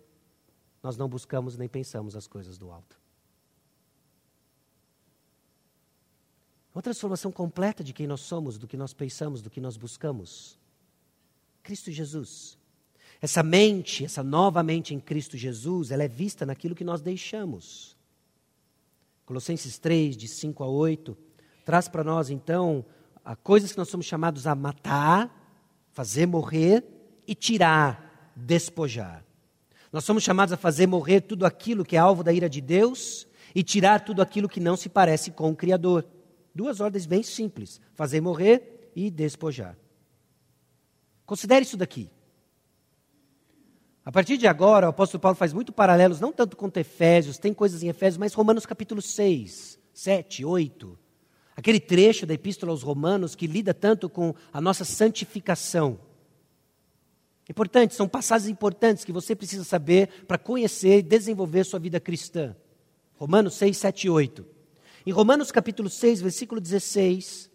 nós 0.82 0.98
não 0.98 1.08
buscamos 1.08 1.56
nem 1.56 1.70
pensamos 1.70 2.16
as 2.16 2.26
coisas 2.26 2.58
do 2.58 2.72
alto. 2.72 3.00
Uma 6.74 6.82
transformação 6.82 7.32
completa 7.32 7.84
de 7.84 7.94
quem 7.94 8.08
nós 8.08 8.22
somos, 8.22 8.58
do 8.58 8.68
que 8.68 8.76
nós 8.76 8.94
pensamos, 8.94 9.44
do 9.44 9.50
que 9.50 9.62
nós 9.62 9.78
buscamos. 9.78 10.58
Cristo 11.62 11.92
Jesus. 11.92 12.58
Essa 13.22 13.44
mente, 13.44 14.04
essa 14.04 14.24
nova 14.24 14.64
mente 14.64 14.96
em 14.96 15.00
Cristo 15.00 15.38
Jesus, 15.38 15.92
ela 15.92 16.04
é 16.04 16.08
vista 16.08 16.48
naquilo 16.48 16.74
que 16.74 16.84
nós 16.84 17.00
deixamos. 17.00 17.96
Colossenses 19.32 19.80
3, 19.80 20.18
de 20.18 20.28
5 20.28 20.62
a 20.62 20.68
8, 20.68 21.18
traz 21.64 21.88
para 21.88 22.04
nós 22.04 22.30
então 22.30 22.84
a 23.24 23.34
coisas 23.34 23.72
que 23.72 23.78
nós 23.78 23.88
somos 23.88 24.06
chamados 24.06 24.46
a 24.46 24.54
matar, 24.54 25.56
fazer 25.94 26.26
morrer 26.26 26.84
e 27.26 27.34
tirar, 27.34 28.34
despojar. 28.36 29.24
Nós 29.90 30.04
somos 30.04 30.22
chamados 30.22 30.52
a 30.52 30.58
fazer 30.58 30.86
morrer 30.86 31.22
tudo 31.22 31.46
aquilo 31.46 31.86
que 31.86 31.96
é 31.96 32.00
alvo 32.00 32.26
da 32.26 32.34
ira 32.34 32.50
de 32.50 32.60
Deus 32.60 33.26
e 33.56 33.64
tirar 33.64 34.04
tudo 34.04 34.22
aquilo 34.22 34.50
que 34.50 34.60
não 34.60 34.76
se 34.76 34.90
parece 34.90 35.32
com 35.32 35.50
o 35.50 35.56
Criador. 35.56 36.06
Duas 36.54 36.82
ordens 36.82 37.06
bem 37.06 37.24
simples: 37.24 37.80
fazer 37.94 38.20
morrer 38.20 38.92
e 38.94 39.10
despojar. 39.10 39.78
Considere 41.26 41.64
isso 41.64 41.78
daqui. 41.78 42.10
A 44.04 44.12
partir 44.12 44.36
de 44.38 44.48
agora, 44.48 44.88
o 44.88 44.90
apóstolo 44.90 45.22
Paulo 45.22 45.36
faz 45.36 45.54
muito 45.54 45.72
paralelos, 45.72 46.20
não 46.20 46.32
tanto 46.34 46.58
com 46.58 46.72
Efésios, 46.76 47.38
tem 47.38 47.54
coisas 47.54 47.84
em 47.84 47.88
Efésios, 47.88 48.18
mas 48.18 48.34
Romanos 48.34 48.66
capítulo 48.66 49.02
6, 49.02 49.78
7, 49.94 50.44
8. 50.44 50.98
Aquele 51.56 51.80
trecho 51.80 52.26
da 52.26 52.34
Epístola 52.34 52.72
aos 52.72 52.82
Romanos 52.82 53.36
que 53.36 53.46
lida 53.46 53.74
tanto 53.74 54.10
com 54.10 54.34
a 54.52 54.60
nossa 54.60 54.84
santificação. 54.84 56.00
Importante, 57.48 57.94
são 57.94 58.08
passagens 58.08 58.50
importantes 58.50 59.04
que 59.04 59.12
você 59.12 59.36
precisa 59.36 59.64
saber 59.64 60.26
para 60.28 60.38
conhecer 60.38 61.00
e 61.00 61.04
desenvolver 61.04 61.64
sua 61.64 61.80
vida 61.80 62.00
cristã. 62.00 62.56
Romanos 63.16 63.54
6, 63.56 63.78
7 63.78 64.08
e 64.08 64.10
8. 64.10 64.46
Em 65.06 65.12
Romanos 65.12 65.52
capítulo 65.52 65.90
6, 65.90 66.22
versículo 66.22 66.60
16, 66.60 67.52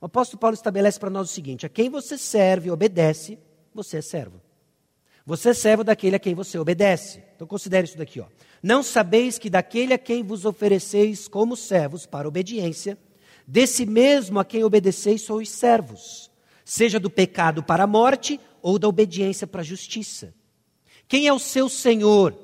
o 0.00 0.06
apóstolo 0.06 0.40
Paulo 0.40 0.54
estabelece 0.54 0.98
para 0.98 1.10
nós 1.10 1.28
o 1.28 1.32
seguinte: 1.32 1.66
a 1.66 1.68
quem 1.68 1.90
você 1.90 2.16
serve 2.16 2.68
e 2.68 2.70
obedece, 2.70 3.38
você 3.74 3.98
é 3.98 4.02
servo. 4.02 4.40
Você 5.26 5.50
é 5.50 5.54
servo 5.54 5.84
daquele 5.84 6.16
a 6.16 6.18
quem 6.18 6.34
você 6.34 6.58
obedece. 6.58 7.22
Então 7.36 7.46
considere 7.46 7.86
isso 7.86 7.98
daqui, 7.98 8.20
ó. 8.20 8.26
Não 8.62 8.82
sabeis 8.82 9.38
que 9.38 9.48
daquele 9.48 9.94
a 9.94 9.98
quem 9.98 10.22
vos 10.22 10.44
ofereceis 10.44 11.28
como 11.28 11.56
servos 11.56 12.06
para 12.06 12.28
obediência, 12.28 12.98
Desse 13.50 13.84
mesmo 13.84 14.38
a 14.38 14.44
quem 14.44 14.62
obedeceis 14.62 15.22
sois 15.22 15.50
servos, 15.50 16.30
seja 16.64 17.00
do 17.00 17.10
pecado 17.10 17.64
para 17.64 17.82
a 17.82 17.86
morte 17.86 18.38
ou 18.62 18.78
da 18.78 18.86
obediência 18.86 19.44
para 19.44 19.60
a 19.60 19.64
justiça. 19.64 20.32
Quem 21.08 21.26
é 21.26 21.32
o 21.32 21.38
seu 21.40 21.68
Senhor? 21.68 22.38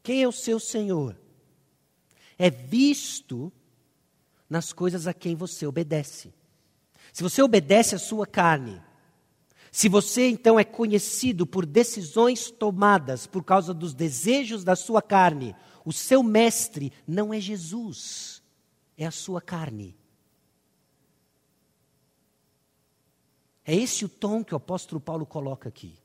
Quem 0.00 0.22
é 0.22 0.28
o 0.28 0.32
seu 0.32 0.60
Senhor? 0.60 1.18
É 2.38 2.50
visto 2.50 3.52
nas 4.48 4.72
coisas 4.72 5.08
a 5.08 5.12
quem 5.12 5.34
você 5.34 5.66
obedece. 5.66 6.32
Se 7.12 7.24
você 7.24 7.42
obedece 7.42 7.96
à 7.96 7.98
sua 7.98 8.28
carne, 8.28 8.80
se 9.72 9.88
você 9.88 10.28
então 10.28 10.60
é 10.60 10.64
conhecido 10.64 11.46
por 11.46 11.64
decisões 11.64 12.50
tomadas 12.50 13.26
por 13.26 13.42
causa 13.42 13.72
dos 13.72 13.94
desejos 13.94 14.62
da 14.62 14.76
sua 14.76 15.00
carne, 15.00 15.56
o 15.82 15.94
seu 15.94 16.22
mestre 16.22 16.92
não 17.08 17.32
é 17.32 17.40
Jesus 17.40 18.42
é 18.98 19.06
a 19.06 19.10
sua 19.10 19.40
carne. 19.40 19.96
É 23.64 23.74
esse 23.74 24.04
o 24.04 24.10
tom 24.10 24.44
que 24.44 24.52
o 24.52 24.58
apóstolo 24.58 25.00
Paulo 25.00 25.24
coloca 25.24 25.70
aqui. 25.70 25.98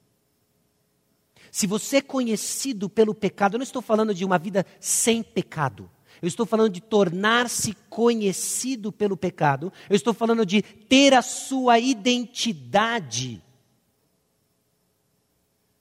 Se 1.52 1.68
você 1.68 1.98
é 1.98 2.02
conhecido 2.02 2.90
pelo 2.90 3.14
pecado, 3.14 3.56
eu 3.56 3.60
não 3.60 3.64
estou 3.64 3.82
falando 3.82 4.14
de 4.14 4.24
uma 4.24 4.38
vida 4.38 4.66
sem 4.80 5.22
pecado. 5.22 5.92
Eu 6.22 6.28
estou 6.30 6.46
falando 6.46 6.72
de 6.72 6.80
tornar-se 6.80 7.74
conhecido 7.90 8.94
pelo 8.94 9.18
pecado. 9.18 9.74
Eu 9.90 9.96
estou 9.96 10.14
falando 10.14 10.46
de 10.46 10.62
ter 10.62 11.14
a 11.14 11.22
sua 11.22 11.80
identidade 11.80 13.44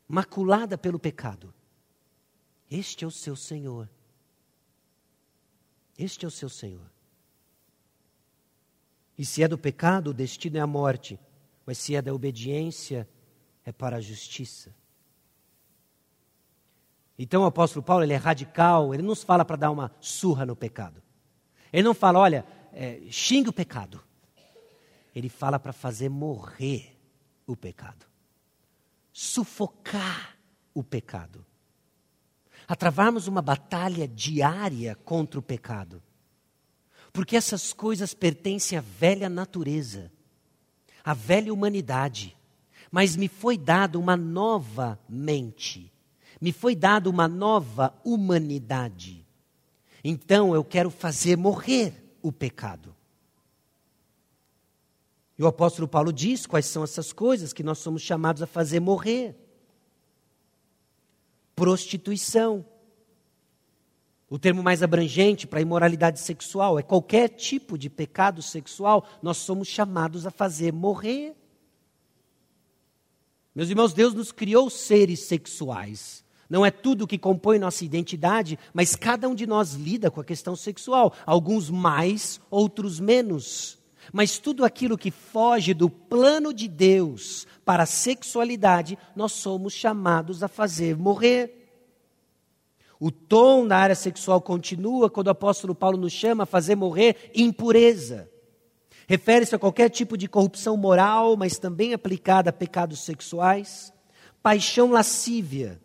maculada 0.08 0.76
pelo 0.78 0.98
pecado. 0.98 1.52
Este 2.70 3.04
é 3.04 3.06
o 3.06 3.10
seu 3.10 3.36
Senhor. 3.36 3.88
Este 5.98 6.24
é 6.24 6.28
o 6.28 6.30
seu 6.30 6.48
Senhor. 6.48 6.90
E 9.18 9.24
se 9.24 9.42
é 9.42 9.48
do 9.48 9.56
pecado, 9.56 10.10
o 10.10 10.14
destino 10.14 10.58
é 10.58 10.60
a 10.60 10.66
morte. 10.66 11.18
Mas 11.64 11.78
se 11.78 11.94
é 11.94 12.02
da 12.02 12.12
obediência, 12.12 13.08
é 13.64 13.72
para 13.72 13.96
a 13.96 14.00
justiça. 14.00 14.74
Então 17.18 17.42
o 17.42 17.46
apóstolo 17.46 17.82
Paulo 17.82 18.04
ele 18.04 18.12
é 18.12 18.16
radical, 18.16 18.92
ele 18.92 19.02
não 19.02 19.10
nos 19.10 19.22
fala 19.22 19.44
para 19.44 19.56
dar 19.56 19.70
uma 19.70 19.90
surra 20.00 20.44
no 20.44 20.54
pecado. 20.54 21.02
Ele 21.72 21.82
não 21.82 21.94
fala, 21.94 22.18
olha, 22.18 22.46
é, 22.72 23.00
xingue 23.10 23.48
o 23.48 23.52
pecado. 23.52 24.02
Ele 25.14 25.28
fala 25.28 25.58
para 25.58 25.72
fazer 25.72 26.10
morrer 26.10 26.94
o 27.46 27.56
pecado, 27.56 28.06
sufocar 29.18 30.36
o 30.74 30.84
pecado, 30.84 31.42
a 32.68 32.76
travarmos 32.76 33.26
uma 33.26 33.40
batalha 33.40 34.06
diária 34.06 34.94
contra 34.94 35.40
o 35.40 35.42
pecado. 35.42 36.02
Porque 37.14 37.34
essas 37.34 37.72
coisas 37.72 38.12
pertencem 38.12 38.76
à 38.76 38.82
velha 38.82 39.30
natureza, 39.30 40.12
à 41.02 41.14
velha 41.14 41.50
humanidade. 41.50 42.36
Mas 42.90 43.16
me 43.16 43.26
foi 43.26 43.56
dada 43.56 43.98
uma 43.98 44.18
nova 44.18 45.00
mente, 45.08 45.90
me 46.38 46.52
foi 46.52 46.76
dada 46.76 47.08
uma 47.08 47.26
nova 47.26 47.98
humanidade. 48.04 49.26
Então 50.04 50.54
eu 50.54 50.62
quero 50.62 50.90
fazer 50.90 51.38
morrer 51.38 52.18
o 52.20 52.30
pecado. 52.30 52.94
E 55.38 55.42
o 55.42 55.46
apóstolo 55.46 55.86
Paulo 55.86 56.12
diz 56.12 56.46
quais 56.46 56.66
são 56.66 56.82
essas 56.82 57.12
coisas 57.12 57.52
que 57.52 57.62
nós 57.62 57.78
somos 57.78 58.02
chamados 58.02 58.42
a 58.42 58.46
fazer 58.46 58.80
morrer: 58.80 59.36
prostituição 61.54 62.64
o 64.28 64.38
termo 64.38 64.62
mais 64.62 64.82
abrangente 64.82 65.46
para 65.46 65.60
imoralidade 65.60 66.18
sexual 66.18 66.78
é 66.78 66.82
qualquer 66.82 67.28
tipo 67.28 67.78
de 67.78 67.88
pecado 67.88 68.42
sexual, 68.42 69.06
nós 69.22 69.36
somos 69.36 69.68
chamados 69.68 70.26
a 70.26 70.32
fazer 70.32 70.72
morrer. 70.72 71.36
Meus 73.54 73.70
irmãos, 73.70 73.94
Deus 73.94 74.12
nos 74.12 74.32
criou 74.32 74.68
seres 74.68 75.20
sexuais. 75.20 76.24
Não 76.50 76.66
é 76.66 76.70
tudo 76.70 77.06
que 77.06 77.18
compõe 77.18 77.58
nossa 77.58 77.84
identidade, 77.84 78.58
mas 78.74 78.96
cada 78.96 79.28
um 79.28 79.34
de 79.34 79.46
nós 79.46 79.74
lida 79.74 80.10
com 80.10 80.20
a 80.20 80.24
questão 80.24 80.56
sexual, 80.56 81.12
alguns 81.24 81.70
mais, 81.70 82.40
outros 82.50 82.98
menos. 82.98 83.78
Mas 84.12 84.38
tudo 84.38 84.64
aquilo 84.64 84.98
que 84.98 85.10
foge 85.10 85.74
do 85.74 85.90
plano 85.90 86.52
de 86.52 86.68
Deus 86.68 87.46
para 87.64 87.82
a 87.82 87.86
sexualidade, 87.86 88.98
nós 89.14 89.32
somos 89.32 89.72
chamados 89.72 90.42
a 90.42 90.48
fazer 90.48 90.96
morrer. 90.96 91.64
O 92.98 93.10
tom 93.10 93.64
na 93.64 93.76
área 93.76 93.94
sexual 93.94 94.40
continua 94.40 95.10
quando 95.10 95.26
o 95.26 95.30
apóstolo 95.30 95.74
Paulo 95.74 95.98
nos 95.98 96.12
chama 96.12 96.44
a 96.44 96.46
fazer 96.46 96.74
morrer 96.74 97.30
impureza. 97.34 98.30
Refere-se 99.06 99.54
a 99.54 99.58
qualquer 99.58 99.88
tipo 99.90 100.16
de 100.16 100.28
corrupção 100.28 100.76
moral, 100.76 101.36
mas 101.36 101.58
também 101.58 101.92
aplicada 101.92 102.50
a 102.50 102.52
pecados 102.52 103.00
sexuais, 103.00 103.92
paixão 104.42 104.90
lascívia, 104.90 105.80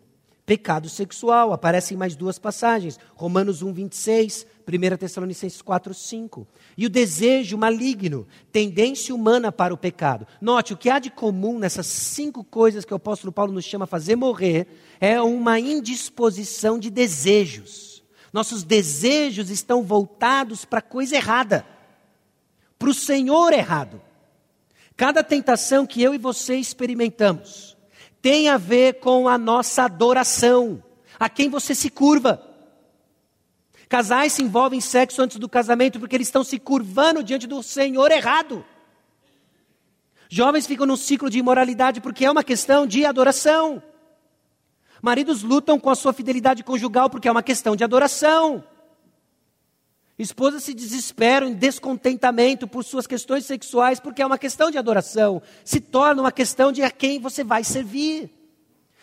pecado 0.52 0.90
sexual. 0.90 1.50
Aparecem 1.54 1.96
mais 1.96 2.14
duas 2.14 2.38
passagens: 2.38 3.00
Romanos 3.14 3.62
1, 3.62 3.72
26, 3.72 4.46
1 4.68 4.96
Tessalonicenses 4.98 5.62
4, 5.62 5.94
5. 5.94 6.46
E 6.76 6.84
o 6.84 6.90
desejo 6.90 7.56
maligno, 7.56 8.26
tendência 8.52 9.14
humana 9.14 9.50
para 9.50 9.72
o 9.72 9.78
pecado. 9.78 10.26
Note, 10.42 10.74
o 10.74 10.76
que 10.76 10.90
há 10.90 10.98
de 10.98 11.10
comum 11.10 11.58
nessas 11.58 11.86
cinco 11.86 12.44
coisas 12.44 12.84
que 12.84 12.92
o 12.92 12.96
apóstolo 12.96 13.32
Paulo 13.32 13.50
nos 13.50 13.64
chama 13.64 13.84
a 13.84 13.88
fazer 13.88 14.14
morrer 14.14 14.66
é 15.00 15.20
uma 15.22 15.58
indisposição 15.58 16.78
de 16.78 16.90
desejos. 16.90 18.04
Nossos 18.30 18.62
desejos 18.62 19.48
estão 19.48 19.82
voltados 19.82 20.66
para 20.66 20.80
a 20.80 20.82
coisa 20.82 21.16
errada, 21.16 21.66
para 22.78 22.90
o 22.90 22.94
Senhor 22.94 23.54
errado. 23.54 24.02
Cada 24.98 25.22
tentação 25.22 25.86
que 25.86 26.02
eu 26.02 26.14
e 26.14 26.18
você 26.18 26.56
experimentamos 26.56 27.71
tem 28.22 28.48
a 28.48 28.56
ver 28.56 29.00
com 29.00 29.28
a 29.28 29.36
nossa 29.36 29.82
adoração, 29.82 30.82
a 31.18 31.28
quem 31.28 31.50
você 31.50 31.74
se 31.74 31.90
curva. 31.90 32.40
Casais 33.88 34.32
se 34.32 34.42
envolvem 34.42 34.78
em 34.78 34.80
sexo 34.80 35.20
antes 35.20 35.36
do 35.36 35.48
casamento 35.48 36.00
porque 36.00 36.16
eles 36.16 36.28
estão 36.28 36.42
se 36.42 36.58
curvando 36.58 37.22
diante 37.22 37.46
do 37.46 37.62
Senhor 37.62 38.10
errado. 38.10 38.64
Jovens 40.30 40.66
ficam 40.66 40.86
num 40.86 40.96
ciclo 40.96 41.28
de 41.28 41.38
imoralidade 41.38 42.00
porque 42.00 42.24
é 42.24 42.30
uma 42.30 42.42
questão 42.42 42.86
de 42.86 43.04
adoração. 43.04 43.82
Maridos 45.02 45.42
lutam 45.42 45.78
com 45.78 45.90
a 45.90 45.94
sua 45.94 46.12
fidelidade 46.12 46.62
conjugal 46.62 47.10
porque 47.10 47.28
é 47.28 47.30
uma 47.30 47.42
questão 47.42 47.76
de 47.76 47.84
adoração. 47.84 48.64
Esposas 50.22 50.62
se 50.62 50.74
desesperam 50.74 51.48
em 51.48 51.54
descontentamento 51.54 52.68
por 52.68 52.84
suas 52.84 53.06
questões 53.06 53.44
sexuais 53.44 53.98
porque 54.00 54.22
é 54.22 54.26
uma 54.26 54.38
questão 54.38 54.70
de 54.70 54.78
adoração. 54.78 55.42
Se 55.64 55.80
torna 55.80 56.22
uma 56.22 56.32
questão 56.32 56.70
de 56.70 56.82
a 56.82 56.90
quem 56.90 57.18
você 57.18 57.42
vai 57.42 57.64
servir. 57.64 58.30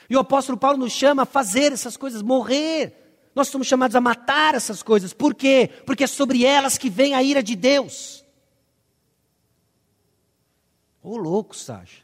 E 0.10 0.16
o 0.16 0.20
apóstolo 0.20 0.58
Paulo 0.58 0.78
nos 0.78 0.94
chama 0.94 1.24
a 1.24 1.26
fazer 1.26 1.72
essas 1.72 1.96
coisas, 1.98 2.22
morrer 2.22 3.00
nós 3.40 3.48
somos 3.48 3.68
chamados 3.68 3.96
a 3.96 4.02
matar 4.02 4.56
essas 4.56 4.84
coisas. 4.84 5.14
Por 5.14 5.34
quê? 5.34 5.70
Porque 5.86 6.04
é 6.04 6.08
sobre 6.08 6.46
elas 6.46 6.78
que 6.78 6.90
vem 6.90 7.14
a 7.14 7.24
ira 7.24 7.42
de 7.42 7.56
Deus. 7.56 8.26
Ô 11.02 11.16
louco, 11.16 11.56
Sasha. 11.56 12.04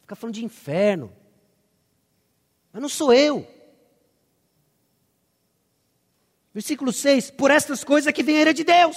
Fica 0.00 0.16
falando 0.16 0.34
de 0.34 0.44
inferno. 0.44 1.12
Mas 2.72 2.80
não 2.80 2.88
sou 2.88 3.12
eu. 3.12 3.46
Versículo 6.54 6.92
6: 6.92 7.32
Por 7.32 7.50
estas 7.50 7.82
coisas 7.82 8.12
que 8.12 8.22
vem 8.22 8.36
a 8.36 8.40
ira 8.42 8.54
de 8.54 8.62
Deus. 8.62 8.96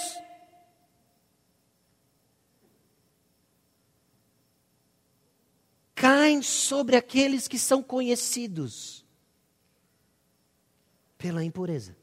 Caem 5.96 6.40
sobre 6.40 6.94
aqueles 6.94 7.48
que 7.48 7.58
são 7.58 7.82
conhecidos 7.82 9.04
pela 11.18 11.42
impureza. 11.42 11.96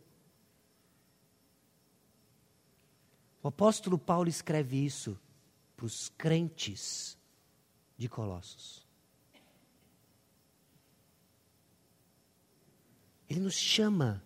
O 3.42 3.48
apóstolo 3.48 3.98
Paulo 3.98 4.28
escreve 4.28 4.84
isso 4.84 5.18
para 5.78 5.86
os 5.86 6.10
crentes 6.10 7.18
de 7.98 8.10
Colossos. 8.10 8.86
Ele 13.30 13.40
nos 13.40 13.54
chama 13.54 14.22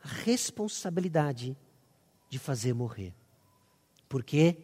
responsabilidade 0.00 1.56
de 2.28 2.38
fazer 2.38 2.72
morrer. 2.72 3.14
Por 4.08 4.22
quê? 4.24 4.56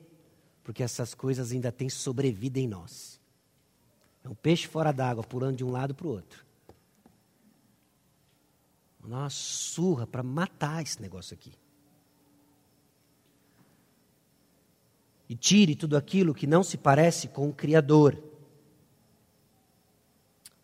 Porque 0.64 0.82
essas 0.82 1.14
coisas 1.14 1.52
ainda 1.52 1.70
têm 1.70 1.88
sobrevida 1.88 2.58
em 2.58 2.66
nós. 2.66 3.20
É 4.24 4.28
um 4.28 4.34
peixe 4.34 4.66
fora 4.66 4.92
d'água, 4.92 5.22
pulando 5.22 5.56
de 5.56 5.64
um 5.64 5.70
lado 5.70 5.94
para 5.94 6.06
o 6.06 6.10
outro 6.10 6.46
uma 9.06 9.30
surra 9.30 10.06
para 10.06 10.22
matar 10.22 10.82
esse 10.82 11.00
negócio 11.00 11.34
aqui. 11.34 11.52
E 15.28 15.34
tire 15.34 15.74
tudo 15.74 15.96
aquilo 15.96 16.34
que 16.34 16.46
não 16.46 16.62
se 16.62 16.76
parece 16.76 17.28
com 17.28 17.48
o 17.48 17.52
Criador. 17.52 18.20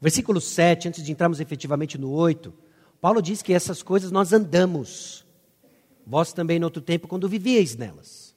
Versículo 0.01 0.41
7, 0.41 0.89
antes 0.89 1.05
de 1.05 1.13
entrarmos 1.13 1.41
efetivamente 1.41 1.99
no 1.99 2.11
8, 2.11 2.53
Paulo 3.03 3.21
diz 3.21 3.43
que 3.43 3.53
essas 3.53 3.83
coisas 3.83 4.13
nós 4.13 4.33
andamos. 4.33 5.27
Vós 6.07 6.33
também, 6.33 6.61
no 6.61 6.67
outro 6.67 6.81
tempo, 6.81 7.09
quando 7.09 7.29
vivíeis 7.29 7.77
nelas. 7.77 8.33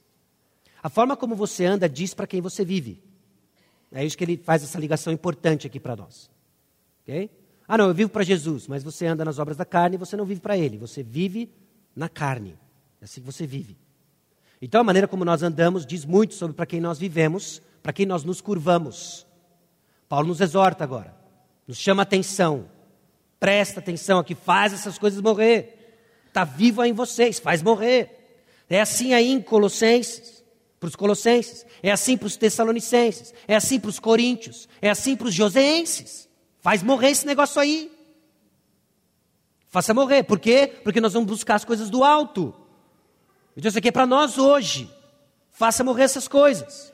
A 0.82 0.88
forma 0.88 1.16
como 1.16 1.36
você 1.36 1.64
anda 1.64 1.88
diz 1.88 2.12
para 2.12 2.26
quem 2.26 2.40
você 2.40 2.64
vive. 2.64 3.00
É 3.92 4.04
isso 4.04 4.18
que 4.18 4.24
ele 4.24 4.36
faz 4.36 4.64
essa 4.64 4.76
ligação 4.80 5.12
importante 5.12 5.68
aqui 5.68 5.78
para 5.78 5.94
nós. 5.94 6.28
Ok? 7.02 7.30
Ah, 7.68 7.78
não, 7.78 7.86
eu 7.86 7.94
vivo 7.94 8.10
para 8.10 8.24
Jesus, 8.24 8.66
mas 8.66 8.82
você 8.82 9.06
anda 9.06 9.24
nas 9.24 9.38
obras 9.38 9.56
da 9.56 9.64
carne 9.64 9.94
e 9.94 9.98
você 9.98 10.16
não 10.16 10.24
vive 10.24 10.40
para 10.40 10.58
Ele, 10.58 10.78
você 10.78 11.00
vive 11.00 11.48
na 11.94 12.08
carne. 12.08 12.58
É 13.00 13.04
assim 13.04 13.20
que 13.20 13.26
você 13.26 13.46
vive. 13.46 13.78
Então, 14.60 14.80
a 14.80 14.84
maneira 14.84 15.06
como 15.06 15.24
nós 15.24 15.44
andamos 15.44 15.86
diz 15.86 16.04
muito 16.04 16.34
sobre 16.34 16.56
para 16.56 16.66
quem 16.66 16.80
nós 16.80 16.98
vivemos, 16.98 17.62
para 17.84 17.92
quem 17.92 18.04
nós 18.04 18.24
nos 18.24 18.40
curvamos. 18.40 19.24
Paulo 20.08 20.26
nos 20.26 20.40
exorta 20.40 20.82
agora, 20.82 21.16
nos 21.68 21.78
chama 21.78 22.02
atenção, 22.02 22.66
presta 23.38 23.80
atenção 23.80 24.18
aqui, 24.18 24.34
faz 24.34 24.72
essas 24.72 24.98
coisas 24.98 25.20
morrer. 25.20 25.98
Está 26.26 26.44
vivo 26.44 26.80
aí 26.80 26.90
em 26.90 26.94
vocês, 26.94 27.38
faz 27.38 27.62
morrer. 27.62 28.38
É 28.68 28.80
assim 28.80 29.14
aí 29.14 29.30
em 29.30 29.40
Colossenses, 29.40 30.44
para 30.78 30.88
os 30.88 30.96
Colossenses, 30.96 31.64
é 31.82 31.90
assim 31.90 32.16
para 32.16 32.26
os 32.26 32.36
Tessalonicenses, 32.36 33.32
é 33.46 33.56
assim 33.56 33.80
para 33.80 33.88
os 33.88 33.98
Coríntios, 33.98 34.68
é 34.82 34.90
assim 34.90 35.16
para 35.16 35.28
os 35.28 35.34
Joseenses. 35.34 36.28
Faz 36.60 36.82
morrer 36.82 37.10
esse 37.10 37.26
negócio 37.26 37.60
aí. 37.60 37.90
Faça 39.68 39.94
morrer. 39.94 40.22
Por 40.24 40.38
quê? 40.38 40.72
Porque 40.82 41.00
nós 41.00 41.12
vamos 41.12 41.28
buscar 41.28 41.54
as 41.54 41.64
coisas 41.64 41.90
do 41.90 42.02
alto. 42.02 42.54
Então 43.56 43.68
isso 43.68 43.78
aqui 43.78 43.88
é 43.88 43.92
para 43.92 44.06
nós 44.06 44.38
hoje. 44.38 44.90
Faça 45.50 45.84
morrer 45.84 46.04
essas 46.04 46.28
coisas. 46.28 46.92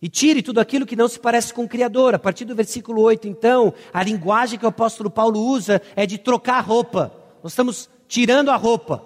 E 0.00 0.08
tire 0.08 0.42
tudo 0.42 0.60
aquilo 0.60 0.86
que 0.86 0.94
não 0.94 1.08
se 1.08 1.18
parece 1.18 1.52
com 1.52 1.64
o 1.64 1.68
Criador. 1.68 2.14
A 2.14 2.18
partir 2.18 2.44
do 2.44 2.54
versículo 2.54 3.02
8, 3.02 3.26
então, 3.26 3.74
a 3.92 4.02
linguagem 4.02 4.58
que 4.58 4.64
o 4.64 4.68
apóstolo 4.68 5.10
Paulo 5.10 5.40
usa 5.40 5.82
é 5.96 6.06
de 6.06 6.18
trocar 6.18 6.60
roupa. 6.60 7.12
Nós 7.42 7.52
estamos 7.52 7.90
tirando 8.06 8.50
a 8.50 8.56
roupa. 8.56 9.04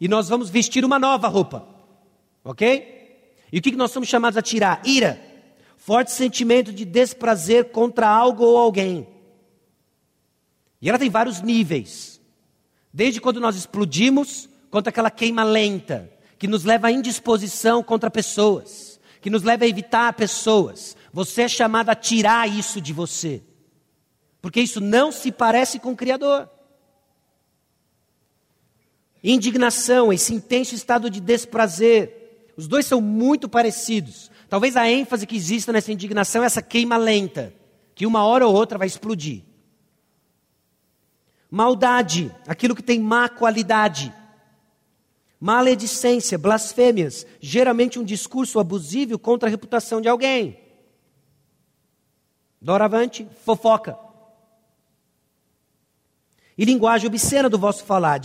E 0.00 0.06
nós 0.06 0.28
vamos 0.28 0.50
vestir 0.50 0.84
uma 0.84 0.98
nova 0.98 1.28
roupa. 1.28 1.66
Ok? 2.44 2.96
E 3.50 3.58
o 3.58 3.62
que 3.62 3.74
nós 3.74 3.90
somos 3.90 4.08
chamados 4.08 4.36
a 4.36 4.42
tirar? 4.42 4.82
Ira 4.84 5.28
forte 5.88 6.12
sentimento 6.12 6.70
de 6.70 6.84
desprazer 6.84 7.70
contra 7.70 8.06
algo 8.06 8.44
ou 8.44 8.58
alguém. 8.58 9.08
E 10.82 10.88
ela 10.90 10.98
tem 10.98 11.08
vários 11.08 11.40
níveis. 11.40 12.20
Desde 12.92 13.22
quando 13.22 13.40
nós 13.40 13.56
explodimos, 13.56 14.50
contra 14.70 14.90
aquela 14.90 15.10
queima 15.10 15.44
lenta, 15.44 16.12
que 16.38 16.46
nos 16.46 16.62
leva 16.64 16.88
à 16.88 16.92
indisposição 16.92 17.82
contra 17.82 18.10
pessoas, 18.10 18.97
que 19.28 19.30
nos 19.30 19.42
leva 19.42 19.64
a 19.64 19.68
evitar 19.68 20.14
pessoas. 20.14 20.96
Você 21.12 21.42
é 21.42 21.48
chamado 21.48 21.90
a 21.90 21.94
tirar 21.94 22.48
isso 22.48 22.80
de 22.80 22.94
você, 22.94 23.42
porque 24.40 24.58
isso 24.58 24.80
não 24.80 25.12
se 25.12 25.30
parece 25.30 25.78
com 25.78 25.92
o 25.92 25.96
Criador. 25.96 26.48
Indignação, 29.22 30.10
esse 30.10 30.32
intenso 30.32 30.74
estado 30.74 31.10
de 31.10 31.20
desprazer, 31.20 32.54
os 32.56 32.66
dois 32.66 32.86
são 32.86 33.02
muito 33.02 33.50
parecidos. 33.50 34.30
Talvez 34.48 34.78
a 34.78 34.90
ênfase 34.90 35.26
que 35.26 35.36
exista 35.36 35.74
nessa 35.74 35.92
indignação 35.92 36.42
é 36.42 36.46
essa 36.46 36.62
queima 36.62 36.96
lenta, 36.96 37.52
que 37.94 38.06
uma 38.06 38.24
hora 38.24 38.46
ou 38.46 38.54
outra 38.54 38.78
vai 38.78 38.86
explodir. 38.86 39.42
Maldade, 41.50 42.34
aquilo 42.46 42.74
que 42.74 42.82
tem 42.82 42.98
má 42.98 43.28
qualidade. 43.28 44.10
Maledicência, 45.40 46.36
blasfêmias, 46.36 47.26
geralmente 47.40 47.98
um 47.98 48.04
discurso 48.04 48.58
abusivo 48.58 49.18
contra 49.18 49.48
a 49.48 49.50
reputação 49.50 50.00
de 50.00 50.08
alguém. 50.08 50.58
Doravante, 52.60 53.28
fofoca. 53.44 53.96
E 56.56 56.64
linguagem 56.64 57.06
obscena 57.06 57.48
do 57.48 57.56
vosso 57.56 57.84
falar, 57.84 58.20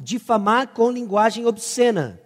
difamar 0.00 0.68
com 0.68 0.90
linguagem 0.90 1.44
obscena. 1.44 2.18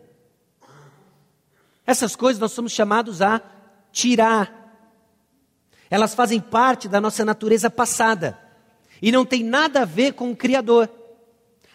Essas 1.85 2.15
coisas 2.15 2.41
nós 2.41 2.53
somos 2.53 2.71
chamados 2.71 3.21
a 3.21 3.43
tirar. 3.91 4.55
Elas 5.91 6.15
fazem 6.15 6.41
parte 6.41 6.87
da 6.87 7.01
nossa 7.01 7.25
natureza 7.25 7.69
passada. 7.69 8.39
E 9.03 9.11
não 9.11 9.25
tem 9.25 9.43
nada 9.43 9.83
a 9.83 9.85
ver 9.85 10.13
com 10.13 10.31
o 10.31 10.37
Criador. 10.37 10.89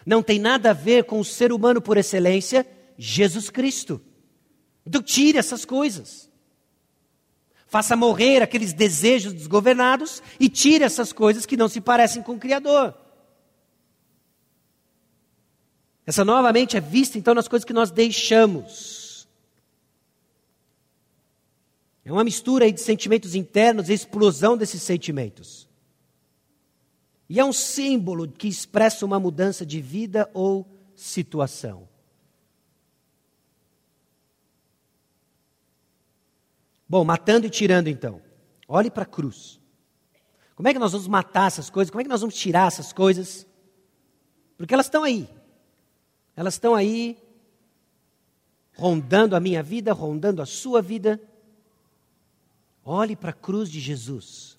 Não 0.04 0.22
tem 0.22 0.38
nada 0.38 0.70
a 0.70 0.74
ver 0.74 1.04
com 1.04 1.18
o 1.18 1.24
ser 1.24 1.52
humano 1.52 1.80
por 1.80 1.96
excelência, 1.96 2.66
Jesus 2.98 3.50
Cristo. 3.50 4.00
Então 4.86 5.02
tire 5.02 5.38
essas 5.38 5.64
coisas. 5.64 6.30
Faça 7.66 7.96
morrer 7.96 8.42
aqueles 8.42 8.72
desejos 8.72 9.32
desgovernados 9.32 10.22
e 10.38 10.48
tire 10.48 10.84
essas 10.84 11.12
coisas 11.12 11.46
que 11.46 11.56
não 11.56 11.68
se 11.68 11.80
parecem 11.80 12.22
com 12.22 12.32
o 12.32 12.38
Criador. 12.38 12.94
Essa 16.06 16.24
novamente 16.24 16.76
é 16.76 16.80
vista 16.80 17.18
então 17.18 17.34
nas 17.34 17.48
coisas 17.48 17.64
que 17.64 17.72
nós 17.72 17.90
deixamos. 17.90 19.26
É 22.04 22.12
uma 22.12 22.22
mistura 22.22 22.70
de 22.70 22.80
sentimentos 22.80 23.34
internos 23.34 23.88
e 23.88 23.94
explosão 23.94 24.56
desses 24.56 24.82
sentimentos. 24.82 25.66
E 27.34 27.40
é 27.40 27.44
um 27.44 27.52
símbolo 27.52 28.28
que 28.28 28.46
expressa 28.46 29.04
uma 29.04 29.18
mudança 29.18 29.66
de 29.66 29.80
vida 29.80 30.30
ou 30.32 30.64
situação. 30.94 31.88
Bom, 36.88 37.04
matando 37.04 37.44
e 37.44 37.50
tirando 37.50 37.88
então. 37.88 38.22
Olhe 38.68 38.88
para 38.88 39.02
a 39.02 39.06
cruz. 39.06 39.58
Como 40.54 40.68
é 40.68 40.72
que 40.72 40.78
nós 40.78 40.92
vamos 40.92 41.08
matar 41.08 41.48
essas 41.48 41.68
coisas? 41.68 41.90
Como 41.90 42.02
é 42.02 42.04
que 42.04 42.08
nós 42.08 42.20
vamos 42.20 42.36
tirar 42.36 42.68
essas 42.68 42.92
coisas? 42.92 43.44
Porque 44.56 44.72
elas 44.72 44.86
estão 44.86 45.02
aí. 45.02 45.28
Elas 46.36 46.54
estão 46.54 46.72
aí, 46.72 47.18
rondando 48.76 49.34
a 49.34 49.40
minha 49.40 49.60
vida, 49.60 49.92
rondando 49.92 50.40
a 50.40 50.46
sua 50.46 50.80
vida. 50.80 51.20
Olhe 52.84 53.16
para 53.16 53.30
a 53.30 53.32
cruz 53.32 53.68
de 53.68 53.80
Jesus. 53.80 54.53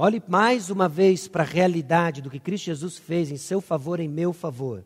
Olhe 0.00 0.22
mais 0.28 0.70
uma 0.70 0.88
vez 0.88 1.26
para 1.26 1.42
a 1.42 1.46
realidade 1.46 2.22
do 2.22 2.30
que 2.30 2.38
Cristo 2.38 2.66
Jesus 2.66 2.96
fez 2.96 3.32
em 3.32 3.36
seu 3.36 3.60
favor, 3.60 3.98
em 3.98 4.06
meu 4.06 4.32
favor. 4.32 4.84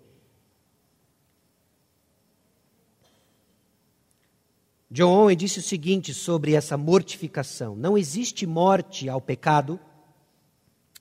John 4.91 5.11
Owen 5.11 5.37
disse 5.37 5.59
o 5.59 5.63
seguinte 5.63 6.15
sobre 6.15 6.55
essa 6.55 6.79
mortificação: 6.79 7.77
não 7.77 7.99
existe 7.99 8.47
morte 8.47 9.07
ao 9.07 9.21
pecado 9.21 9.79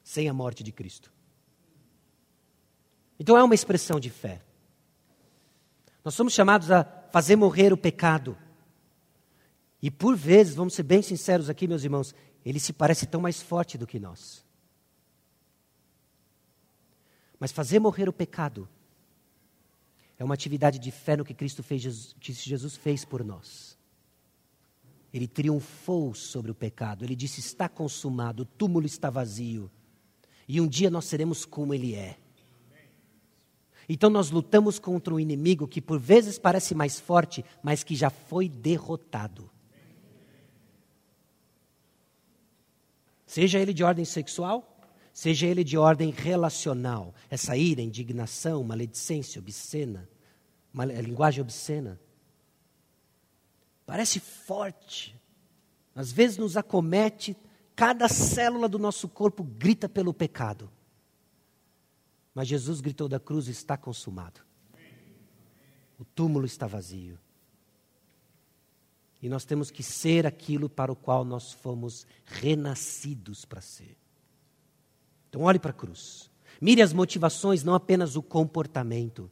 sem 0.04 0.28
a 0.28 0.34
morte 0.34 0.62
de 0.62 0.74
Cristo. 0.74 1.10
Então 3.18 3.38
é 3.38 3.44
uma 3.46 3.56
expressão 3.56 3.98
de 3.98 4.10
fé. 4.10 4.42
Nós 6.04 6.16
somos 6.16 6.34
chamados 6.34 6.70
a 6.70 6.84
fazer 7.14 7.38
morrer 7.38 7.72
o 7.72 7.78
pecado. 7.78 8.38
E 9.82 9.90
por 9.90 10.18
vezes, 10.18 10.54
vamos 10.54 10.74
ser 10.74 10.84
bem 10.84 11.02
sinceros 11.02 11.50
aqui, 11.50 11.66
meus 11.66 11.84
irmãos, 11.84 12.14
ele 12.46 12.60
se 12.60 12.74
parece 12.74 13.06
tão 13.06 13.22
mais 13.22 13.42
forte 13.42 13.78
do 13.78 13.88
que 13.88 14.00
nós. 14.00 14.44
Mas 17.40 17.52
fazer 17.52 17.80
morrer 17.80 18.08
o 18.08 18.14
pecado 18.14 18.68
é 20.18 20.24
uma 20.24 20.34
atividade 20.34 20.78
de 20.78 20.92
fé 20.92 21.18
no 21.18 21.26
que 21.26 21.34
Cristo 21.34 21.64
fez, 21.64 22.16
que 22.20 22.32
Jesus 22.32 22.76
fez 22.76 23.04
por 23.04 23.24
nós. 23.24 23.78
Ele 25.14 25.28
triunfou 25.28 26.14
sobre 26.14 26.52
o 26.52 26.56
pecado. 26.56 27.04
Ele 27.04 27.16
disse: 27.16 27.40
Está 27.40 27.68
consumado, 27.68 28.44
o 28.44 28.46
túmulo 28.46 28.86
está 28.86 29.10
vazio. 29.10 29.70
E 30.48 30.62
um 30.62 30.68
dia 30.68 30.90
nós 30.90 31.06
seremos 31.06 31.44
como 31.44 31.74
Ele 31.74 31.96
é. 31.96 32.18
Então 33.90 34.10
nós 34.10 34.30
lutamos 34.32 34.80
contra 34.80 35.14
um 35.14 35.20
inimigo 35.20 35.68
que 35.68 35.82
por 35.82 36.00
vezes 36.00 36.38
parece 36.38 36.74
mais 36.74 37.00
forte, 37.00 37.44
mas 37.62 37.84
que 37.84 37.96
já 37.96 38.10
foi 38.10 38.48
derrotado. 38.48 39.50
Seja 43.32 43.60
ele 43.60 43.74
de 43.74 43.82
ordem 43.82 44.04
sexual, 44.04 44.78
seja 45.14 45.48
ele 45.48 45.64
de 45.64 45.78
ordem 45.78 46.12
relacional. 46.12 47.16
Essa 47.30 47.56
ira, 47.56 47.82
indignação, 47.82 48.62
maledicência 48.62 49.40
obscena, 49.40 50.10
uma 50.74 50.84
linguagem 50.84 51.42
obscena. 51.42 51.98
Parece 53.86 54.20
forte. 54.20 55.18
Às 55.96 56.12
vezes 56.12 56.36
nos 56.36 56.58
acomete, 56.58 57.34
cada 57.74 58.10
célula 58.10 58.68
do 58.68 58.78
nosso 58.78 59.08
corpo 59.08 59.46
grita 59.46 59.88
pelo 59.88 60.14
pecado. 60.14 60.70
Mas 62.36 62.50
Jesus 62.50 62.82
gritou 62.82 63.08
da 63.08 63.18
cruz: 63.18 63.48
está 63.48 63.78
consumado. 63.78 64.42
O 65.98 66.04
túmulo 66.04 66.46
está 66.46 66.68
vazio. 66.68 67.18
E 69.22 69.30
nós 69.30 69.46
temos 69.46 69.70
que 69.70 69.84
ser 69.84 70.26
aquilo 70.26 70.68
para 70.68 70.92
o 70.92 70.96
qual 70.96 71.24
nós 71.24 71.52
fomos 71.52 72.08
renascidos 72.26 73.46
para 73.46 73.62
ser. 73.62 73.96
Então, 75.30 75.44
olhe 75.44 75.60
para 75.60 75.72
a 75.72 75.74
cruz. 75.74 76.30
Mire 76.60 76.82
as 76.82 76.92
motivações, 76.92 77.64
não 77.64 77.74
apenas 77.74 78.16
o 78.16 78.24
comportamento. 78.24 79.30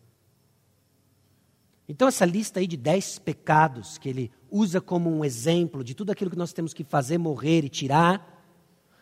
Então, 1.88 2.08
essa 2.08 2.24
lista 2.24 2.60
aí 2.60 2.68
de 2.68 2.78
dez 2.78 3.18
pecados 3.18 3.98
que 3.98 4.08
ele 4.08 4.32
usa 4.50 4.80
como 4.80 5.10
um 5.10 5.26
exemplo 5.26 5.84
de 5.84 5.96
tudo 5.96 6.12
aquilo 6.12 6.30
que 6.30 6.38
nós 6.38 6.54
temos 6.54 6.74
que 6.74 6.84
fazer, 6.84 7.18
morrer 7.18 7.66
e 7.66 7.70
tirar, 7.70 8.38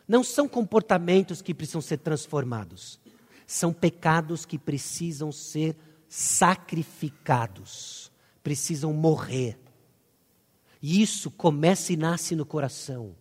não 0.08 0.24
são 0.24 0.48
comportamentos 0.48 1.42
que 1.42 1.54
precisam 1.54 1.82
ser 1.82 1.98
transformados. 1.98 2.98
São 3.46 3.74
pecados 3.74 4.46
que 4.46 4.58
precisam 4.58 5.34
ser 5.34 5.76
sacrificados, 6.08 8.10
precisam 8.42 8.94
morrer. 8.94 9.60
E 10.82 11.02
isso 11.02 11.32
começa 11.32 11.94
e 11.94 11.98
nasce 11.98 12.36
no 12.36 12.46
coração. 12.46 13.16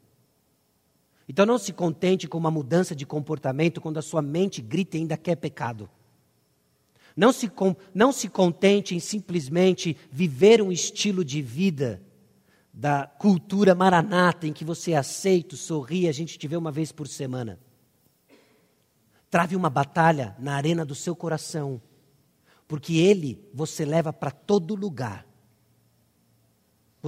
Então 1.28 1.44
não 1.44 1.58
se 1.58 1.72
contente 1.72 2.28
com 2.28 2.38
uma 2.38 2.50
mudança 2.50 2.94
de 2.94 3.04
comportamento 3.04 3.80
quando 3.80 3.98
a 3.98 4.02
sua 4.02 4.22
mente 4.22 4.62
grita 4.62 4.96
e 4.96 5.00
ainda 5.00 5.16
quer 5.16 5.36
pecado. 5.36 5.88
Não 7.16 7.32
se, 7.32 7.50
não 7.94 8.12
se 8.12 8.28
contente 8.28 8.94
em 8.94 9.00
simplesmente 9.00 9.96
viver 10.10 10.60
um 10.60 10.70
estilo 10.70 11.24
de 11.24 11.40
vida 11.40 12.02
da 12.72 13.06
cultura 13.06 13.74
maranata, 13.74 14.46
em 14.46 14.52
que 14.52 14.64
você 14.64 14.92
é 14.92 14.98
aceito, 14.98 15.56
sorri, 15.56 16.06
a 16.06 16.12
gente 16.12 16.38
te 16.38 16.46
vê 16.46 16.56
uma 16.56 16.70
vez 16.70 16.92
por 16.92 17.08
semana. 17.08 17.58
Trave 19.30 19.56
uma 19.56 19.70
batalha 19.70 20.36
na 20.38 20.54
arena 20.54 20.84
do 20.84 20.94
seu 20.94 21.16
coração, 21.16 21.80
porque 22.68 22.98
ele 22.98 23.42
você 23.52 23.86
leva 23.86 24.12
para 24.12 24.30
todo 24.30 24.74
lugar. 24.74 25.25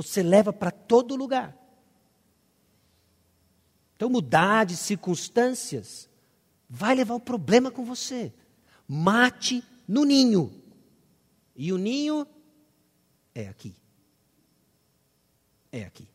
Você 0.02 0.22
leva 0.22 0.52
para 0.52 0.70
todo 0.70 1.16
lugar. 1.16 1.56
Então, 3.96 4.08
mudar 4.08 4.64
de 4.64 4.76
circunstâncias 4.76 6.08
vai 6.70 6.94
levar 6.94 7.14
o 7.14 7.20
problema 7.20 7.68
com 7.68 7.84
você. 7.84 8.32
Mate 8.86 9.64
no 9.88 10.04
ninho. 10.04 10.62
E 11.56 11.72
o 11.72 11.76
ninho 11.76 12.24
é 13.34 13.48
aqui. 13.48 13.74
É 15.72 15.82
aqui. 15.82 16.08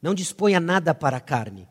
Não 0.00 0.14
disponha 0.14 0.60
nada 0.60 0.94
para 0.94 1.16
a 1.16 1.20
carne. 1.20 1.68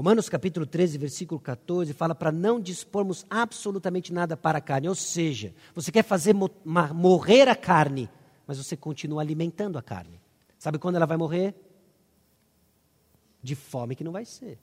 Romanos 0.00 0.30
capítulo 0.30 0.64
13, 0.64 0.96
versículo 0.96 1.38
14, 1.38 1.92
fala 1.92 2.14
para 2.14 2.32
não 2.32 2.58
dispormos 2.58 3.26
absolutamente 3.28 4.14
nada 4.14 4.34
para 4.34 4.56
a 4.56 4.60
carne. 4.62 4.88
Ou 4.88 4.94
seja, 4.94 5.54
você 5.74 5.92
quer 5.92 6.02
fazer 6.02 6.34
morrer 6.64 7.48
a 7.50 7.54
carne, 7.54 8.08
mas 8.46 8.56
você 8.56 8.78
continua 8.78 9.20
alimentando 9.20 9.76
a 9.76 9.82
carne. 9.82 10.18
Sabe 10.58 10.78
quando 10.78 10.96
ela 10.96 11.04
vai 11.04 11.18
morrer? 11.18 11.54
De 13.42 13.54
fome 13.54 13.94
que 13.94 14.02
não 14.02 14.10
vai 14.10 14.24
ser. 14.24 14.58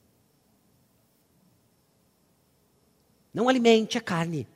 Não 3.32 3.48
alimente 3.48 3.96
a 3.96 4.02
carne. 4.02 4.48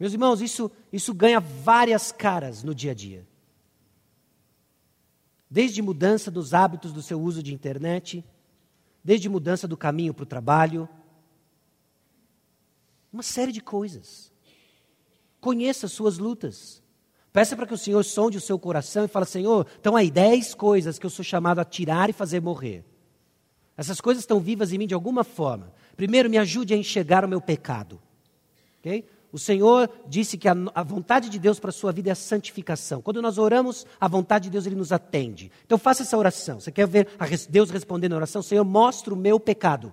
Meus 0.00 0.14
irmãos, 0.14 0.42
isso, 0.42 0.68
isso 0.92 1.14
ganha 1.14 1.38
várias 1.38 2.10
caras 2.10 2.64
no 2.64 2.74
dia 2.74 2.90
a 2.90 2.94
dia. 2.94 3.24
Desde 5.48 5.80
mudança 5.80 6.28
dos 6.28 6.52
hábitos 6.52 6.92
do 6.92 7.00
seu 7.00 7.22
uso 7.22 7.40
de 7.40 7.54
internet, 7.54 8.24
desde 9.04 9.28
mudança 9.28 9.68
do 9.68 9.76
caminho 9.76 10.14
para 10.14 10.22
o 10.22 10.26
trabalho, 10.26 10.88
uma 13.12 13.22
série 13.22 13.52
de 13.52 13.60
coisas. 13.60 14.32
Conheça 15.40 15.86
as 15.86 15.92
suas 15.92 16.16
lutas. 16.16 16.82
Peça 17.32 17.54
para 17.54 17.66
que 17.66 17.74
o 17.74 17.78
Senhor 17.78 18.02
sonde 18.02 18.38
o 18.38 18.40
seu 18.40 18.58
coração 18.58 19.04
e 19.04 19.08
fale, 19.08 19.26
Senhor, 19.26 19.66
estão 19.76 19.94
aí 19.94 20.10
dez 20.10 20.54
coisas 20.54 20.98
que 20.98 21.04
eu 21.04 21.10
sou 21.10 21.24
chamado 21.24 21.58
a 21.58 21.64
tirar 21.64 22.08
e 22.08 22.14
fazer 22.14 22.40
morrer. 22.40 22.84
Essas 23.76 24.00
coisas 24.00 24.22
estão 24.22 24.40
vivas 24.40 24.72
em 24.72 24.78
mim 24.78 24.86
de 24.86 24.94
alguma 24.94 25.22
forma. 25.22 25.72
Primeiro, 25.96 26.30
me 26.30 26.38
ajude 26.38 26.72
a 26.72 26.76
enxergar 26.76 27.24
o 27.24 27.28
meu 27.28 27.40
pecado. 27.40 28.00
Okay? 28.80 29.04
O 29.34 29.38
Senhor 29.40 29.90
disse 30.06 30.38
que 30.38 30.46
a, 30.46 30.54
a 30.72 30.84
vontade 30.84 31.28
de 31.28 31.40
Deus 31.40 31.58
para 31.58 31.70
a 31.70 31.72
sua 31.72 31.90
vida 31.90 32.08
é 32.08 32.12
a 32.12 32.14
santificação. 32.14 33.02
Quando 33.02 33.20
nós 33.20 33.36
oramos, 33.36 33.84
a 34.00 34.06
vontade 34.06 34.44
de 34.44 34.50
Deus 34.50 34.64
ele 34.64 34.76
nos 34.76 34.92
atende. 34.92 35.50
Então 35.66 35.76
faça 35.76 36.04
essa 36.04 36.16
oração. 36.16 36.60
Você 36.60 36.70
quer 36.70 36.86
ver 36.86 37.08
Deus 37.50 37.68
respondendo 37.68 38.12
a 38.12 38.16
oração? 38.16 38.42
Senhor, 38.42 38.62
mostra 38.62 39.12
o 39.12 39.16
meu 39.16 39.40
pecado. 39.40 39.92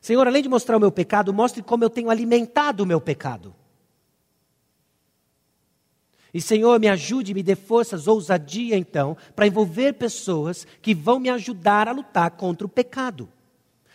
Senhor, 0.00 0.26
além 0.26 0.42
de 0.42 0.48
mostrar 0.48 0.76
o 0.76 0.80
meu 0.80 0.90
pecado, 0.90 1.32
mostre 1.32 1.62
como 1.62 1.84
eu 1.84 1.90
tenho 1.90 2.10
alimentado 2.10 2.82
o 2.82 2.86
meu 2.86 3.00
pecado. 3.00 3.54
E 6.34 6.40
Senhor, 6.40 6.80
me 6.80 6.88
ajude, 6.88 7.34
me 7.34 7.42
dê 7.44 7.54
forças, 7.54 8.08
ousadia 8.08 8.76
então, 8.76 9.16
para 9.36 9.46
envolver 9.46 9.92
pessoas 9.92 10.66
que 10.82 10.92
vão 10.92 11.20
me 11.20 11.30
ajudar 11.30 11.86
a 11.86 11.92
lutar 11.92 12.32
contra 12.32 12.66
o 12.66 12.68
pecado. 12.68 13.28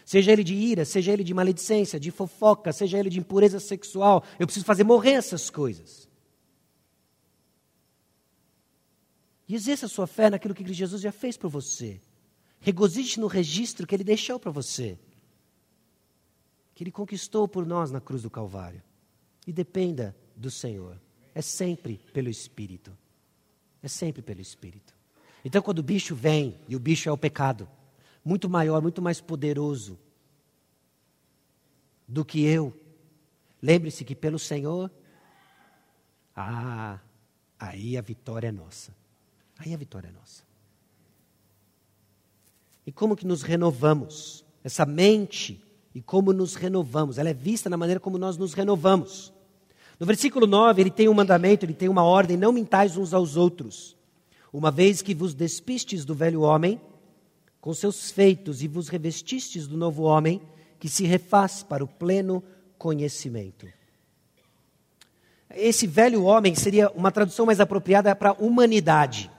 Seja 0.07 0.31
ele 0.31 0.41
de 0.41 0.55
ira, 0.55 0.85
seja 0.85 1.11
ele 1.11 1.21
de 1.21 1.33
maledicência, 1.33 1.99
de 1.99 2.11
fofoca, 2.11 2.71
seja 2.71 2.97
ele 2.97 3.09
de 3.09 3.19
impureza 3.19 3.59
sexual, 3.59 4.23
eu 4.39 4.47
preciso 4.47 4.65
fazer 4.65 4.85
morrer 4.85 5.15
essas 5.15 5.49
coisas. 5.49 6.07
E 9.49 9.53
exerça 9.53 9.85
a 9.85 9.89
sua 9.89 10.07
fé 10.07 10.29
naquilo 10.29 10.55
que 10.55 10.73
Jesus 10.73 11.01
já 11.01 11.11
fez 11.11 11.35
por 11.35 11.49
você. 11.49 11.99
Regozije 12.61 13.19
no 13.19 13.27
registro 13.27 13.85
que 13.85 13.93
ele 13.93 14.03
deixou 14.05 14.39
para 14.39 14.49
você. 14.49 14.97
Que 16.73 16.85
ele 16.85 16.91
conquistou 16.91 17.45
por 17.45 17.65
nós 17.65 17.91
na 17.91 17.99
cruz 17.99 18.21
do 18.21 18.29
Calvário. 18.29 18.81
E 19.45 19.51
dependa 19.51 20.15
do 20.37 20.49
Senhor. 20.49 20.97
É 21.35 21.41
sempre 21.41 21.99
pelo 22.13 22.29
Espírito. 22.29 22.97
É 23.83 23.89
sempre 23.89 24.21
pelo 24.21 24.39
Espírito. 24.39 24.95
Então, 25.43 25.61
quando 25.61 25.79
o 25.79 25.83
bicho 25.83 26.15
vem, 26.15 26.57
e 26.65 26.77
o 26.77 26.79
bicho 26.79 27.09
é 27.09 27.11
o 27.11 27.17
pecado, 27.17 27.67
muito 28.27 28.49
maior, 28.49 28.81
muito 28.81 29.01
mais 29.01 29.21
poderoso 29.21 29.97
do 32.05 32.25
que 32.25 32.43
eu, 32.43 32.77
lembre-se 33.61 34.03
que 34.03 34.13
pelo 34.13 34.37
Senhor, 34.37 34.91
ah, 36.35 36.99
aí 37.57 37.97
a 37.97 38.01
vitória 38.01 38.49
é 38.49 38.51
nossa. 38.51 38.93
Aí 39.57 39.73
a 39.73 39.77
vitória 39.77 40.09
é 40.09 40.11
nossa. 40.11 40.43
E 42.85 42.91
como 42.91 43.15
que 43.15 43.25
nos 43.25 43.41
renovamos? 43.41 44.45
Essa 44.63 44.85
mente 44.85 45.63
e 45.95 46.01
como 46.01 46.33
nos 46.33 46.53
renovamos. 46.53 47.17
Ela 47.17 47.29
é 47.29 47.33
vista 47.33 47.69
na 47.69 47.77
maneira 47.77 47.99
como 47.99 48.17
nós 48.17 48.37
nos 48.37 48.53
renovamos. 48.53 49.33
No 49.99 50.05
versículo 50.05 50.45
9, 50.45 50.81
ele 50.81 50.91
tem 50.91 51.09
um 51.09 51.13
mandamento, 51.13 51.65
ele 51.65 51.73
tem 51.73 51.89
uma 51.89 52.03
ordem: 52.03 52.37
não 52.37 52.51
mintais 52.51 52.97
uns 52.97 53.13
aos 53.13 53.35
outros, 53.35 53.95
uma 54.53 54.69
vez 54.69 55.01
que 55.01 55.15
vos 55.15 55.33
despistes 55.33 56.05
do 56.05 56.13
velho 56.13 56.41
homem 56.41 56.79
com 57.67 57.73
seus 57.73 58.09
feitos 58.09 58.63
e 58.63 58.67
vos 58.69 58.87
revestistes 58.87 59.67
do 59.67 59.75
novo 59.75 60.03
homem, 60.03 60.41
que 60.79 60.87
se 60.87 61.03
refaz 61.03 61.63
para 61.63 61.83
o 61.83 61.87
pleno 61.87 62.41
conhecimento. 62.77 63.67
Esse 65.53 65.85
velho 65.85 66.23
homem 66.23 66.55
seria 66.55 66.89
uma 66.91 67.11
tradução 67.11 67.45
mais 67.45 67.59
apropriada 67.59 68.15
para 68.15 68.31
humanidade. 68.31 69.29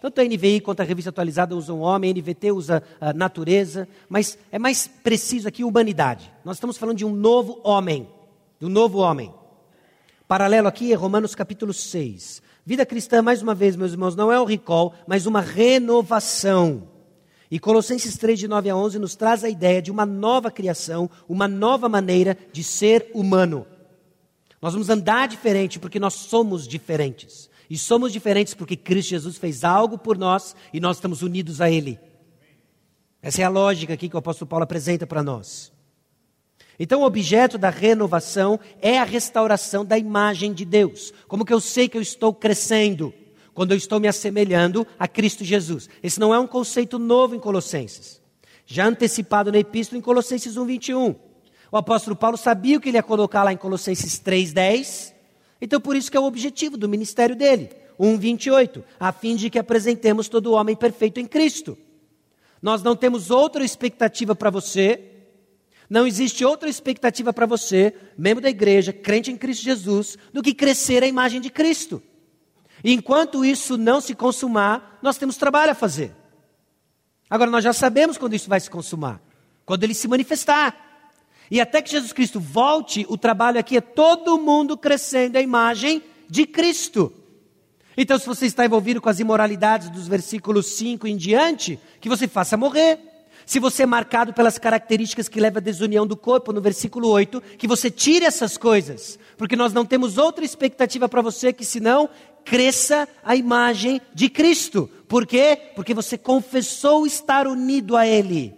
Tanto 0.00 0.22
a 0.22 0.24
NVI 0.24 0.62
quanto 0.62 0.80
a 0.80 0.84
revista 0.84 1.10
atualizada 1.10 1.54
usam 1.54 1.80
homem, 1.80 2.12
a 2.12 2.14
NVT 2.14 2.50
usa 2.50 2.82
a 2.98 3.12
natureza, 3.12 3.86
mas 4.08 4.38
é 4.50 4.58
mais 4.58 4.86
preciso 4.86 5.46
aqui 5.46 5.64
humanidade. 5.64 6.32
Nós 6.46 6.56
estamos 6.56 6.78
falando 6.78 6.96
de 6.96 7.04
um 7.04 7.14
novo 7.14 7.60
homem, 7.62 8.08
de 8.58 8.64
um 8.64 8.70
novo 8.70 9.00
homem. 9.00 9.30
Paralelo 10.26 10.66
aqui 10.66 10.94
é 10.94 10.96
Romanos 10.96 11.34
capítulo 11.34 11.74
6. 11.74 12.40
Vida 12.64 12.86
cristã, 12.86 13.20
mais 13.20 13.42
uma 13.42 13.54
vez, 13.54 13.76
meus 13.76 13.92
irmãos, 13.92 14.16
não 14.16 14.32
é 14.32 14.40
um 14.40 14.46
recall, 14.46 14.94
mas 15.06 15.26
uma 15.26 15.42
renovação. 15.42 16.93
E 17.50 17.58
Colossenses 17.58 18.16
3, 18.16 18.38
de 18.38 18.48
9 18.48 18.70
a 18.70 18.76
11, 18.76 18.98
nos 18.98 19.14
traz 19.14 19.44
a 19.44 19.48
ideia 19.48 19.82
de 19.82 19.90
uma 19.90 20.06
nova 20.06 20.50
criação, 20.50 21.10
uma 21.28 21.46
nova 21.46 21.88
maneira 21.88 22.36
de 22.52 22.64
ser 22.64 23.10
humano. 23.14 23.66
Nós 24.60 24.72
vamos 24.72 24.88
andar 24.88 25.28
diferente 25.28 25.78
porque 25.78 26.00
nós 26.00 26.14
somos 26.14 26.66
diferentes. 26.66 27.50
E 27.68 27.76
somos 27.76 28.12
diferentes 28.12 28.54
porque 28.54 28.76
Cristo 28.76 29.10
Jesus 29.10 29.36
fez 29.36 29.64
algo 29.64 29.98
por 29.98 30.16
nós 30.16 30.54
e 30.72 30.80
nós 30.80 30.96
estamos 30.96 31.22
unidos 31.22 31.60
a 31.60 31.70
Ele. 31.70 31.98
Essa 33.20 33.42
é 33.42 33.44
a 33.44 33.48
lógica 33.48 33.94
aqui 33.94 34.08
que 34.08 34.16
o 34.16 34.18
apóstolo 34.18 34.48
Paulo 34.48 34.64
apresenta 34.64 35.06
para 35.06 35.22
nós. 35.22 35.72
Então, 36.78 37.02
o 37.02 37.06
objeto 37.06 37.56
da 37.56 37.70
renovação 37.70 38.58
é 38.82 38.98
a 38.98 39.04
restauração 39.04 39.84
da 39.84 39.96
imagem 39.96 40.52
de 40.52 40.64
Deus. 40.64 41.12
Como 41.28 41.44
que 41.44 41.52
eu 41.52 41.60
sei 41.60 41.88
que 41.88 41.96
eu 41.96 42.02
estou 42.02 42.34
crescendo? 42.34 43.14
Quando 43.54 43.70
eu 43.70 43.76
estou 43.76 44.00
me 44.00 44.08
assemelhando 44.08 44.86
a 44.98 45.06
Cristo 45.08 45.44
Jesus. 45.44 45.88
Esse 46.02 46.18
não 46.18 46.34
é 46.34 46.38
um 46.38 46.46
conceito 46.46 46.98
novo 46.98 47.34
em 47.34 47.40
Colossenses. 47.40 48.20
Já 48.66 48.86
antecipado 48.86 49.52
na 49.52 49.58
epístola 49.58 49.98
em 49.98 50.02
Colossenses 50.02 50.56
1, 50.56 50.64
21. 50.64 51.14
O 51.70 51.76
apóstolo 51.76 52.16
Paulo 52.16 52.36
sabia 52.36 52.76
o 52.76 52.80
que 52.80 52.88
ele 52.88 52.98
ia 52.98 53.02
colocar 53.02 53.44
lá 53.44 53.52
em 53.52 53.56
Colossenses 53.56 54.18
3, 54.18 54.52
10 54.52 55.14
então, 55.64 55.80
por 55.80 55.96
isso 55.96 56.10
que 56.10 56.16
é 56.18 56.20
o 56.20 56.24
objetivo 56.24 56.76
do 56.76 56.86
ministério 56.86 57.34
dele. 57.34 57.70
1,28, 57.98 58.84
a 59.00 59.10
fim 59.12 59.34
de 59.34 59.48
que 59.48 59.58
apresentemos 59.58 60.28
todo 60.28 60.52
homem 60.52 60.76
perfeito 60.76 61.20
em 61.20 61.26
Cristo. 61.26 61.78
Nós 62.60 62.82
não 62.82 62.94
temos 62.94 63.30
outra 63.30 63.64
expectativa 63.64 64.34
para 64.34 64.50
você, 64.50 65.00
não 65.88 66.06
existe 66.06 66.44
outra 66.44 66.68
expectativa 66.68 67.32
para 67.32 67.46
você, 67.46 67.94
membro 68.16 68.42
da 68.42 68.50
igreja, 68.50 68.92
crente 68.92 69.30
em 69.30 69.38
Cristo 69.38 69.62
Jesus, 69.62 70.18
do 70.34 70.42
que 70.42 70.52
crescer 70.52 71.02
a 71.02 71.06
imagem 71.06 71.40
de 71.40 71.48
Cristo. 71.48 72.02
Enquanto 72.84 73.44
isso 73.44 73.78
não 73.78 74.00
se 74.00 74.14
consumar, 74.14 74.98
nós 75.02 75.16
temos 75.16 75.36
trabalho 75.36 75.72
a 75.72 75.74
fazer. 75.74 76.14
Agora, 77.30 77.50
nós 77.50 77.64
já 77.64 77.72
sabemos 77.72 78.18
quando 78.18 78.34
isso 78.34 78.48
vai 78.48 78.60
se 78.60 78.70
consumar 78.70 79.20
quando 79.64 79.84
ele 79.84 79.94
se 79.94 80.08
manifestar. 80.08 81.12
E 81.50 81.60
até 81.60 81.82
que 81.82 81.90
Jesus 81.90 82.12
Cristo 82.12 82.40
volte, 82.40 83.04
o 83.08 83.16
trabalho 83.16 83.58
aqui 83.58 83.76
é 83.76 83.80
todo 83.80 84.38
mundo 84.38 84.76
crescendo 84.76 85.36
a 85.36 85.42
imagem 85.42 86.02
de 86.28 86.46
Cristo. 86.46 87.12
Então, 87.96 88.18
se 88.18 88.26
você 88.26 88.46
está 88.46 88.64
envolvido 88.64 89.00
com 89.00 89.08
as 89.08 89.20
imoralidades 89.20 89.88
dos 89.88 90.08
versículos 90.08 90.66
5 90.66 91.06
em 91.06 91.16
diante, 91.16 91.78
que 92.00 92.08
você 92.08 92.26
faça 92.26 92.56
morrer. 92.56 92.98
Se 93.46 93.58
você 93.58 93.82
é 93.82 93.86
marcado 93.86 94.32
pelas 94.32 94.58
características 94.58 95.28
que 95.28 95.40
levam 95.40 95.58
à 95.58 95.60
desunião 95.60 96.06
do 96.06 96.16
corpo, 96.16 96.52
no 96.52 96.60
versículo 96.60 97.08
8, 97.08 97.40
que 97.58 97.68
você 97.68 97.90
tire 97.90 98.24
essas 98.24 98.56
coisas, 98.56 99.18
porque 99.36 99.56
nós 99.56 99.72
não 99.72 99.84
temos 99.84 100.16
outra 100.18 100.44
expectativa 100.44 101.08
para 101.08 101.22
você 101.22 101.52
que 101.52 101.64
senão 101.64 102.08
cresça 102.44 103.08
a 103.22 103.34
imagem 103.36 104.00
de 104.14 104.28
Cristo. 104.28 104.88
Por 105.08 105.26
quê? 105.26 105.58
Porque 105.74 105.94
você 105.94 106.16
confessou 106.16 107.06
estar 107.06 107.46
unido 107.46 107.96
a 107.96 108.06
Ele. 108.06 108.54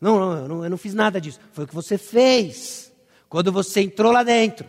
Não, 0.00 0.18
não 0.18 0.32
eu, 0.36 0.48
não, 0.48 0.64
eu 0.64 0.70
não 0.70 0.78
fiz 0.78 0.94
nada 0.94 1.20
disso. 1.20 1.40
Foi 1.52 1.64
o 1.64 1.66
que 1.66 1.74
você 1.74 1.98
fez. 1.98 2.92
Quando 3.28 3.52
você 3.52 3.82
entrou 3.82 4.12
lá 4.12 4.22
dentro, 4.22 4.68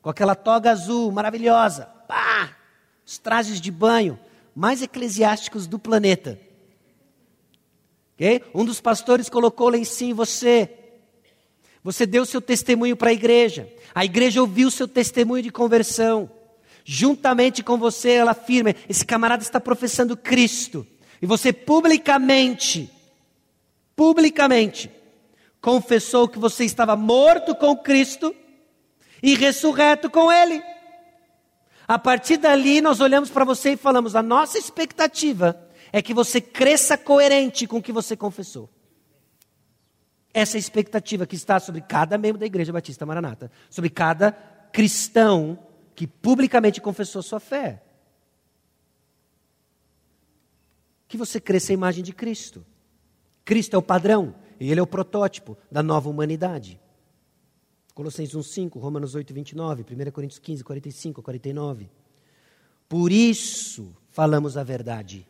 com 0.00 0.10
aquela 0.10 0.34
toga 0.34 0.70
azul 0.70 1.10
maravilhosa, 1.10 1.86
pá, 2.06 2.56
os 3.04 3.18
trajes 3.18 3.60
de 3.60 3.70
banho 3.70 4.18
mais 4.54 4.82
eclesiásticos 4.82 5.66
do 5.66 5.78
planeta. 5.78 6.38
Okay? 8.20 8.42
Um 8.54 8.66
dos 8.66 8.80
pastores 8.80 9.30
colocou 9.30 9.70
lá 9.70 9.78
em 9.78 9.84
cima 9.84 10.14
você. 10.14 10.68
Você 11.82 12.04
deu 12.04 12.26
seu 12.26 12.42
testemunho 12.42 12.94
para 12.94 13.08
a 13.08 13.14
igreja. 13.14 13.72
A 13.94 14.04
igreja 14.04 14.42
ouviu 14.42 14.70
seu 14.70 14.86
testemunho 14.86 15.42
de 15.42 15.50
conversão. 15.50 16.30
Juntamente 16.84 17.62
com 17.62 17.78
você, 17.78 18.10
ela 18.10 18.32
afirma: 18.32 18.74
esse 18.86 19.06
camarada 19.06 19.42
está 19.42 19.58
professando 19.58 20.16
Cristo. 20.16 20.86
E 21.22 21.26
você 21.26 21.52
publicamente 21.52 22.90
publicamente, 24.00 24.90
confessou 25.60 26.26
que 26.26 26.38
você 26.38 26.64
estava 26.64 26.96
morto 26.96 27.54
com 27.54 27.76
Cristo 27.76 28.34
e 29.22 29.34
ressurreto 29.34 30.08
com 30.08 30.32
Ele. 30.32 30.62
A 31.86 31.98
partir 31.98 32.38
dali, 32.38 32.80
nós 32.80 32.98
olhamos 33.00 33.28
para 33.28 33.44
você 33.44 33.72
e 33.72 33.76
falamos: 33.76 34.16
a 34.16 34.22
nossa 34.22 34.56
expectativa 34.56 35.69
é 35.92 36.00
que 36.02 36.14
você 36.14 36.40
cresça 36.40 36.96
coerente 36.96 37.66
com 37.66 37.78
o 37.78 37.82
que 37.82 37.92
você 37.92 38.16
confessou. 38.16 38.68
Essa 40.32 40.56
é 40.56 40.58
a 40.58 40.60
expectativa 40.60 41.26
que 41.26 41.34
está 41.34 41.58
sobre 41.58 41.80
cada 41.80 42.16
membro 42.16 42.38
da 42.38 42.46
Igreja 42.46 42.72
Batista 42.72 43.04
Maranata, 43.04 43.50
sobre 43.68 43.90
cada 43.90 44.32
cristão 44.72 45.58
que 45.94 46.06
publicamente 46.06 46.80
confessou 46.80 47.22
sua 47.22 47.40
fé. 47.40 47.82
Que 51.08 51.16
você 51.16 51.40
cresça 51.40 51.72
a 51.72 51.74
imagem 51.74 52.04
de 52.04 52.12
Cristo. 52.12 52.64
Cristo 53.44 53.74
é 53.74 53.78
o 53.78 53.82
padrão 53.82 54.34
e 54.60 54.70
ele 54.70 54.78
é 54.78 54.82
o 54.82 54.86
protótipo 54.86 55.58
da 55.70 55.82
nova 55.82 56.08
humanidade. 56.08 56.80
Colossenses 57.92 58.36
1:5, 58.36 58.78
Romanos 58.78 59.16
8:29, 59.16 59.84
1 59.84 60.10
Coríntios 60.12 60.38
15, 60.38 60.62
45, 60.62 61.22
49. 61.22 61.90
Por 62.88 63.10
isso 63.10 63.94
falamos 64.10 64.56
a 64.56 64.62
verdade. 64.62 65.26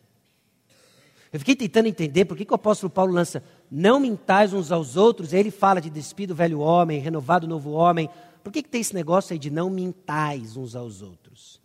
Eu 1.33 1.39
fiquei 1.39 1.55
tentando 1.55 1.87
entender 1.87 2.25
por 2.25 2.37
que, 2.37 2.45
que 2.45 2.53
o 2.53 2.57
apóstolo 2.57 2.91
Paulo 2.91 3.13
lança 3.13 3.43
não 3.71 4.01
mintais 4.01 4.53
uns 4.53 4.73
aos 4.73 4.97
outros, 4.97 5.33
ele 5.33 5.51
fala 5.51 5.81
de 5.81 5.89
despido 5.89 6.35
velho 6.35 6.59
homem, 6.59 7.01
renovado 7.01 7.47
novo 7.47 7.71
homem. 7.71 8.11
Por 8.43 8.53
que, 8.53 8.63
que 8.63 8.69
tem 8.69 8.81
esse 8.81 8.95
negócio 8.95 9.33
aí 9.33 9.39
de 9.39 9.51
não 9.51 9.71
mintais 9.71 10.57
uns 10.57 10.75
aos 10.75 11.03
outros? 11.03 11.61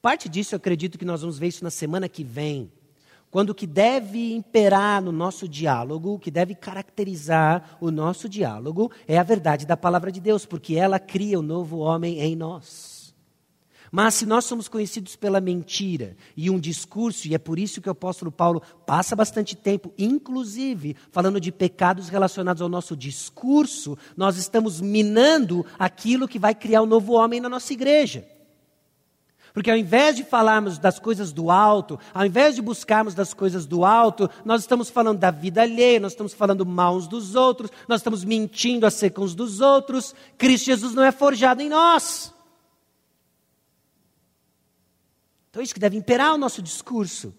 Parte 0.00 0.28
disso 0.28 0.54
eu 0.54 0.58
acredito 0.58 0.96
que 0.96 1.04
nós 1.04 1.22
vamos 1.22 1.38
ver 1.38 1.48
isso 1.48 1.64
na 1.64 1.70
semana 1.70 2.08
que 2.08 2.22
vem. 2.22 2.70
Quando 3.30 3.50
o 3.50 3.54
que 3.54 3.66
deve 3.66 4.32
imperar 4.32 5.02
no 5.02 5.12
nosso 5.12 5.48
diálogo, 5.48 6.14
o 6.14 6.18
que 6.18 6.30
deve 6.30 6.54
caracterizar 6.54 7.78
o 7.80 7.90
nosso 7.90 8.28
diálogo, 8.28 8.90
é 9.06 9.18
a 9.18 9.22
verdade 9.22 9.66
da 9.66 9.76
palavra 9.76 10.10
de 10.10 10.20
Deus, 10.20 10.44
porque 10.44 10.74
ela 10.74 10.98
cria 10.98 11.38
o 11.38 11.42
novo 11.42 11.78
homem 11.78 12.20
em 12.20 12.34
nós. 12.34 12.89
Mas 13.90 14.14
se 14.14 14.26
nós 14.26 14.44
somos 14.44 14.68
conhecidos 14.68 15.16
pela 15.16 15.40
mentira 15.40 16.16
e 16.36 16.48
um 16.48 16.60
discurso, 16.60 17.26
e 17.26 17.34
é 17.34 17.38
por 17.38 17.58
isso 17.58 17.80
que 17.80 17.88
o 17.88 17.92
apóstolo 17.92 18.30
Paulo 18.30 18.62
passa 18.86 19.16
bastante 19.16 19.56
tempo, 19.56 19.92
inclusive 19.98 20.96
falando 21.10 21.40
de 21.40 21.50
pecados 21.50 22.08
relacionados 22.08 22.62
ao 22.62 22.68
nosso 22.68 22.96
discurso, 22.96 23.98
nós 24.16 24.36
estamos 24.36 24.80
minando 24.80 25.66
aquilo 25.76 26.28
que 26.28 26.38
vai 26.38 26.54
criar 26.54 26.82
o 26.82 26.86
novo 26.86 27.14
homem 27.14 27.40
na 27.40 27.48
nossa 27.48 27.72
igreja. 27.72 28.24
Porque 29.52 29.70
ao 29.70 29.76
invés 29.76 30.14
de 30.14 30.22
falarmos 30.22 30.78
das 30.78 31.00
coisas 31.00 31.32
do 31.32 31.50
alto, 31.50 31.98
ao 32.14 32.24
invés 32.24 32.54
de 32.54 32.62
buscarmos 32.62 33.14
das 33.14 33.34
coisas 33.34 33.66
do 33.66 33.84
alto, 33.84 34.30
nós 34.44 34.60
estamos 34.60 34.88
falando 34.88 35.18
da 35.18 35.32
vida 35.32 35.62
alheia, 35.62 35.98
nós 35.98 36.12
estamos 36.12 36.32
falando 36.32 36.64
mal 36.64 36.94
uns 36.94 37.08
dos 37.08 37.34
outros, 37.34 37.70
nós 37.88 38.00
estamos 38.00 38.24
mentindo 38.24 38.86
acerca 38.86 39.20
uns 39.20 39.34
dos 39.34 39.60
outros. 39.60 40.14
Cristo 40.38 40.66
Jesus 40.66 40.94
não 40.94 41.02
é 41.02 41.10
forjado 41.10 41.60
em 41.60 41.68
nós. 41.68 42.32
Então 45.50 45.60
é 45.60 45.64
isso 45.64 45.74
que 45.74 45.80
deve 45.80 45.96
imperar 45.96 46.32
o 46.34 46.38
nosso 46.38 46.62
discurso. 46.62 47.34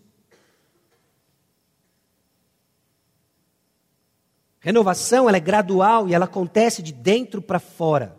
Renovação 4.59 5.28
ela 5.28 5.38
é 5.38 5.39
gradual 5.39 6.07
e 6.07 6.14
ela 6.14 6.26
acontece 6.26 6.84
de 6.84 6.93
dentro 6.93 7.41
para 7.41 7.59
fora. 7.59 8.16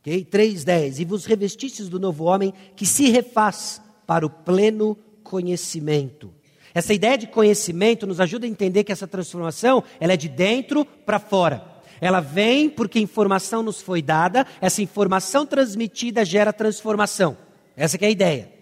Okay? 0.00 0.24
3,10. 0.24 0.98
E 0.98 1.04
vos 1.04 1.24
revestistes 1.24 1.88
do 1.88 1.98
novo 1.98 2.24
homem 2.24 2.52
que 2.76 2.84
se 2.84 3.08
refaz 3.08 3.80
para 4.06 4.26
o 4.26 4.30
pleno 4.30 4.96
conhecimento. 5.22 6.34
Essa 6.74 6.92
ideia 6.92 7.16
de 7.16 7.28
conhecimento 7.28 8.06
nos 8.06 8.20
ajuda 8.20 8.46
a 8.46 8.48
entender 8.48 8.84
que 8.84 8.92
essa 8.92 9.06
transformação 9.06 9.82
ela 10.00 10.12
é 10.12 10.16
de 10.16 10.28
dentro 10.28 10.84
para 10.84 11.20
fora. 11.20 11.73
Ela 12.00 12.20
vem 12.20 12.68
porque 12.68 12.98
informação 12.98 13.62
nos 13.62 13.80
foi 13.80 14.02
dada, 14.02 14.46
essa 14.60 14.82
informação 14.82 15.46
transmitida 15.46 16.24
gera 16.24 16.52
transformação. 16.52 17.36
Essa 17.76 17.96
é 18.00 18.06
a 18.06 18.10
ideia. 18.10 18.52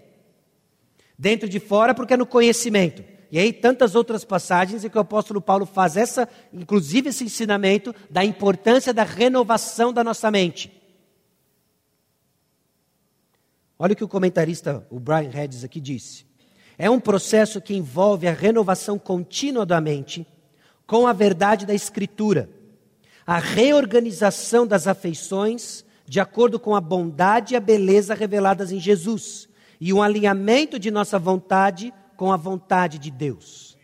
Dentro 1.18 1.48
de 1.48 1.60
fora 1.60 1.94
porque 1.94 2.14
é 2.14 2.16
no 2.16 2.26
conhecimento. 2.26 3.04
E 3.30 3.38
aí 3.38 3.52
tantas 3.52 3.94
outras 3.94 4.24
passagens 4.24 4.84
em 4.84 4.90
que 4.90 4.98
o 4.98 5.00
apóstolo 5.00 5.40
Paulo 5.40 5.64
faz 5.64 5.96
essa, 5.96 6.28
inclusive 6.52 7.08
esse 7.08 7.24
ensinamento 7.24 7.94
da 8.10 8.22
importância 8.22 8.92
da 8.92 9.04
renovação 9.04 9.92
da 9.92 10.04
nossa 10.04 10.30
mente. 10.30 10.70
Olha 13.78 13.94
o 13.94 13.96
que 13.96 14.04
o 14.04 14.08
comentarista, 14.08 14.86
o 14.90 15.00
Brian 15.00 15.30
Hedges 15.34 15.64
aqui 15.64 15.80
disse. 15.80 16.26
É 16.78 16.90
um 16.90 17.00
processo 17.00 17.60
que 17.60 17.74
envolve 17.74 18.28
a 18.28 18.32
renovação 18.32 18.98
contínua 18.98 19.64
da 19.64 19.80
mente 19.80 20.26
com 20.86 21.06
a 21.06 21.12
verdade 21.12 21.64
da 21.64 21.74
escritura, 21.74 22.50
a 23.26 23.38
reorganização 23.38 24.66
das 24.66 24.86
afeições 24.86 25.84
de 26.06 26.20
acordo 26.20 26.58
com 26.58 26.74
a 26.74 26.80
bondade 26.80 27.54
e 27.54 27.56
a 27.56 27.60
beleza 27.60 28.14
reveladas 28.14 28.72
em 28.72 28.78
Jesus 28.78 29.48
e 29.80 29.92
um 29.92 30.02
alinhamento 30.02 30.78
de 30.78 30.90
nossa 30.90 31.18
vontade 31.18 31.92
com 32.16 32.32
a 32.32 32.36
vontade 32.36 32.98
de 32.98 33.10
Deus. 33.10 33.76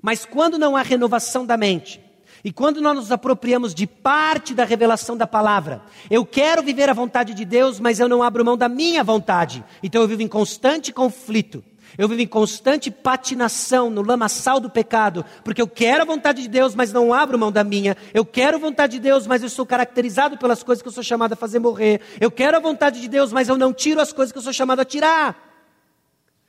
Mas 0.00 0.24
quando 0.24 0.58
não 0.58 0.76
há 0.76 0.82
renovação 0.82 1.44
da 1.44 1.56
mente, 1.56 2.00
e 2.44 2.52
quando 2.52 2.80
nós 2.80 2.96
nos 2.96 3.12
apropriamos 3.12 3.74
de 3.74 3.86
parte 3.86 4.52
da 4.52 4.64
revelação 4.64 5.16
da 5.16 5.26
palavra, 5.26 5.82
eu 6.10 6.26
quero 6.26 6.62
viver 6.62 6.88
a 6.88 6.94
vontade 6.94 7.34
de 7.34 7.44
Deus, 7.44 7.78
mas 7.78 8.00
eu 8.00 8.08
não 8.08 8.22
abro 8.22 8.44
mão 8.44 8.56
da 8.56 8.68
minha 8.68 9.04
vontade. 9.04 9.64
Então 9.82 10.02
eu 10.02 10.08
vivo 10.08 10.22
em 10.22 10.28
constante 10.28 10.92
conflito. 10.92 11.62
Eu 11.98 12.08
vivo 12.08 12.22
em 12.22 12.26
constante 12.26 12.90
patinação 12.90 13.90
no 13.90 14.02
lamaçal 14.02 14.58
do 14.58 14.70
pecado, 14.70 15.24
porque 15.44 15.60
eu 15.60 15.68
quero 15.68 16.02
a 16.02 16.06
vontade 16.06 16.42
de 16.42 16.48
Deus, 16.48 16.74
mas 16.74 16.92
não 16.92 17.12
abro 17.12 17.38
mão 17.38 17.52
da 17.52 17.62
minha. 17.62 17.96
Eu 18.14 18.24
quero 18.24 18.56
a 18.56 18.60
vontade 18.60 18.94
de 18.94 19.00
Deus, 19.00 19.26
mas 19.26 19.42
eu 19.42 19.48
sou 19.50 19.66
caracterizado 19.66 20.38
pelas 20.38 20.62
coisas 20.62 20.80
que 20.80 20.88
eu 20.88 20.92
sou 20.92 21.02
chamado 21.02 21.34
a 21.34 21.36
fazer 21.36 21.58
morrer. 21.58 22.00
Eu 22.20 22.30
quero 22.30 22.56
a 22.56 22.60
vontade 22.60 23.00
de 23.00 23.08
Deus, 23.08 23.32
mas 23.32 23.48
eu 23.48 23.58
não 23.58 23.72
tiro 23.72 24.00
as 24.00 24.12
coisas 24.12 24.32
que 24.32 24.38
eu 24.38 24.42
sou 24.42 24.52
chamado 24.52 24.80
a 24.80 24.84
tirar. 24.84 25.36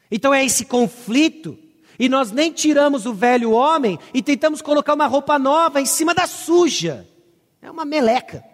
Então 0.10 0.34
é 0.34 0.46
esse 0.46 0.66
conflito. 0.66 1.58
E 2.00 2.10
nós 2.10 2.32
nem 2.32 2.52
tiramos 2.52 3.06
o 3.06 3.14
velho 3.14 3.52
homem 3.52 4.00
e 4.14 4.22
tentamos 4.22 4.62
colocar 4.62 4.94
uma 4.94 5.08
roupa 5.08 5.38
nova 5.38 5.82
em 5.82 5.86
cima 5.86 6.14
da 6.14 6.26
suja. 6.26 7.08
É 7.62 7.70
uma 7.70 7.86
meleca. 7.86 8.53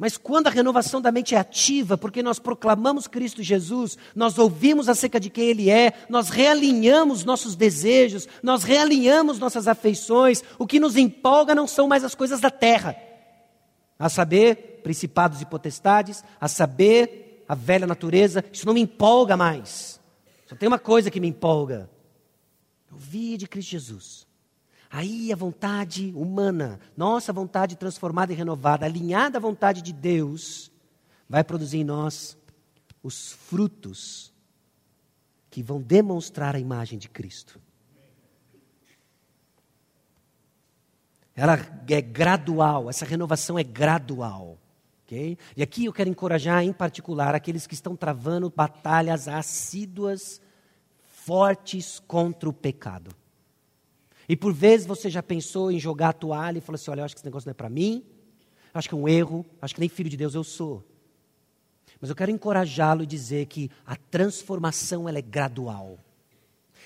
Mas 0.00 0.16
quando 0.16 0.46
a 0.46 0.50
renovação 0.50 0.98
da 0.98 1.12
mente 1.12 1.34
é 1.34 1.38
ativa, 1.38 1.98
porque 1.98 2.22
nós 2.22 2.38
proclamamos 2.38 3.06
Cristo 3.06 3.42
Jesus, 3.42 3.98
nós 4.16 4.38
ouvimos 4.38 4.88
acerca 4.88 5.20
de 5.20 5.28
quem 5.28 5.44
Ele 5.44 5.68
é, 5.68 5.92
nós 6.08 6.30
realinhamos 6.30 7.22
nossos 7.22 7.54
desejos, 7.54 8.26
nós 8.42 8.64
realinhamos 8.64 9.38
nossas 9.38 9.68
afeições, 9.68 10.42
o 10.58 10.66
que 10.66 10.80
nos 10.80 10.96
empolga 10.96 11.54
não 11.54 11.66
são 11.66 11.86
mais 11.86 12.02
as 12.02 12.14
coisas 12.14 12.40
da 12.40 12.48
terra, 12.48 12.96
a 13.98 14.08
saber, 14.08 14.80
principados 14.82 15.42
e 15.42 15.44
potestades, 15.44 16.24
a 16.40 16.48
saber, 16.48 17.44
a 17.46 17.54
velha 17.54 17.86
natureza, 17.86 18.42
isso 18.50 18.64
não 18.64 18.72
me 18.72 18.80
empolga 18.80 19.36
mais. 19.36 20.00
Só 20.46 20.56
tem 20.56 20.66
uma 20.66 20.78
coisa 20.78 21.10
que 21.10 21.20
me 21.20 21.28
empolga: 21.28 21.90
ouvir 22.90 23.36
de 23.36 23.46
Cristo 23.46 23.72
Jesus. 23.72 24.26
Aí 24.90 25.32
a 25.32 25.36
vontade 25.36 26.12
humana, 26.16 26.80
nossa 26.96 27.32
vontade 27.32 27.76
transformada 27.76 28.32
e 28.32 28.36
renovada, 28.36 28.84
alinhada 28.84 29.38
à 29.38 29.40
vontade 29.40 29.82
de 29.82 29.92
Deus, 29.92 30.72
vai 31.28 31.44
produzir 31.44 31.78
em 31.78 31.84
nós 31.84 32.36
os 33.00 33.30
frutos 33.30 34.32
que 35.48 35.62
vão 35.62 35.80
demonstrar 35.80 36.56
a 36.56 36.58
imagem 36.58 36.98
de 36.98 37.08
Cristo. 37.08 37.60
Ela 41.36 41.58
é 41.88 42.00
gradual, 42.00 42.90
essa 42.90 43.04
renovação 43.04 43.56
é 43.56 43.62
gradual. 43.62 44.58
Okay? 45.06 45.38
E 45.56 45.62
aqui 45.62 45.84
eu 45.84 45.92
quero 45.92 46.10
encorajar, 46.10 46.64
em 46.64 46.72
particular, 46.72 47.34
aqueles 47.34 47.66
que 47.66 47.74
estão 47.74 47.94
travando 47.94 48.52
batalhas 48.54 49.28
assíduas, 49.28 50.40
fortes 50.98 52.00
contra 52.00 52.48
o 52.48 52.52
pecado. 52.52 53.19
E 54.30 54.36
por 54.36 54.52
vezes 54.52 54.86
você 54.86 55.10
já 55.10 55.24
pensou 55.24 55.72
em 55.72 55.80
jogar 55.80 56.10
a 56.10 56.12
toalha 56.12 56.58
e 56.58 56.60
falou 56.60 56.76
assim: 56.76 56.88
olha, 56.92 57.00
eu 57.00 57.04
acho 57.04 57.16
que 57.16 57.18
esse 57.18 57.24
negócio 57.24 57.48
não 57.48 57.50
é 57.50 57.54
para 57.54 57.68
mim, 57.68 58.04
acho 58.72 58.88
que 58.88 58.94
é 58.94 58.96
um 58.96 59.08
erro, 59.08 59.44
acho 59.60 59.74
que 59.74 59.80
nem 59.80 59.88
filho 59.88 60.08
de 60.08 60.16
Deus 60.16 60.36
eu 60.36 60.44
sou. 60.44 60.84
Mas 62.00 62.10
eu 62.10 62.14
quero 62.14 62.30
encorajá-lo 62.30 63.02
e 63.02 63.06
dizer 63.06 63.46
que 63.46 63.68
a 63.84 63.96
transformação 63.96 65.08
ela 65.08 65.18
é 65.18 65.20
gradual. 65.20 65.98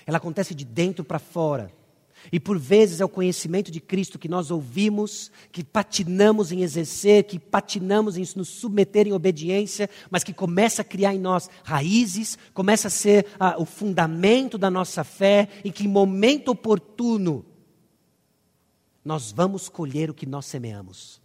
Ela 0.07 0.17
acontece 0.17 0.55
de 0.55 0.65
dentro 0.65 1.05
para 1.05 1.19
fora. 1.19 1.71
E 2.31 2.39
por 2.39 2.57
vezes 2.57 3.01
é 3.01 3.05
o 3.05 3.09
conhecimento 3.09 3.71
de 3.71 3.79
Cristo 3.79 4.19
que 4.19 4.27
nós 4.27 4.51
ouvimos, 4.51 5.31
que 5.51 5.63
patinamos 5.63 6.51
em 6.51 6.61
exercer, 6.61 7.23
que 7.23 7.39
patinamos 7.39 8.17
em 8.17 8.25
nos 8.35 8.49
submeter 8.49 9.07
em 9.07 9.13
obediência, 9.13 9.89
mas 10.09 10.23
que 10.23 10.33
começa 10.33 10.81
a 10.81 10.85
criar 10.85 11.13
em 11.13 11.19
nós 11.19 11.49
raízes, 11.63 12.37
começa 12.53 12.87
a 12.87 12.91
ser 12.91 13.25
ah, 13.39 13.55
o 13.57 13.65
fundamento 13.65 14.57
da 14.57 14.69
nossa 14.69 15.03
fé, 15.03 15.49
e 15.63 15.71
que 15.71 15.85
em 15.85 15.87
momento 15.87 16.49
oportuno 16.49 17.45
nós 19.03 19.31
vamos 19.31 19.69
colher 19.69 20.09
o 20.09 20.13
que 20.13 20.25
nós 20.25 20.47
semeamos. 20.47 21.21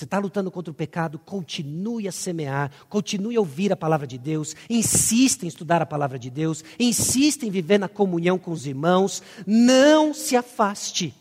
Você 0.00 0.06
está 0.06 0.18
lutando 0.18 0.50
contra 0.50 0.70
o 0.70 0.74
pecado, 0.74 1.18
continue 1.18 2.08
a 2.08 2.12
semear, 2.12 2.70
continue 2.88 3.36
a 3.36 3.40
ouvir 3.40 3.70
a 3.70 3.76
palavra 3.76 4.06
de 4.06 4.16
Deus, 4.16 4.56
insista 4.70 5.44
em 5.44 5.48
estudar 5.48 5.82
a 5.82 5.86
palavra 5.86 6.18
de 6.18 6.30
Deus, 6.30 6.64
insista 6.78 7.44
em 7.44 7.50
viver 7.50 7.76
na 7.76 7.86
comunhão 7.86 8.38
com 8.38 8.50
os 8.50 8.64
irmãos, 8.64 9.22
não 9.46 10.14
se 10.14 10.34
afaste. 10.34 11.14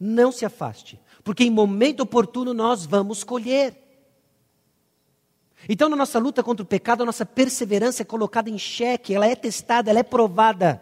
Não 0.00 0.32
se 0.32 0.46
afaste, 0.46 0.98
porque 1.22 1.44
em 1.44 1.50
momento 1.50 2.00
oportuno 2.00 2.54
nós 2.54 2.86
vamos 2.86 3.22
colher. 3.22 3.76
Então, 5.68 5.90
na 5.90 5.96
nossa 5.96 6.18
luta 6.18 6.42
contra 6.42 6.62
o 6.62 6.66
pecado, 6.66 7.02
a 7.02 7.06
nossa 7.06 7.26
perseverança 7.26 8.00
é 8.00 8.06
colocada 8.06 8.48
em 8.48 8.56
xeque, 8.56 9.14
ela 9.14 9.26
é 9.26 9.36
testada, 9.36 9.90
ela 9.90 10.00
é 10.00 10.02
provada. 10.02 10.80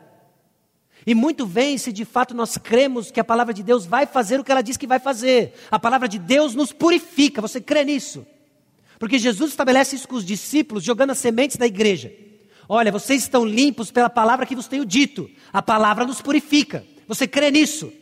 E 1.06 1.14
muito 1.14 1.46
bem 1.46 1.76
se 1.78 1.92
de 1.92 2.04
fato 2.04 2.34
nós 2.34 2.56
cremos 2.56 3.10
que 3.10 3.18
a 3.18 3.24
palavra 3.24 3.52
de 3.52 3.62
Deus 3.62 3.84
vai 3.84 4.06
fazer 4.06 4.38
o 4.38 4.44
que 4.44 4.52
ela 4.52 4.62
diz 4.62 4.76
que 4.76 4.86
vai 4.86 5.00
fazer. 5.00 5.54
A 5.70 5.78
palavra 5.78 6.08
de 6.08 6.18
Deus 6.18 6.54
nos 6.54 6.72
purifica, 6.72 7.40
você 7.40 7.60
crê 7.60 7.84
nisso? 7.84 8.24
Porque 8.98 9.18
Jesus 9.18 9.50
estabelece 9.50 9.96
isso 9.96 10.06
com 10.06 10.14
os 10.14 10.24
discípulos, 10.24 10.84
jogando 10.84 11.10
as 11.10 11.18
sementes 11.18 11.56
da 11.56 11.66
igreja. 11.66 12.12
Olha, 12.68 12.92
vocês 12.92 13.22
estão 13.22 13.44
limpos 13.44 13.90
pela 13.90 14.08
palavra 14.08 14.46
que 14.46 14.54
vos 14.54 14.68
tenho 14.68 14.86
dito. 14.86 15.28
A 15.52 15.60
palavra 15.60 16.06
nos 16.06 16.22
purifica. 16.22 16.84
Você 17.08 17.26
crê 17.26 17.50
nisso? 17.50 17.92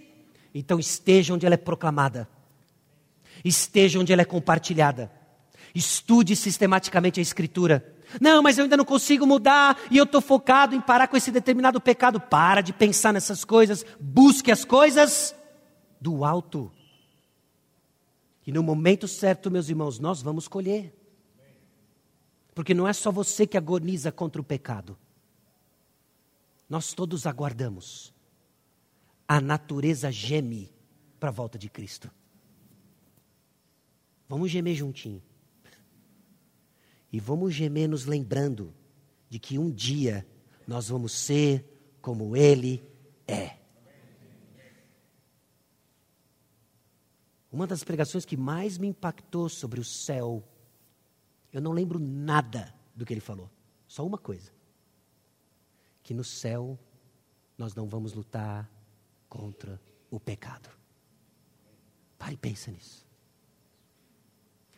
Então 0.55 0.79
esteja 0.79 1.33
onde 1.33 1.47
ela 1.47 1.55
é 1.55 1.59
proclamada. 1.59 2.29
Esteja 3.43 3.99
onde 3.99 4.13
ela 4.13 4.23
é 4.23 4.27
compartilhada. 4.27 5.11
Estude 5.75 6.37
sistematicamente 6.37 7.19
a 7.19 7.23
Escritura. 7.23 7.95
Não, 8.19 8.43
mas 8.43 8.57
eu 8.57 8.65
ainda 8.65 8.77
não 8.77 8.85
consigo 8.85 9.27
mudar 9.27 9.79
e 9.91 9.99
eu 9.99 10.05
estou 10.05 10.21
focado 10.21 10.75
em 10.75 10.81
parar 10.81 11.09
com 11.09 11.17
esse 11.17 11.31
determinado 11.31 11.81
pecado. 11.81 12.21
Para 12.21 12.61
de 12.61 12.73
pensar 12.73 13.13
nessas 13.13 13.45
coisas. 13.45 13.85
Busque 14.01 14.51
as 14.51 14.65
coisas 14.65 15.35
do 16.01 16.25
alto. 16.25 16.73
E 18.47 18.53
no 18.53 18.63
momento 18.63 19.07
certo, 19.07 19.51
meus 19.51 19.69
irmãos, 19.69 19.99
nós 19.99 20.23
vamos 20.23 20.49
colher. 20.49 20.95
Porque 22.55 22.75
não 22.75 22.89
é 22.89 22.93
só 22.93 23.13
você 23.13 23.47
que 23.47 23.57
agoniza 23.57 24.11
contra 24.11 24.41
o 24.41 24.45
pecado. 24.45 24.99
Nós 26.69 26.93
todos 26.93 27.27
aguardamos. 27.27 28.13
A 29.29 29.41
natureza 29.41 30.11
geme 30.11 30.73
para 31.19 31.29
a 31.29 31.33
volta 31.33 31.59
de 31.59 31.69
Cristo. 31.69 32.11
Vamos 34.29 34.51
gemer 34.51 34.75
juntinho. 34.75 35.23
E 37.13 37.19
vamos 37.19 37.55
gemer 37.55 37.89
nos 37.89 38.05
lembrando 38.05 38.73
de 39.29 39.39
que 39.39 39.59
um 39.59 39.71
dia 39.71 40.27
nós 40.67 40.89
vamos 40.89 41.13
ser 41.13 41.65
como 42.01 42.37
Ele 42.37 42.83
é. 43.27 43.61
Uma 47.53 47.67
das 47.67 47.83
pregações 47.83 48.25
que 48.25 48.37
mais 48.37 48.79
me 48.79 48.87
impactou 48.87 49.49
sobre 49.49 49.81
o 49.81 49.85
céu, 49.85 50.45
eu 51.53 51.61
não 51.61 51.73
lembro 51.73 51.99
nada 51.99 52.73
do 52.95 53.05
que 53.05 53.13
ele 53.13 53.21
falou, 53.21 53.51
só 53.89 54.07
uma 54.07 54.19
coisa: 54.19 54.53
que 56.03 56.15
no 56.15 56.23
céu 56.23 56.79
nós 57.59 57.75
não 57.75 57.89
vamos 57.89 58.13
lutar 58.13 58.71
contra 59.29 59.81
o 60.11 60.21
pecado. 60.21 60.71
Pare 62.17 62.35
e 62.35 62.39
pensa 62.39 62.71
nisso. 62.71 63.07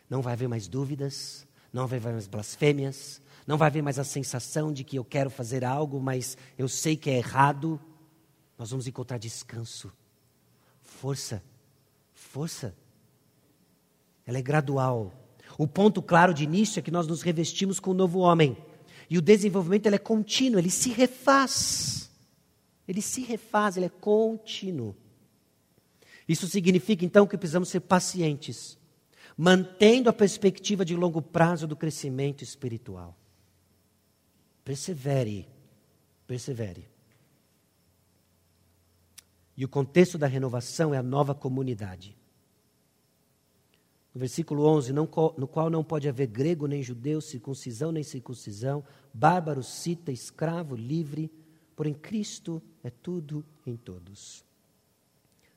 Não 0.09 0.21
vai 0.21 0.33
haver 0.33 0.47
mais 0.47 0.67
dúvidas, 0.67 1.47
não 1.73 1.87
vai 1.87 1.97
haver 1.97 2.13
mais 2.13 2.27
blasfêmias, 2.27 3.21
não 3.45 3.57
vai 3.57 3.67
haver 3.67 3.81
mais 3.81 3.99
a 3.99 4.03
sensação 4.03 4.71
de 4.71 4.83
que 4.83 4.97
eu 4.97 5.03
quero 5.03 5.29
fazer 5.29 5.65
algo, 5.65 5.99
mas 5.99 6.37
eu 6.57 6.69
sei 6.69 6.95
que 6.95 7.09
é 7.09 7.17
errado. 7.17 7.81
Nós 8.57 8.69
vamos 8.69 8.87
encontrar 8.87 9.17
descanso, 9.17 9.91
Força, 10.83 11.43
força. 12.13 12.73
Ela 14.25 14.37
é 14.37 14.41
gradual. 14.41 15.11
O 15.57 15.67
ponto 15.67 16.01
claro 16.01 16.33
de 16.33 16.43
início 16.43 16.79
é 16.79 16.81
que 16.81 16.91
nós 16.91 17.07
nos 17.07 17.21
revestimos 17.21 17.79
com 17.79 17.91
o 17.91 17.93
novo 17.93 18.19
homem. 18.19 18.55
E 19.09 19.17
o 19.17 19.21
desenvolvimento 19.21 19.85
ele 19.85 19.95
é 19.95 19.99
contínuo, 19.99 20.59
ele 20.59 20.69
se 20.69 20.89
refaz. 20.91 22.09
Ele 22.87 23.01
se 23.01 23.21
refaz, 23.21 23.75
ele 23.75 23.87
é 23.87 23.89
contínuo. 23.89 24.95
Isso 26.27 26.47
significa 26.47 27.03
então 27.03 27.27
que 27.27 27.37
precisamos 27.37 27.69
ser 27.69 27.81
pacientes, 27.81 28.77
mantendo 29.37 30.09
a 30.09 30.13
perspectiva 30.13 30.85
de 30.85 30.95
longo 30.95 31.21
prazo 31.21 31.67
do 31.67 31.75
crescimento 31.75 32.43
espiritual. 32.43 33.17
Persevere, 34.63 35.47
persevere. 36.25 36.87
E 39.55 39.65
o 39.65 39.69
contexto 39.69 40.17
da 40.17 40.27
renovação 40.27 40.93
é 40.93 40.97
a 40.97 41.03
nova 41.03 41.35
comunidade. 41.35 42.15
No 44.13 44.19
versículo 44.19 44.65
11, 44.65 44.93
não, 44.93 45.09
no 45.37 45.47
qual 45.47 45.69
não 45.69 45.83
pode 45.83 46.07
haver 46.07 46.27
grego 46.27 46.67
nem 46.67 46.83
judeu, 46.83 47.19
circuncisão 47.19 47.91
nem 47.91 48.03
circuncisão, 48.03 48.83
bárbaro, 49.11 49.63
cita, 49.63 50.11
escravo, 50.11 50.75
livre, 50.75 51.31
porém 51.75 51.93
Cristo 51.93 52.61
é 52.83 52.91
tudo 52.91 53.43
em 53.65 53.75
todos. 53.75 54.45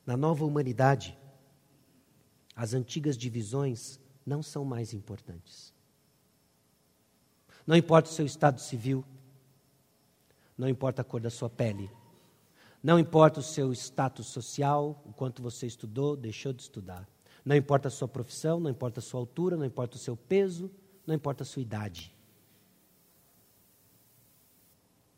Na 0.05 0.17
nova 0.17 0.43
humanidade, 0.43 1.17
as 2.57 2.73
antigas 2.73 3.15
divisões 3.15 3.99
não 4.25 4.41
são 4.41 4.65
mais 4.65 4.91
importantes. 4.91 5.71
Não 7.67 7.75
importa 7.75 8.09
o 8.09 8.13
seu 8.13 8.25
estado 8.25 8.59
civil, 8.59 9.05
não 10.57 10.67
importa 10.67 11.03
a 11.03 11.05
cor 11.05 11.21
da 11.21 11.29
sua 11.29 11.51
pele, 11.51 11.91
não 12.81 12.97
importa 12.97 13.41
o 13.41 13.43
seu 13.43 13.71
status 13.73 14.25
social, 14.25 15.03
o 15.05 15.13
quanto 15.13 15.39
você 15.39 15.67
estudou, 15.67 16.15
deixou 16.15 16.51
de 16.51 16.63
estudar. 16.63 17.07
Não 17.45 17.55
importa 17.55 17.89
a 17.89 17.91
sua 17.91 18.07
profissão, 18.07 18.59
não 18.59 18.71
importa 18.71 19.01
a 19.01 19.03
sua 19.03 19.19
altura, 19.19 19.55
não 19.55 19.65
importa 19.65 19.95
o 19.95 19.99
seu 19.99 20.17
peso, 20.17 20.71
não 21.05 21.13
importa 21.13 21.43
a 21.43 21.45
sua 21.45 21.61
idade. 21.61 22.11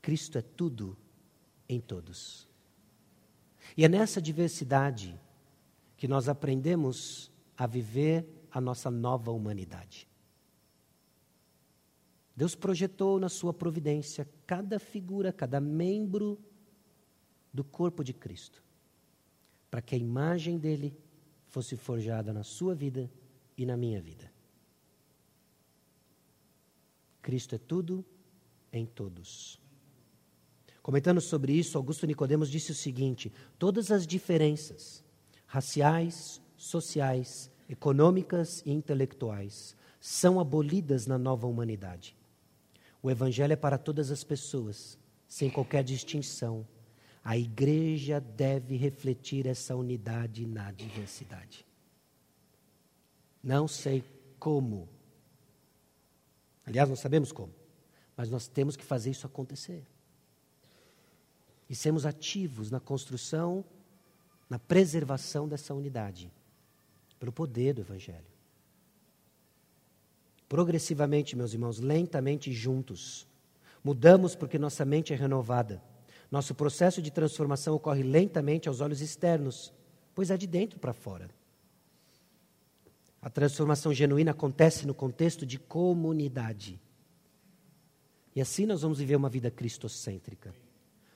Cristo 0.02 0.38
é 0.38 0.42
tudo 0.42 0.98
em 1.70 1.80
todos. 1.80 2.48
E 3.78 3.86
é 3.86 3.88
nessa 3.88 4.22
diversidade 4.22 5.18
que 6.00 6.08
nós 6.08 6.30
aprendemos 6.30 7.30
a 7.58 7.68
viver 7.68 8.26
a 8.50 8.62
nossa 8.62 8.90
nova 8.90 9.32
humanidade. 9.32 10.08
Deus 12.34 12.56
projetou 12.56 13.20
na 13.20 13.28
sua 13.28 13.54
providência 13.54 14.26
cada 14.48 14.80
figura, 14.80 15.34
cada 15.34 15.60
membro 15.60 16.40
do 17.54 17.66
corpo 17.66 18.02
de 18.02 18.14
Cristo, 18.14 18.64
para 19.70 19.82
que 19.82 19.94
a 19.94 19.98
imagem 19.98 20.58
dele 20.58 20.98
fosse 21.48 21.76
forjada 21.76 22.32
na 22.32 22.44
sua 22.44 22.74
vida 22.74 23.12
e 23.58 23.66
na 23.66 23.76
minha 23.76 24.02
vida. 24.02 24.32
Cristo 27.22 27.56
é 27.56 27.58
tudo 27.58 28.06
em 28.72 28.86
todos. 28.86 29.60
Comentando 30.82 31.20
sobre 31.20 31.52
isso, 31.52 31.78
Augusto 31.78 32.08
Nicodemos 32.08 32.50
disse 32.50 32.72
o 32.72 32.76
seguinte: 32.76 33.34
todas 33.58 33.92
as 33.92 34.08
diferenças 34.08 35.04
raciais, 35.50 36.42
sociais, 36.56 37.52
econômicas 37.68 38.64
e 38.66 38.72
intelectuais 38.72 39.76
são 40.00 40.40
abolidas 40.40 41.06
na 41.06 41.18
nova 41.18 41.46
humanidade. 41.46 42.16
O 43.04 43.12
evangelho 43.12 43.54
é 43.54 43.58
para 43.58 43.78
todas 43.78 44.12
as 44.12 44.24
pessoas, 44.24 44.98
sem 45.28 45.50
qualquer 45.50 45.84
distinção 45.84 46.66
a 47.24 47.38
igreja 47.38 48.20
deve 48.20 48.76
refletir 48.76 49.46
essa 49.46 49.76
unidade 49.76 50.46
na 50.46 50.72
diversidade. 50.72 51.66
Não 53.44 53.68
sei 53.68 54.04
como. 54.40 54.90
Aliás, 56.66 56.90
nós 56.90 57.00
sabemos 57.00 57.32
como. 57.32 57.54
Mas 58.16 58.30
nós 58.30 58.48
temos 58.48 58.76
que 58.76 58.84
fazer 58.84 59.12
isso 59.12 59.28
acontecer. 59.28 59.86
E 61.70 61.76
sermos 61.76 62.06
ativos 62.06 62.72
na 62.72 62.80
construção, 62.80 63.64
na 64.50 64.58
preservação 64.58 65.48
dessa 65.48 65.74
unidade, 65.74 66.32
pelo 67.20 67.32
poder 67.32 67.74
do 67.74 67.82
Evangelho. 67.82 68.26
Progressivamente, 70.48 71.36
meus 71.36 71.54
irmãos, 71.54 71.80
lentamente 71.80 72.52
juntos, 72.52 73.28
mudamos 73.84 74.36
porque 74.36 74.58
nossa 74.58 74.84
mente 74.84 75.14
é 75.14 75.16
renovada 75.16 75.82
nosso 76.32 76.54
processo 76.54 77.02
de 77.02 77.10
transformação 77.10 77.76
ocorre 77.76 78.04
lentamente 78.04 78.68
aos 78.68 78.82
olhos 78.82 79.02
externos, 79.02 79.74
pois 80.14 80.30
é 80.30 80.38
de 80.38 80.46
dentro 80.46 80.80
para 80.80 80.94
fora. 80.94 81.30
A 83.22 83.30
transformação 83.30 83.94
genuína 83.94 84.32
acontece 84.32 84.86
no 84.86 84.94
contexto 84.94 85.46
de 85.46 85.58
comunidade. 85.58 86.80
E 88.36 88.40
assim 88.40 88.66
nós 88.66 88.84
vamos 88.84 89.00
viver 89.00 89.16
uma 89.16 89.28
vida 89.28 89.50
cristocêntrica, 89.50 90.54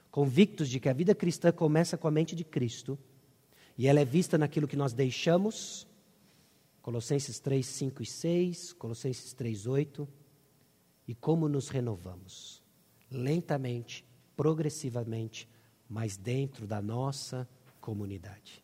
convictos 0.10 0.68
de 0.68 0.80
que 0.80 0.90
a 0.90 0.94
vida 0.94 1.14
cristã 1.14 1.52
começa 1.52 1.96
com 1.96 2.08
a 2.08 2.12
mente 2.12 2.36
de 2.36 2.44
Cristo 2.44 2.98
e 3.78 3.88
ela 3.88 4.00
é 4.00 4.06
vista 4.06 4.38
naquilo 4.38 4.68
que 4.68 4.76
nós 4.76 4.94
deixamos, 4.94 5.88
Colossenses 6.82 7.40
3, 7.40 7.66
5 7.66 8.04
e 8.04 8.06
6, 8.06 8.74
Colossenses 8.74 9.34
3, 9.34 9.68
8, 9.68 10.08
e 11.08 11.16
como 11.16 11.48
nos 11.48 11.70
renovamos, 11.70 12.62
lentamente, 13.10 14.06
progressivamente, 14.36 15.48
mas 15.90 16.18
dentro 16.18 16.68
da 16.68 16.82
nossa 16.82 17.48
comunidade. 17.80 18.64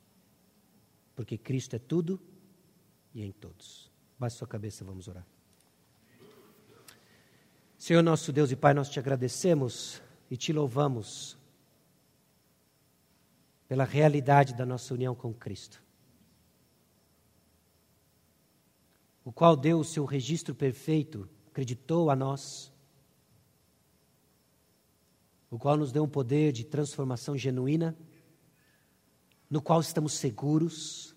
Porque 1.15 1.37
Cristo 1.37 1.75
é 1.75 1.79
tudo 1.79 2.19
e 3.13 3.23
em 3.23 3.31
todos. 3.31 3.91
Baixe 4.17 4.37
sua 4.37 4.47
cabeça, 4.47 4.83
vamos 4.83 5.07
orar. 5.07 5.25
Senhor 7.77 8.03
nosso 8.03 8.33
Deus 8.33 8.51
e 8.51 8.55
Pai, 8.57 8.73
nós 8.73 8.89
te 8.89 8.99
agradecemos 8.99 10.01
e 10.29 10.35
te 10.35 10.51
louvamos 10.51 11.38
pela 13.69 13.85
realidade 13.85 14.55
da 14.55 14.65
nossa 14.65 14.93
união 14.95 15.13
com 15.13 15.31
Cristo. 15.31 15.81
O 19.23 19.31
qual 19.31 19.55
deu 19.55 19.79
o 19.79 19.85
seu 19.85 20.05
registro 20.05 20.55
perfeito, 20.55 21.29
acreditou 21.47 22.09
a 22.09 22.15
nós 22.15 22.73
o 25.51 25.57
qual 25.57 25.77
nos 25.77 25.91
deu 25.91 26.03
um 26.03 26.09
poder 26.09 26.51
de 26.51 26.63
transformação 26.63 27.37
genuína, 27.37 27.95
no 29.49 29.61
qual 29.61 29.81
estamos 29.81 30.13
seguros. 30.13 31.15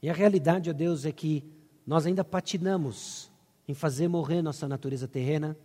E 0.00 0.08
a 0.08 0.12
realidade, 0.12 0.70
ó 0.70 0.72
Deus, 0.72 1.04
é 1.04 1.12
que 1.12 1.44
nós 1.86 2.06
ainda 2.06 2.24
patinamos 2.24 3.30
em 3.68 3.74
fazer 3.74 4.08
morrer 4.08 4.42
nossa 4.42 4.68
natureza 4.68 5.08
terrena, 5.08 5.56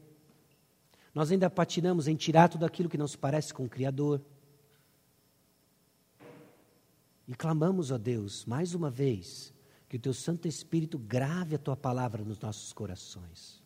nós 1.13 1.31
ainda 1.31 1.49
patinamos 1.49 2.07
em 2.07 2.15
tirar 2.15 2.47
tudo 2.47 2.65
aquilo 2.65 2.89
que 2.89 2.97
não 2.97 3.07
se 3.07 3.17
parece 3.17 3.53
com 3.53 3.65
o 3.65 3.69
Criador. 3.69 4.21
E 7.29 7.33
clamamos, 7.33 7.91
ó 7.91 7.97
Deus, 7.97 8.43
mais 8.45 8.75
uma 8.75 8.91
vez, 8.91 9.53
que 9.87 9.95
o 9.95 9.99
Teu 9.99 10.13
Santo 10.13 10.49
Espírito 10.49 10.99
grave 10.99 11.55
a 11.55 11.59
Tua 11.59 11.77
palavra 11.77 12.25
nos 12.25 12.41
nossos 12.41 12.73
corações 12.73 13.59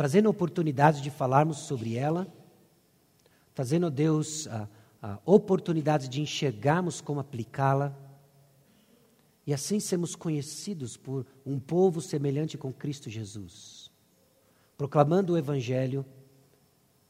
trazendo 0.00 0.30
oportunidades 0.30 1.02
de 1.02 1.10
falarmos 1.10 1.58
sobre 1.58 1.94
ela, 1.94 2.26
trazendo, 3.54 3.90
Deus, 3.90 4.46
a, 4.48 4.66
a 5.02 5.18
oportunidades 5.26 6.08
de 6.08 6.22
enxergarmos 6.22 7.02
como 7.02 7.20
aplicá-la, 7.20 7.94
e 9.46 9.52
assim 9.52 9.78
sermos 9.78 10.16
conhecidos 10.16 10.96
por 10.96 11.26
um 11.44 11.60
povo 11.60 12.00
semelhante 12.00 12.56
com 12.56 12.72
Cristo 12.72 13.10
Jesus, 13.10 13.90
proclamando 14.74 15.34
o 15.34 15.36
Evangelho 15.36 16.02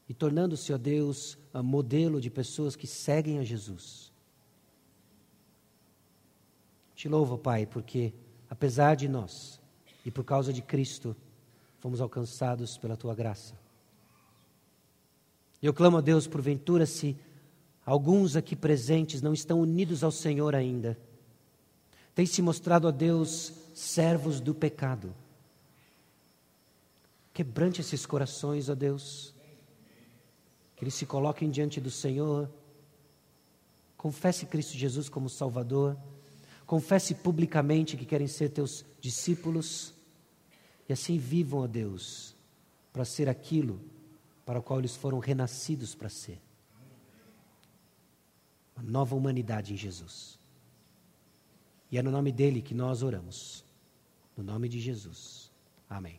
e 0.09 0.13
tornando-se, 0.13 0.73
ó 0.73 0.77
Deus, 0.77 1.39
modelo 1.63 2.21
de 2.21 2.29
pessoas 2.29 2.75
que 2.75 2.89
seguem 2.89 3.39
a 3.39 3.45
Jesus. 3.45 4.10
Te 7.01 7.09
louvo, 7.09 7.39
Pai, 7.39 7.65
porque 7.65 8.13
apesar 8.51 8.95
de 8.95 9.09
nós 9.09 9.59
e 10.05 10.11
por 10.11 10.23
causa 10.23 10.53
de 10.53 10.61
Cristo, 10.61 11.17
fomos 11.79 11.99
alcançados 11.99 12.77
pela 12.77 12.95
tua 12.95 13.15
graça. 13.15 13.55
Eu 15.63 15.73
clamo 15.73 15.97
a 15.97 16.03
Deus, 16.03 16.27
porventura, 16.27 16.85
se 16.85 17.17
alguns 17.87 18.37
aqui 18.37 18.55
presentes 18.55 19.23
não 19.23 19.33
estão 19.33 19.63
unidos 19.63 20.05
ao 20.05 20.11
Senhor 20.11 20.55
ainda, 20.55 20.99
têm 22.15 22.27
se 22.27 22.43
mostrado 22.43 22.87
a 22.87 22.91
Deus 22.91 23.51
servos 23.75 24.39
do 24.39 24.55
pecado. 24.55 25.15
Quebrante 27.33 27.81
esses 27.81 28.05
corações, 28.05 28.69
ó 28.69 28.75
Deus, 28.75 29.35
que 30.77 30.85
eles 30.85 30.93
se 30.93 31.07
coloquem 31.07 31.49
diante 31.49 31.81
do 31.81 31.91
Senhor, 31.91 32.51
confesse 33.97 34.45
Cristo 34.45 34.77
Jesus 34.77 35.09
como 35.09 35.31
Salvador, 35.31 35.97
confesse 36.71 37.17
publicamente 37.17 37.97
que 37.97 38.07
querem 38.07 38.29
ser 38.29 38.49
teus 38.49 38.85
discípulos 39.01 39.93
e 40.89 40.93
assim 40.93 41.19
vivam, 41.19 41.63
ó 41.63 41.67
Deus, 41.67 42.33
para 42.93 43.05
ser 43.05 43.29
aquilo 43.29 43.81
para 44.47 44.61
o 44.61 44.63
qual 44.63 44.79
eles 44.79 44.95
foram 44.95 45.19
renascidos 45.19 45.97
para 45.97 46.09
ser. 46.09 46.41
uma 48.77 48.89
nova 48.89 49.17
humanidade 49.17 49.75
em 49.75 49.77
Jesus. 49.77 50.39
E 51.91 51.99
é 51.99 52.03
no 52.03 52.11
nome 52.13 52.31
dele 52.31 52.63
que 52.63 52.73
nós 52.73 53.03
oramos. 53.03 53.65
No 54.37 54.45
nome 54.45 54.69
de 54.69 54.79
Jesus. 54.79 55.51
Amém. 55.89 56.19